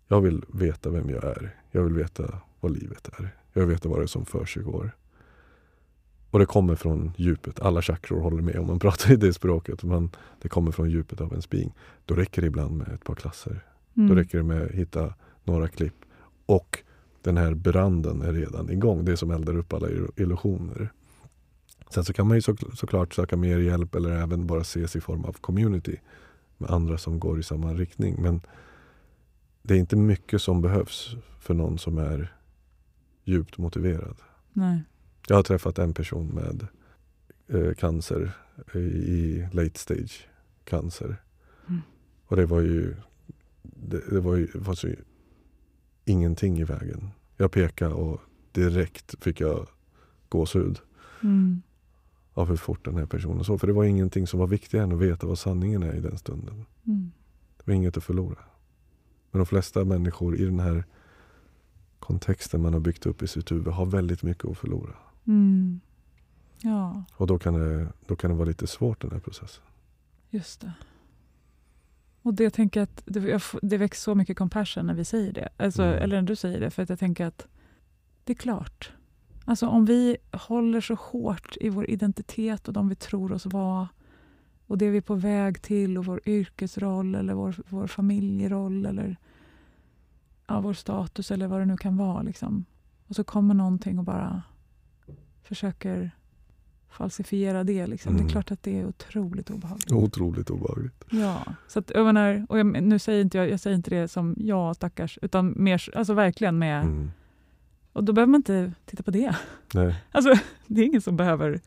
jag 0.07 0.21
vill 0.21 0.43
veta 0.47 0.89
vem 0.89 1.09
jag 1.09 1.23
är. 1.23 1.55
Jag 1.71 1.83
vill 1.83 1.93
veta 1.93 2.23
vad 2.59 2.71
livet 2.71 3.09
är. 3.19 3.35
Jag 3.53 3.61
vill 3.61 3.69
veta 3.69 3.89
vad 3.89 3.99
det 3.99 4.03
är 4.03 4.07
som 4.07 4.25
försiggår. 4.25 4.91
Och 6.31 6.39
det 6.39 6.45
kommer 6.45 6.75
från 6.75 7.11
djupet. 7.17 7.59
Alla 7.59 7.81
chakror 7.81 8.19
håller 8.19 8.41
med 8.41 8.59
om 8.59 8.67
man 8.67 8.79
pratar 8.79 9.11
i 9.11 9.15
det 9.15 9.33
språket. 9.33 9.83
Men 9.83 10.09
det 10.41 10.49
kommer 10.49 10.71
från 10.71 10.89
djupet 10.89 11.21
av 11.21 11.31
ens 11.31 11.49
being. 11.49 11.73
Då 12.05 12.15
räcker 12.15 12.41
det 12.41 12.47
ibland 12.47 12.77
med 12.77 12.87
ett 12.87 13.03
par 13.03 13.15
klasser. 13.15 13.63
Mm. 13.97 14.09
Då 14.09 14.15
räcker 14.15 14.37
det 14.37 14.43
med 14.43 14.63
att 14.63 14.71
hitta 14.71 15.13
några 15.43 15.67
klipp. 15.67 15.95
Och 16.45 16.83
den 17.21 17.37
här 17.37 17.53
branden 17.53 18.21
är 18.21 18.33
redan 18.33 18.69
igång. 18.69 19.05
Det 19.05 19.17
som 19.17 19.31
eldar 19.31 19.57
upp 19.57 19.73
alla 19.73 19.87
illusioner. 20.15 20.91
Sen 21.89 22.05
så 22.05 22.13
kan 22.13 22.27
man 22.27 22.37
ju 22.37 22.41
så, 22.41 22.55
såklart 22.73 23.13
söka 23.13 23.37
mer 23.37 23.57
hjälp 23.57 23.95
eller 23.95 24.09
även 24.09 24.47
bara 24.47 24.61
ses 24.61 24.95
i 24.95 25.01
form 25.01 25.25
av 25.25 25.33
community 25.33 25.97
med 26.57 26.69
andra 26.69 26.97
som 26.97 27.19
går 27.19 27.39
i 27.39 27.43
samma 27.43 27.73
riktning. 27.73 28.21
Men 28.21 28.41
det 29.61 29.73
är 29.73 29.77
inte 29.77 29.95
mycket 29.95 30.41
som 30.41 30.61
behövs 30.61 31.15
för 31.39 31.53
någon 31.53 31.77
som 31.77 31.97
är 31.97 32.33
djupt 33.23 33.57
motiverad. 33.57 34.17
Nej. 34.53 34.83
Jag 35.27 35.35
har 35.35 35.43
träffat 35.43 35.79
en 35.79 35.93
person 35.93 36.27
med 36.27 36.67
eh, 37.47 37.73
cancer 37.73 38.31
i 38.75 39.47
late 39.51 39.79
stage 39.79 40.27
cancer. 40.63 41.15
Mm. 41.67 41.81
Och 42.25 42.35
det 42.35 42.45
var 42.45 42.59
ju 42.59 42.95
det, 43.83 44.09
det 44.09 44.19
var 44.19 44.35
ju 44.35 44.47
var 44.55 44.73
så, 44.73 44.87
ingenting 46.05 46.59
i 46.59 46.63
vägen. 46.63 47.09
Jag 47.37 47.51
pekade 47.51 47.93
och 47.93 48.21
direkt 48.51 49.23
fick 49.23 49.41
jag 49.41 49.67
gåshud. 50.29 50.79
Mm. 51.23 51.61
Av 52.33 52.49
hur 52.49 52.55
fort 52.55 52.85
den 52.85 52.97
här 52.97 53.05
personen 53.05 53.43
såg. 53.43 53.59
För 53.59 53.67
det 53.67 53.73
var 53.73 53.83
ingenting 53.83 54.27
som 54.27 54.39
var 54.39 54.47
viktigare 54.47 54.83
än 54.83 54.91
att 54.91 54.99
veta 54.99 55.27
vad 55.27 55.39
sanningen 55.39 55.83
är 55.83 55.93
i 55.93 55.99
den 55.99 56.17
stunden. 56.17 56.65
Mm. 56.83 57.11
Det 57.57 57.63
var 57.67 57.73
inget 57.73 57.97
att 57.97 58.03
förlora. 58.03 58.39
Men 59.31 59.39
de 59.39 59.45
flesta 59.45 59.85
människor 59.85 60.35
i 60.35 60.45
den 60.45 60.59
här 60.59 60.83
kontexten 61.99 62.61
man 62.61 62.73
har 62.73 62.79
byggt 62.79 63.05
upp 63.05 63.21
i 63.21 63.27
sitt 63.27 63.51
huvud 63.51 63.73
har 63.73 63.85
väldigt 63.85 64.23
mycket 64.23 64.45
att 64.45 64.57
förlora. 64.57 64.95
Mm. 65.27 65.79
Ja. 66.61 67.03
Och 67.13 67.27
då 67.27 67.39
kan, 67.39 67.53
det, 67.53 67.87
då 68.05 68.15
kan 68.15 68.29
det 68.29 68.37
vara 68.37 68.47
lite 68.47 68.67
svårt 68.67 69.01
den 69.01 69.11
här 69.11 69.19
processen. 69.19 69.63
Just 70.29 70.61
det. 70.61 70.73
Och 72.27 72.33
det 72.33 72.43
jag 72.43 72.53
tänker 72.53 72.81
att 72.81 73.01
det, 73.05 73.41
det 73.61 73.77
väcks 73.77 74.01
så 74.01 74.15
mycket 74.15 74.37
compassion 74.37 74.85
när 74.85 74.93
vi 74.93 75.05
säger 75.05 75.33
det. 75.33 75.49
Alltså, 75.57 75.83
mm. 75.83 76.03
Eller 76.03 76.21
när 76.21 76.27
du 76.27 76.35
säger 76.35 76.59
det. 76.59 76.69
För 76.69 76.83
att 76.83 76.89
jag 76.89 76.99
tänker 76.99 77.25
att 77.25 77.47
det 78.23 78.33
är 78.33 78.37
klart. 78.37 78.91
Alltså 79.45 79.67
om 79.67 79.85
vi 79.85 80.17
håller 80.31 80.81
så 80.81 80.93
hårt 80.95 81.57
i 81.61 81.69
vår 81.69 81.89
identitet 81.89 82.67
och 82.67 82.73
de 82.73 82.89
vi 82.89 82.95
tror 82.95 83.31
oss 83.31 83.45
vara 83.45 83.87
och 84.67 84.77
det 84.77 84.89
vi 84.89 84.97
är 84.97 85.01
på 85.01 85.15
väg 85.15 85.61
till 85.61 85.97
och 85.97 86.05
vår 86.05 86.21
yrkesroll 86.25 87.15
eller 87.15 87.33
vår, 87.33 87.55
vår 87.69 87.87
familjeroll 87.87 88.85
eller 88.85 89.17
ja, 90.47 90.61
vår 90.61 90.73
status 90.73 91.31
eller 91.31 91.47
vad 91.47 91.59
det 91.59 91.65
nu 91.65 91.77
kan 91.77 91.97
vara. 91.97 92.21
Liksom. 92.21 92.65
Och 93.07 93.15
så 93.15 93.23
kommer 93.23 93.53
någonting 93.53 93.99
och 93.99 94.05
bara 94.05 94.43
försöker 95.41 96.11
falsifiera 96.89 97.63
det. 97.63 97.87
Liksom. 97.87 98.09
Mm. 98.09 98.17
Det 98.17 98.21
är 98.21 98.23
mm. 98.23 98.31
klart 98.31 98.51
att 98.51 98.63
det 98.63 98.79
är 98.79 98.85
otroligt 98.85 99.49
obehagligt. 99.49 99.91
Otroligt 99.91 100.49
obehagligt. 100.49 101.03
Ja, 101.09 101.43
så 101.67 101.79
att, 101.79 101.91
jag 101.95 102.05
menar, 102.05 102.45
och 102.49 102.59
jag, 102.59 102.83
nu 102.83 102.99
säger 102.99 103.21
inte 103.21 103.37
jag, 103.37 103.49
jag 103.49 103.59
säger 103.59 103.75
inte 103.75 103.89
det 103.89 104.07
som 104.07 104.35
ja 104.37 104.73
stackars, 104.73 105.19
utan 105.21 105.53
mer, 105.57 105.89
alltså 105.95 106.13
verkligen 106.13 106.57
med... 106.59 106.81
Mm. 106.81 107.11
Och 107.93 108.03
då 108.03 108.13
behöver 108.13 108.31
man 108.31 108.39
inte 108.39 108.73
titta 108.85 109.03
på 109.03 109.11
det. 109.11 109.35
Nej. 109.73 110.03
Alltså, 110.11 110.33
det 110.67 110.81
är 110.81 110.85
ingen 110.85 111.01
som 111.01 111.17
behöver... 111.17 111.61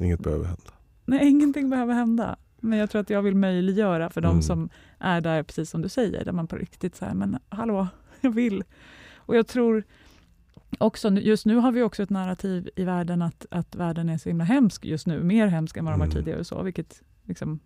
Inget 0.00 0.20
behöver 0.20 0.44
hända. 0.44 0.72
Nej, 1.04 1.28
ingenting 1.28 1.70
behöver 1.70 1.94
hända. 1.94 2.36
Men 2.60 2.78
jag 2.78 2.90
tror 2.90 3.00
att 3.00 3.10
jag 3.10 3.22
vill 3.22 3.34
möjliggöra 3.34 4.10
för 4.10 4.20
mm. 4.20 4.36
de 4.36 4.42
som 4.42 4.68
är 4.98 5.20
där, 5.20 5.42
precis 5.42 5.70
som 5.70 5.82
du 5.82 5.88
säger, 5.88 6.24
där 6.24 6.32
man 6.32 6.46
på 6.46 6.56
riktigt 6.56 6.96
säger 6.96 7.14
men 7.14 7.38
hallå, 7.48 7.88
jag 8.20 8.30
vill. 8.30 8.64
Och 9.16 9.36
jag 9.36 9.46
tror 9.46 9.84
också, 10.78 11.10
just 11.10 11.46
nu 11.46 11.56
har 11.56 11.72
vi 11.72 11.82
också 11.82 12.02
ett 12.02 12.10
narrativ 12.10 12.70
i 12.76 12.84
världen 12.84 13.22
att, 13.22 13.46
att 13.50 13.74
världen 13.74 14.08
är 14.08 14.18
så 14.18 14.28
himla 14.28 14.44
hemsk 14.44 14.84
just 14.84 15.06
nu, 15.06 15.22
mer 15.22 15.46
hemsk 15.46 15.76
än 15.76 15.84
vad 15.84 15.94
de 15.94 15.98
var 15.98 16.06
mm. 16.06 16.16
tidigare. 16.16 16.44
Så, 16.44 16.62
vilket 16.62 17.02
liksom, 17.24 17.60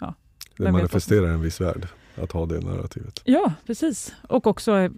ja, 0.00 0.14
det 0.56 0.72
manifesterar 0.72 1.28
en 1.28 1.40
viss 1.40 1.60
värld 1.60 1.88
att 2.16 2.32
ha 2.32 2.46
det 2.46 2.60
narrativet. 2.60 3.20
Ja, 3.24 3.52
precis. 3.66 4.14
Och 4.28 4.46
också 4.46 4.72
är, 4.72 4.90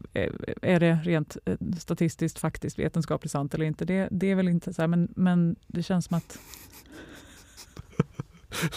är 0.63 0.81
det 0.81 0.95
rent 1.05 1.37
eh, 1.45 1.57
statistiskt, 1.79 2.39
faktiskt, 2.39 2.79
vetenskapligt 2.79 3.33
sant 3.33 3.55
eller 3.55 3.65
inte. 3.65 3.85
Det, 3.85 4.09
det 4.11 4.31
är 4.31 4.35
väl 4.35 4.49
inte 4.49 4.75
så 4.75 4.83
här, 4.83 4.87
men, 4.89 5.09
men 5.17 5.57
det 5.67 5.83
känns 5.83 6.05
som 6.05 6.17
att... 6.17 6.39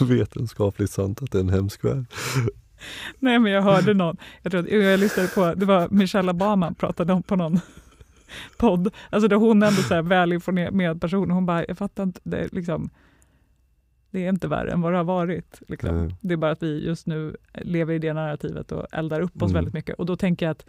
vetenskapligt 0.00 0.90
sant 0.90 1.22
att 1.22 1.32
det 1.32 1.38
är 1.38 1.42
en 1.42 1.48
hemsk 1.48 1.84
värld. 1.84 2.06
Nej, 3.18 3.38
men 3.38 3.52
jag 3.52 3.62
hörde 3.62 3.94
någon, 3.94 4.16
jag, 4.42 4.52
tror 4.52 4.68
jag 4.68 5.00
lyssnade 5.00 5.28
på, 5.28 5.54
det 5.54 5.66
var 5.66 5.88
Michelle 5.90 6.30
Obama 6.30 6.74
pratade 6.74 7.12
om 7.12 7.22
på 7.22 7.36
någon 7.36 7.60
podd, 8.58 8.94
alltså 9.10 9.28
där 9.28 9.36
hon 9.36 9.62
ändå 9.62 9.82
så 9.82 9.94
här 9.94 10.02
välinformerad 10.02 11.00
person, 11.00 11.30
hon 11.30 11.46
bara, 11.46 11.64
jag 11.68 11.78
fattar 11.78 12.02
inte, 12.02 12.20
det 12.22 12.38
är, 12.38 12.48
liksom, 12.52 12.90
det 14.10 14.24
är 14.24 14.28
inte 14.28 14.48
värre 14.48 14.70
än 14.70 14.80
vad 14.80 14.92
det 14.92 14.96
har 14.96 15.04
varit. 15.04 15.62
Liksom. 15.68 15.90
Mm. 15.90 16.12
Det 16.20 16.32
är 16.32 16.36
bara 16.36 16.50
att 16.50 16.62
vi 16.62 16.86
just 16.86 17.06
nu 17.06 17.36
lever 17.54 17.94
i 17.94 17.98
det 17.98 18.12
narrativet 18.12 18.72
och 18.72 18.86
eldar 18.92 19.20
upp 19.20 19.42
oss 19.42 19.50
mm. 19.50 19.54
väldigt 19.54 19.74
mycket. 19.74 19.98
Och 19.98 20.06
då 20.06 20.16
tänker 20.16 20.46
jag 20.46 20.50
att 20.50 20.66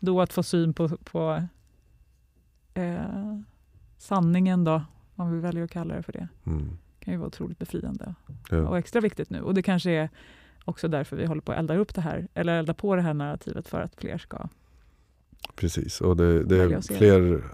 då 0.00 0.20
att 0.20 0.32
få 0.32 0.42
syn 0.42 0.74
på, 0.74 0.88
på 0.88 1.42
eh, 2.74 3.38
sanningen 3.98 4.64
då, 4.64 4.82
om 5.16 5.32
vi 5.32 5.40
väljer 5.40 5.64
att 5.64 5.70
kalla 5.70 5.94
det 5.94 6.02
för 6.02 6.12
det, 6.12 6.28
mm. 6.46 6.78
kan 6.98 7.14
ju 7.14 7.18
vara 7.18 7.28
otroligt 7.28 7.58
befriande 7.58 8.14
ja. 8.50 8.68
och 8.68 8.78
extra 8.78 9.00
viktigt 9.00 9.30
nu. 9.30 9.40
Och 9.40 9.54
det 9.54 9.62
kanske 9.62 9.90
är 9.90 10.08
också 10.64 10.88
därför 10.88 11.16
vi 11.16 11.26
håller 11.26 11.42
på 11.42 11.52
att 11.52 11.58
elda 11.58 11.76
upp 11.76 11.94
det 11.94 12.00
här, 12.00 12.28
eller 12.34 12.58
elda 12.58 12.74
på 12.74 12.96
det 12.96 13.02
här 13.02 13.14
narrativet 13.14 13.68
för 13.68 13.80
att 13.80 13.94
fler 13.96 14.18
ska 14.18 14.48
Precis, 15.54 16.00
och 16.00 16.16
det, 16.16 16.44
det 16.44 16.56
är 16.56 16.96
fler 16.98 17.44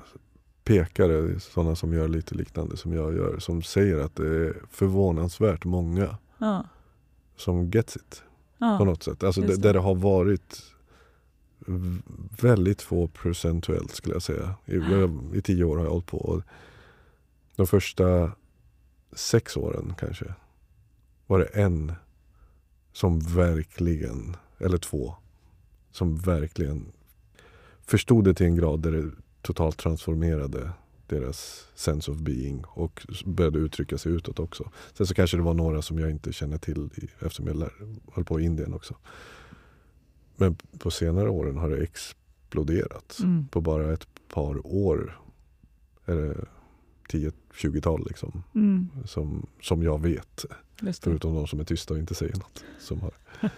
pekare, 0.65 1.41
sådana 1.41 1.77
som 1.77 1.93
gör 1.93 2.09
lite 2.09 2.35
liknande 2.35 2.77
som 2.77 2.93
jag 2.93 3.17
gör, 3.17 3.39
som 3.39 3.63
säger 3.63 3.99
att 3.99 4.17
det 4.17 4.29
är 4.29 4.57
förvånansvärt 4.71 5.65
många 5.65 6.17
ja. 6.39 6.65
som 7.37 7.71
gets 7.71 7.97
it 7.97 8.23
ja. 8.59 8.79
på 8.79 8.85
något 8.85 9.03
sätt. 9.03 9.25
Alltså 9.25 9.41
det. 9.41 9.57
där 9.57 9.73
det 9.73 9.81
har 9.81 9.95
varit 9.95 10.63
väldigt 12.41 12.83
få 12.83 13.09
procentuellt 13.09 13.95
skulle 13.95 14.15
jag 14.15 14.23
säga. 14.23 14.55
I, 14.67 14.77
I 15.39 15.43
tio 15.43 15.65
år 15.65 15.77
har 15.77 15.85
jag 15.85 15.91
hållit 15.91 16.07
på. 16.07 16.43
de 17.57 17.67
första 17.67 18.33
sex 19.13 19.57
åren 19.57 19.95
kanske 19.99 20.35
var 21.27 21.39
det 21.39 21.45
en 21.45 21.93
som 22.93 23.19
verkligen, 23.19 24.37
eller 24.59 24.79
två, 24.79 25.15
som 25.91 26.17
verkligen 26.17 26.93
förstod 27.87 28.25
det 28.25 28.35
till 28.35 28.47
en 28.47 28.57
grad 28.57 28.81
där 28.81 28.93
det 28.93 29.11
totalt 29.43 29.77
transformerade 29.77 30.71
deras 31.07 31.69
sense 31.75 32.11
of 32.11 32.19
being 32.19 32.65
och 32.65 33.07
började 33.25 33.59
uttrycka 33.59 33.99
sig 33.99 34.13
utåt 34.13 34.39
också. 34.39 34.71
Sen 34.95 35.07
så 35.07 35.15
kanske 35.15 35.37
det 35.37 35.43
var 35.43 35.55
några 35.55 35.83
som 35.83 35.99
jag 35.99 36.11
inte 36.11 36.33
känner 36.33 36.59
till 36.59 36.91
eftersom 37.19 37.47
jag 37.47 37.57
lär, 37.57 37.73
höll 38.13 38.25
på 38.25 38.41
i 38.41 38.45
Indien 38.45 38.75
också. 38.75 38.97
Men 40.37 40.57
på 40.79 40.91
senare 40.91 41.31
åren 41.31 41.57
har 41.57 41.71
det 41.71 41.83
exploderat. 41.83 43.19
Mm. 43.23 43.49
På 43.49 43.61
bara 43.61 43.93
ett 43.93 44.07
par 44.29 44.67
år 44.67 45.19
är 46.05 46.17
det 46.17 46.45
10-20-tal 47.13 48.07
liksom, 48.09 48.43
Mm, 48.55 48.89
som, 49.05 49.47
som 49.63 49.83
jag 49.83 50.03
vet. 50.03 50.45
Förutom 51.03 51.35
de 51.35 51.47
som 51.47 51.61
är 51.61 51.65
tysta 51.65 51.95
och 51.95 52.01
inte 52.01 52.15
säger 52.15 52.35
något. 52.37 52.65
Som 52.79 53.01
har. 53.01 53.13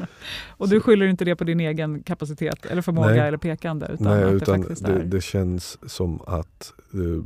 Och 0.49 0.69
du 0.69 0.81
skyller 0.81 1.07
inte 1.07 1.25
det 1.25 1.37
på 1.37 1.45
din 1.45 1.61
egen 1.61 2.03
kapacitet 2.03 2.67
eller 2.67 2.83
förmåga 2.83 3.09
Nej. 3.09 3.19
eller 3.21 3.39
pekande 3.39 3.87
utan 3.87 4.07
Nej, 4.21 4.35
utan 4.35 4.61
det 4.61 4.75
det, 4.81 5.05
det 5.05 5.21
känns 5.21 5.79
som 5.91 6.21
att 6.27 6.73
eh, 6.95 7.25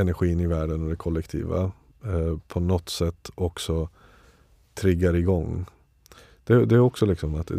energin 0.00 0.40
i 0.40 0.46
världen 0.46 0.82
och 0.82 0.88
det 0.90 0.96
kollektiva 0.96 1.72
eh, 2.04 2.38
på 2.48 2.60
något 2.60 2.88
sätt 2.88 3.30
också 3.34 3.88
triggar 4.74 5.16
igång. 5.16 5.66
Det, 6.44 6.66
det 6.66 6.74
är 6.74 6.78
också 6.80 7.06
liksom 7.06 7.34
att 7.34 7.50
eh, 7.50 7.56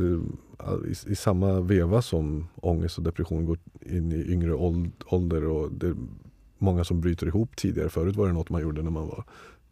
i, 0.87 1.11
i 1.11 1.15
samma 1.15 1.59
veva 1.61 2.01
som 2.01 2.47
ångest 2.55 2.97
och 2.97 3.03
depression 3.03 3.45
går 3.45 3.57
in 3.81 4.11
i 4.11 4.31
yngre 4.31 4.53
åld- 4.53 5.03
ålder 5.05 5.45
och 5.45 5.71
det 5.71 5.95
många 6.57 6.83
som 6.83 7.01
bryter 7.01 7.27
ihop 7.27 7.55
tidigare. 7.55 7.89
Förut 7.89 8.15
var 8.15 8.27
det 8.27 8.33
något 8.33 8.49
man 8.49 8.61
gjorde 8.61 8.81
när 8.81 8.91
man 8.91 9.07
var 9.07 9.23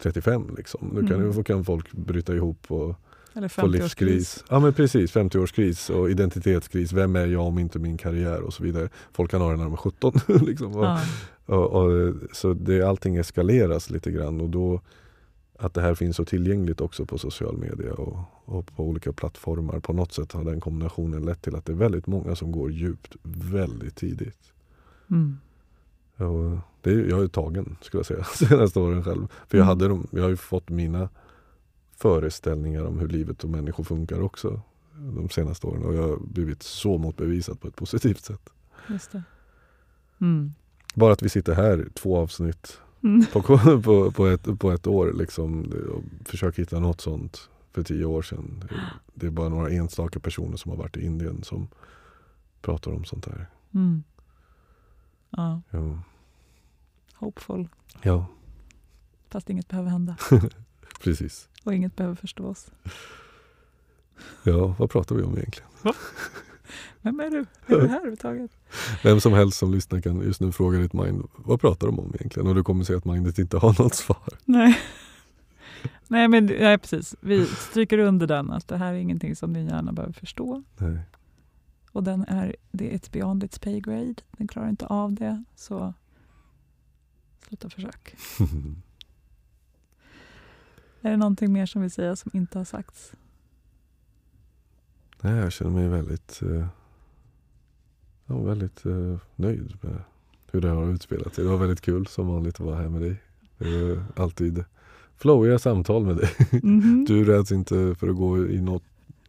35. 0.04 0.54
Liksom. 0.56 0.90
Nu 0.94 1.06
kan, 1.06 1.20
Mm. 1.22 1.44
kan 1.44 1.64
folk 1.64 1.92
bryta 1.92 2.34
ihop 2.34 2.70
och 2.70 2.94
eller 3.36 3.48
få 3.48 3.62
50-årskris. 3.62 3.72
livskris. 3.82 4.44
Ja 4.50 4.60
men 4.60 4.72
precis, 4.72 5.12
50-årskris 5.14 5.90
och 5.90 6.10
identitetskris. 6.10 6.92
Vem 6.92 7.16
är 7.16 7.26
jag 7.26 7.42
om 7.46 7.58
inte 7.58 7.78
min 7.78 7.96
karriär 7.96 8.40
och 8.40 8.54
så 8.54 8.62
vidare. 8.62 8.88
Folk 9.12 9.30
kan 9.30 9.40
ha 9.40 9.50
det 9.50 9.56
när 9.56 9.64
de 9.64 9.72
är 9.72 9.76
17. 9.76 10.12
liksom. 10.46 10.76
och, 10.76 10.84
Ja. 10.84 11.00
och, 11.46 11.82
och, 11.84 12.14
så 12.32 12.54
det, 12.54 12.82
allting 12.82 13.16
eskaleras 13.16 13.90
lite 13.90 14.10
grann 14.10 14.40
och 14.40 14.50
då 14.50 14.80
att 15.58 15.74
det 15.74 15.80
här 15.80 15.94
finns 15.94 16.16
så 16.16 16.24
tillgängligt 16.24 16.80
också 16.80 17.06
på 17.06 17.18
social 17.18 17.56
media 17.56 17.92
och, 17.94 18.18
och 18.44 18.76
på 18.76 18.84
olika 18.88 19.12
plattformar. 19.12 19.80
På 19.80 19.92
något 19.92 20.12
sätt 20.12 20.32
har 20.32 20.44
den 20.44 20.60
kombinationen 20.60 21.22
lett 21.22 21.42
till 21.42 21.54
att 21.56 21.64
det 21.64 21.72
är 21.72 21.76
väldigt 21.76 22.06
många 22.06 22.36
som 22.36 22.52
går 22.52 22.70
djupt 22.72 23.16
väldigt 23.22 23.96
tidigt. 23.96 24.52
Mm. 25.10 25.38
Och 26.16 26.58
det 26.82 26.90
är, 26.90 27.08
jag 27.08 27.22
är 27.22 27.28
tagen 27.28 27.76
skulle 27.80 27.98
jag 27.98 28.06
säga 28.06 28.24
senaste 28.48 28.80
åren 28.80 29.04
själv. 29.04 29.26
För 29.48 29.58
jag, 29.58 29.64
Mm. 29.64 29.68
hade 29.68 29.88
dem, 29.88 30.06
jag 30.10 30.22
har 30.22 30.28
ju 30.30 30.36
fått 30.36 30.68
mina 30.70 31.08
föreställningar 31.96 32.84
om 32.84 32.98
hur 32.98 33.08
livet 33.08 33.44
och 33.44 33.50
människor 33.50 33.84
funkar 33.84 34.20
också 34.20 34.60
de 35.16 35.28
senaste 35.28 35.66
åren. 35.66 35.84
Och 35.84 35.94
jag 35.94 36.02
har 36.08 36.16
blivit 36.16 36.62
så 36.62 36.98
motbevisat 36.98 37.60
på 37.60 37.68
ett 37.68 37.76
positivt 37.76 38.24
sätt. 38.24 38.50
Just 38.88 39.12
det. 39.12 39.22
Mm. 40.20 40.54
Bara 40.94 41.12
att 41.12 41.22
vi 41.22 41.28
sitter 41.28 41.54
här 41.54 41.88
två 41.94 42.16
avsnitt 42.18 42.80
Mm. 43.02 43.24
på, 43.32 43.42
på, 43.82 44.10
på, 44.10 44.26
ett, 44.26 44.58
på 44.58 44.70
ett 44.70 44.86
år 44.86 45.12
liksom, 45.14 45.72
och 45.92 46.28
försöker 46.28 46.62
hitta 46.62 46.80
något 46.80 47.00
sånt 47.00 47.48
för 47.72 47.82
tio 47.82 48.04
år 48.04 48.22
sedan. 48.22 48.64
Det 49.14 49.26
är 49.26 49.30
bara 49.30 49.48
några 49.48 49.70
enstaka 49.70 50.20
personer 50.20 50.56
som 50.56 50.70
har 50.70 50.78
varit 50.78 50.96
i 50.96 51.04
Indien 51.06 51.42
som 51.42 51.68
pratar 52.62 52.92
om 52.92 53.04
sånt 53.04 53.26
här. 53.26 53.46
Mm. 53.74 54.02
Ja, 55.36 55.60
Ja, 55.70 55.98
hopeful. 57.14 57.68
ja 58.02 58.26
Fast 59.30 59.50
inget 59.50 59.68
behöver 59.68 59.90
hända 59.90 60.16
precis. 61.02 61.48
och 61.64 61.74
inget 61.74 61.96
behöver 61.96 62.14
förstås. 62.16 62.66
Ja, 64.42 64.74
vad 64.78 64.90
pratar 64.90 65.14
vi 65.16 65.22
om 65.22 65.36
egentligen? 65.38 65.68
Vem 67.02 67.20
är 67.20 67.30
du? 67.30 67.38
Är 67.38 67.46
du 67.80 67.86
här 67.88 67.96
överhuvudtaget? 67.96 68.50
Vem 69.02 69.20
som 69.20 69.32
helst 69.32 69.58
som 69.58 69.72
lyssnar 69.72 70.00
kan 70.00 70.20
just 70.20 70.40
nu 70.40 70.52
fråga 70.52 70.78
ditt 70.78 70.92
mind, 70.92 71.28
vad 71.36 71.60
pratar 71.60 71.86
de 71.86 71.98
om 71.98 72.14
egentligen? 72.14 72.48
Och 72.48 72.54
du 72.54 72.62
kommer 72.64 72.84
säga 72.84 72.96
att 72.98 73.04
mindet 73.04 73.38
inte 73.38 73.56
har 73.58 73.82
något 73.82 73.94
svar. 73.94 74.28
Nej. 74.44 74.78
Nej, 76.08 76.28
men 76.28 76.46
nej, 76.46 76.78
precis. 76.78 77.14
Vi 77.20 77.46
stryker 77.46 77.98
under 77.98 78.26
den 78.26 78.50
att 78.50 78.68
det 78.68 78.76
här 78.76 78.92
är 78.92 78.96
ingenting 78.98 79.36
som 79.36 79.52
din 79.52 79.66
hjärna 79.66 79.92
behöver 79.92 80.12
förstå. 80.12 80.62
Nej. 80.76 80.98
Och 81.94 82.02
den 82.02 82.24
är, 82.28 82.56
det 82.72 82.92
är 82.92 82.96
ett 82.96 83.12
beyond 83.12 83.44
its 83.44 83.58
pay 83.58 83.80
grade. 83.80 84.14
Den 84.30 84.48
klarar 84.48 84.68
inte 84.68 84.86
av 84.86 85.12
det. 85.12 85.44
Så 85.54 85.94
sluta 87.48 87.70
försök. 87.70 88.16
Är 91.00 91.10
det 91.10 91.16
någonting 91.16 91.52
mer 91.52 91.66
som 91.66 91.82
vill 91.82 91.90
säga 91.90 92.16
som 92.16 92.30
inte 92.34 92.58
har 92.58 92.64
sagts? 92.64 93.12
Nej, 95.20 95.34
jag 95.34 95.52
känner 95.52 95.70
mig 95.70 95.88
väldigt, 95.88 96.42
eh, 96.42 96.66
ja, 98.26 98.38
väldigt 98.38 98.86
eh, 98.86 99.18
nöjd 99.36 99.76
med 99.80 100.02
hur 100.52 100.60
det 100.60 100.68
har 100.68 100.92
utspelat 100.92 101.34
sig. 101.34 101.44
Det 101.44 101.50
var 101.50 101.58
väldigt 101.58 101.80
kul 101.80 102.06
som 102.06 102.26
vanligt 102.26 102.54
att 102.54 102.66
vara 102.66 102.76
här 102.76 102.88
med 102.88 103.00
dig. 103.02 103.16
Det 103.58 103.68
är 103.68 104.04
alltid 104.16 104.64
flowiga 105.16 105.58
samtal 105.58 106.06
med 106.06 106.16
dig. 106.16 106.30
Mhm. 106.62 107.04
Du 107.08 107.24
räds 107.24 107.52
inte 107.52 107.94
för 107.98 108.08
att 108.08 108.16
gå 108.16 108.46
i 108.46 108.60
något, 108.60 108.84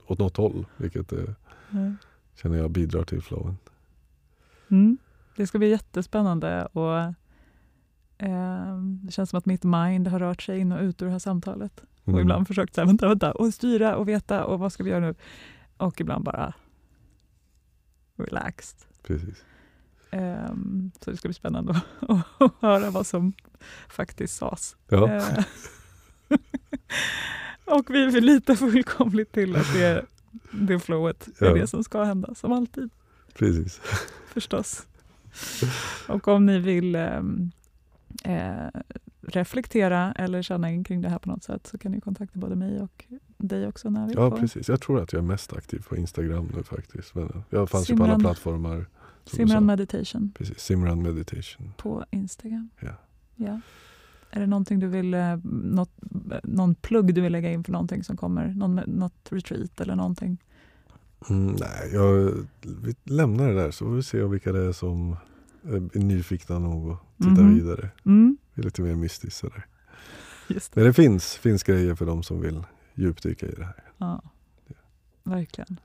åt 0.07 0.19
något 0.19 0.37
håll, 0.37 0.65
vilket 0.77 1.13
eh, 1.13 1.29
Nej. 1.69 1.93
Känner 2.35 2.57
jag 2.57 2.71
bidrar 2.71 3.03
till 3.03 3.21
flowen. 3.21 3.57
Mm. 4.67 4.97
Det 5.35 5.47
ska 5.47 5.57
bli 5.57 5.69
jättespännande. 5.69 6.65
Och, 6.65 6.97
eh, 8.17 8.77
det 9.03 9.11
känns 9.11 9.29
som 9.29 9.37
att 9.37 9.45
mitt 9.45 9.63
mind 9.63 10.07
har 10.07 10.19
rört 10.19 10.41
sig 10.41 10.59
in 10.59 10.71
och 10.71 10.81
ut 10.81 11.01
ur 11.01 11.05
det 11.05 11.11
här 11.11 11.19
samtalet. 11.19 11.83
Mm. 12.05 12.15
Och 12.15 12.21
ibland 12.21 12.47
försökt 12.47 12.75
så 12.75 12.81
här, 12.81 12.85
vänta, 12.85 13.07
vänta, 13.07 13.31
och 13.31 13.53
styra 13.53 13.95
och 13.95 14.07
veta 14.07 14.45
och 14.45 14.59
vad 14.59 14.73
ska 14.73 14.83
vi 14.83 14.89
göra 14.89 14.99
nu? 14.99 15.15
Och 15.77 16.01
ibland 16.01 16.23
bara 16.23 16.53
relaxed. 18.17 18.79
Precis. 19.03 19.43
Ehm, 20.11 20.91
så 21.01 21.11
det 21.11 21.17
ska 21.17 21.27
bli 21.27 21.33
spännande 21.33 21.81
att, 21.99 22.25
att 22.41 22.53
höra 22.59 22.89
vad 22.89 23.07
som 23.07 23.33
faktiskt 23.87 24.37
sades. 24.37 24.75
Ja, 24.87 25.09
Eh, 25.11 25.43
och 27.65 27.89
vi 27.89 28.21
lita 28.21 28.55
fullkomligt 28.55 29.31
till 29.31 29.55
att 29.55 29.73
det 29.73 30.05
det 30.51 30.79
flowet, 30.79 31.27
det 31.39 31.45
är 31.45 31.49
Ja. 31.49 31.55
det 31.55 31.67
som 31.67 31.83
ska 31.83 32.03
hända, 32.03 32.35
som 32.35 32.51
alltid 32.51 32.89
precis. 33.33 33.81
förstås. 34.33 34.87
Och 36.07 36.27
om 36.27 36.45
ni 36.45 36.59
vill 36.59 36.95
ehm, 36.95 37.51
eh, 38.23 38.67
reflektera 39.21 40.11
eller 40.13 40.41
känna 40.41 40.71
in 40.71 40.83
kring 40.83 41.01
det 41.01 41.09
här 41.09 41.19
på 41.19 41.29
något 41.29 41.43
sätt 41.43 41.67
så 41.67 41.77
kan 41.77 41.91
ni 41.91 42.01
kontakta 42.01 42.39
både 42.39 42.55
mig 42.55 42.81
och 42.81 43.05
dig 43.37 43.67
också. 43.67 43.89
När 43.89 44.07
vi 44.07 44.13
Ja, 44.13 44.29
på 44.29 44.37
precis. 44.37 44.69
Jag 44.69 44.81
tror 44.81 45.01
att 45.01 45.13
jag 45.13 45.19
är 45.19 45.23
mest 45.27 45.53
aktiv 45.53 45.83
på 45.89 45.97
Instagram 45.97 46.51
nu 46.55 46.63
faktiskt. 46.63 47.15
Men 47.15 47.43
jag 47.49 47.69
fanns 47.69 47.89
ju 47.91 47.97
på 47.97 48.03
alla 48.03 48.13
Simran- 48.15 48.19
plattformar. 48.19 48.85
Simran. 49.25 49.65
Meditation 49.65 50.31
Precis, 50.37 50.59
Simran 50.59 51.01
Meditation. 51.03 51.73
på 51.77 52.05
Instagram. 52.11 52.69
Ja. 52.79 52.93
Ja. 53.35 53.59
Är 54.35 54.39
det 54.39 54.47
någonting 54.47 54.79
du 54.79 54.87
vill, 54.87 55.13
eh, 55.13 55.37
något, 55.43 55.91
någon 56.43 56.75
plugg 56.75 57.13
du 57.15 57.21
vill 57.21 57.31
lägga 57.31 57.51
in 57.51 57.63
för 57.63 57.71
någonting 57.71 58.03
som 58.03 58.17
kommer? 58.17 58.47
Någon, 58.47 58.75
något 58.75 59.27
retreat 59.31 59.81
eller 59.81 59.95
någonting? 59.95 60.37
Mm, 61.29 61.55
nej, 61.59 61.89
jag, 61.93 62.31
vi 62.61 62.95
lämnar 63.03 63.47
det 63.47 63.53
där 63.55 63.71
så 63.71 63.85
får 63.85 63.91
vi 63.95 64.03
se 64.03 64.23
vilka 64.23 64.51
det 64.51 64.59
är 64.61 64.71
som 64.71 65.15
är 65.63 65.99
nyfikna 65.99 66.59
nog 66.59 66.91
att 66.91 66.99
titta 67.17 67.41
Mhm. 67.41 67.53
vidare. 67.55 67.89
Mm, 68.05 68.37
Det 68.53 68.61
är 68.61 68.65
lite 68.65 68.81
mer 68.81 68.95
mystiskt 68.95 69.37
sådär. 69.39 69.65
just 70.47 70.73
det. 70.73 70.79
Men 70.79 70.87
det 70.87 70.93
finns, 70.93 71.35
finns 71.35 71.63
grejer 71.63 71.95
för 71.95 72.05
de 72.05 72.23
som 72.23 72.41
vill 72.41 72.63
djupdyka 72.95 73.45
i 73.47 73.51
det 73.51 73.65
här. 73.65 73.83
Ja, 73.97 74.21
verkligen. 75.23 75.79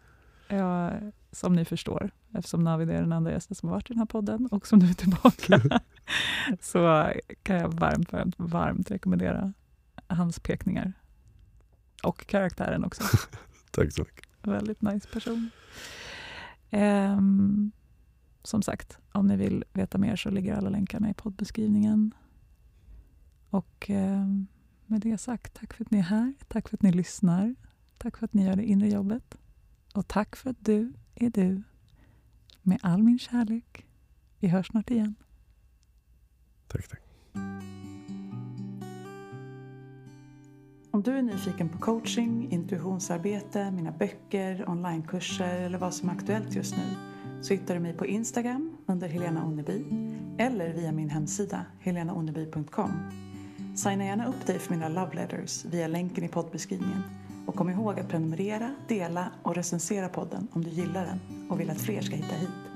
Ja, 0.49 0.91
som 1.33 1.53
ni 1.53 1.65
förstår, 1.65 2.11
eftersom 2.35 2.65
Navid 2.65 2.91
är 2.91 3.01
den 3.01 3.13
enda 3.13 3.31
gästen 3.31 3.55
som 3.55 3.69
har 3.69 3.77
varit 3.77 3.91
i 3.91 3.93
den 3.93 3.99
här 3.99 4.07
podden 4.07 4.47
och 4.47 4.67
som 4.67 4.79
nu 4.79 4.87
är 4.87 4.95
tillbaka, 4.95 5.81
så 6.61 7.13
kan 7.43 7.57
jag 7.57 7.69
varmt, 7.69 8.13
varmt, 8.13 8.35
varmt 8.39 8.91
rekommendera 8.91 9.53
hans 10.07 10.41
pekningar. 10.41 10.93
Och 12.03 12.27
karaktären 12.27 12.85
också. 12.85 13.03
Tack 13.71 13.93
så 13.93 14.03
mycket. 14.03 14.27
Väldigt 14.43 14.83
nice 14.83 15.09
person. 15.09 15.51
Ehm, 16.71 17.73
som 18.43 18.63
sagt, 18.63 18.99
om 19.13 19.27
ni 19.27 19.37
vill 19.37 19.65
veta 19.73 19.99
mer 19.99 20.17
så 20.17 20.31
ligger 20.31 20.55
alla 20.55 20.71
länkarna 20.71 21.11
i 21.11 21.15
poddbeskrivningen. 21.15 22.15
Och 23.51 23.87
ehm, 23.91 24.47
med 24.87 25.01
det 25.01 25.19
sagt, 25.19 25.55
tack 25.55 25.75
för 25.75 25.85
att 25.85 25.91
ni 25.91 25.99
är 25.99 26.03
här. 26.03 26.35
Tack 26.49 26.69
för 26.69 26.77
att 26.77 26.83
ni 26.83 26.93
lyssnar. 26.93 27.55
Tack 27.99 28.17
för 28.17 28.25
att 28.25 28.35
ni 28.35 28.45
gör 28.45 28.57
det 28.57 28.65
inre 28.65 28.89
jobbet. 28.89 29.37
Och 29.95 30.09
tack 30.09 30.37
för 30.37 30.51
att 30.51 30.65
du 30.65 30.93
är 31.23 31.31
du. 31.31 31.63
Med 32.63 32.79
all 32.83 33.03
min 33.03 33.19
kärlek. 33.19 33.87
Vi 34.39 34.49
hörs 34.49 34.67
snart 34.67 34.91
igen. 34.91 35.15
Tack, 36.69 36.89
tack. 36.89 37.01
Om 40.93 41.03
du 41.03 41.19
är 41.19 41.23
nyfiken 41.23 41.69
på 41.69 41.79
coaching, 41.79 42.53
intuitionsarbete, 42.53 43.71
mina 43.71 43.93
böcker, 43.93 44.69
onlinekurser 44.69 45.61
eller 45.61 45.79
vad 45.79 45.95
som 45.95 46.09
är 46.09 46.13
aktuellt 46.13 46.55
just 46.55 46.77
nu 46.77 46.85
så 47.43 47.55
hittar 47.55 47.75
du 47.75 47.81
mig 47.81 47.93
på 47.93 48.07
Instagram 48.07 48.77
under 48.87 49.09
Helena 49.09 49.45
Onneby 49.45 49.85
eller 50.39 50.73
via 50.73 50.93
min 50.93 51.11
hemsida 51.11 51.67
helenaonneby.com. 51.81 52.91
Signa 53.75 54.05
gärna 54.05 54.27
upp 54.27 54.47
dig 54.47 54.59
för 54.59 54.75
mina 54.75 54.89
love 54.89 55.15
letters 55.15 55.65
via 55.65 55.89
länken 55.89 56.25
i 56.25 56.29
poddbeskrivningen 56.29 57.03
och 57.47 57.55
kom 57.55 57.71
ihåg 57.71 58.01
att 58.01 58.09
prenumerera, 58.09 58.75
dela 58.89 59.31
och 59.43 59.55
recensera 59.55 60.09
podden 60.09 60.49
om 60.53 60.65
du 60.65 60.71
gillar 60.71 61.07
den 61.07 61.49
och 61.51 61.61
vill 61.61 61.71
att 61.71 61.81
fler 61.81 62.01
ska 62.01 62.17
hitta 62.17 62.35
hit. 62.35 62.70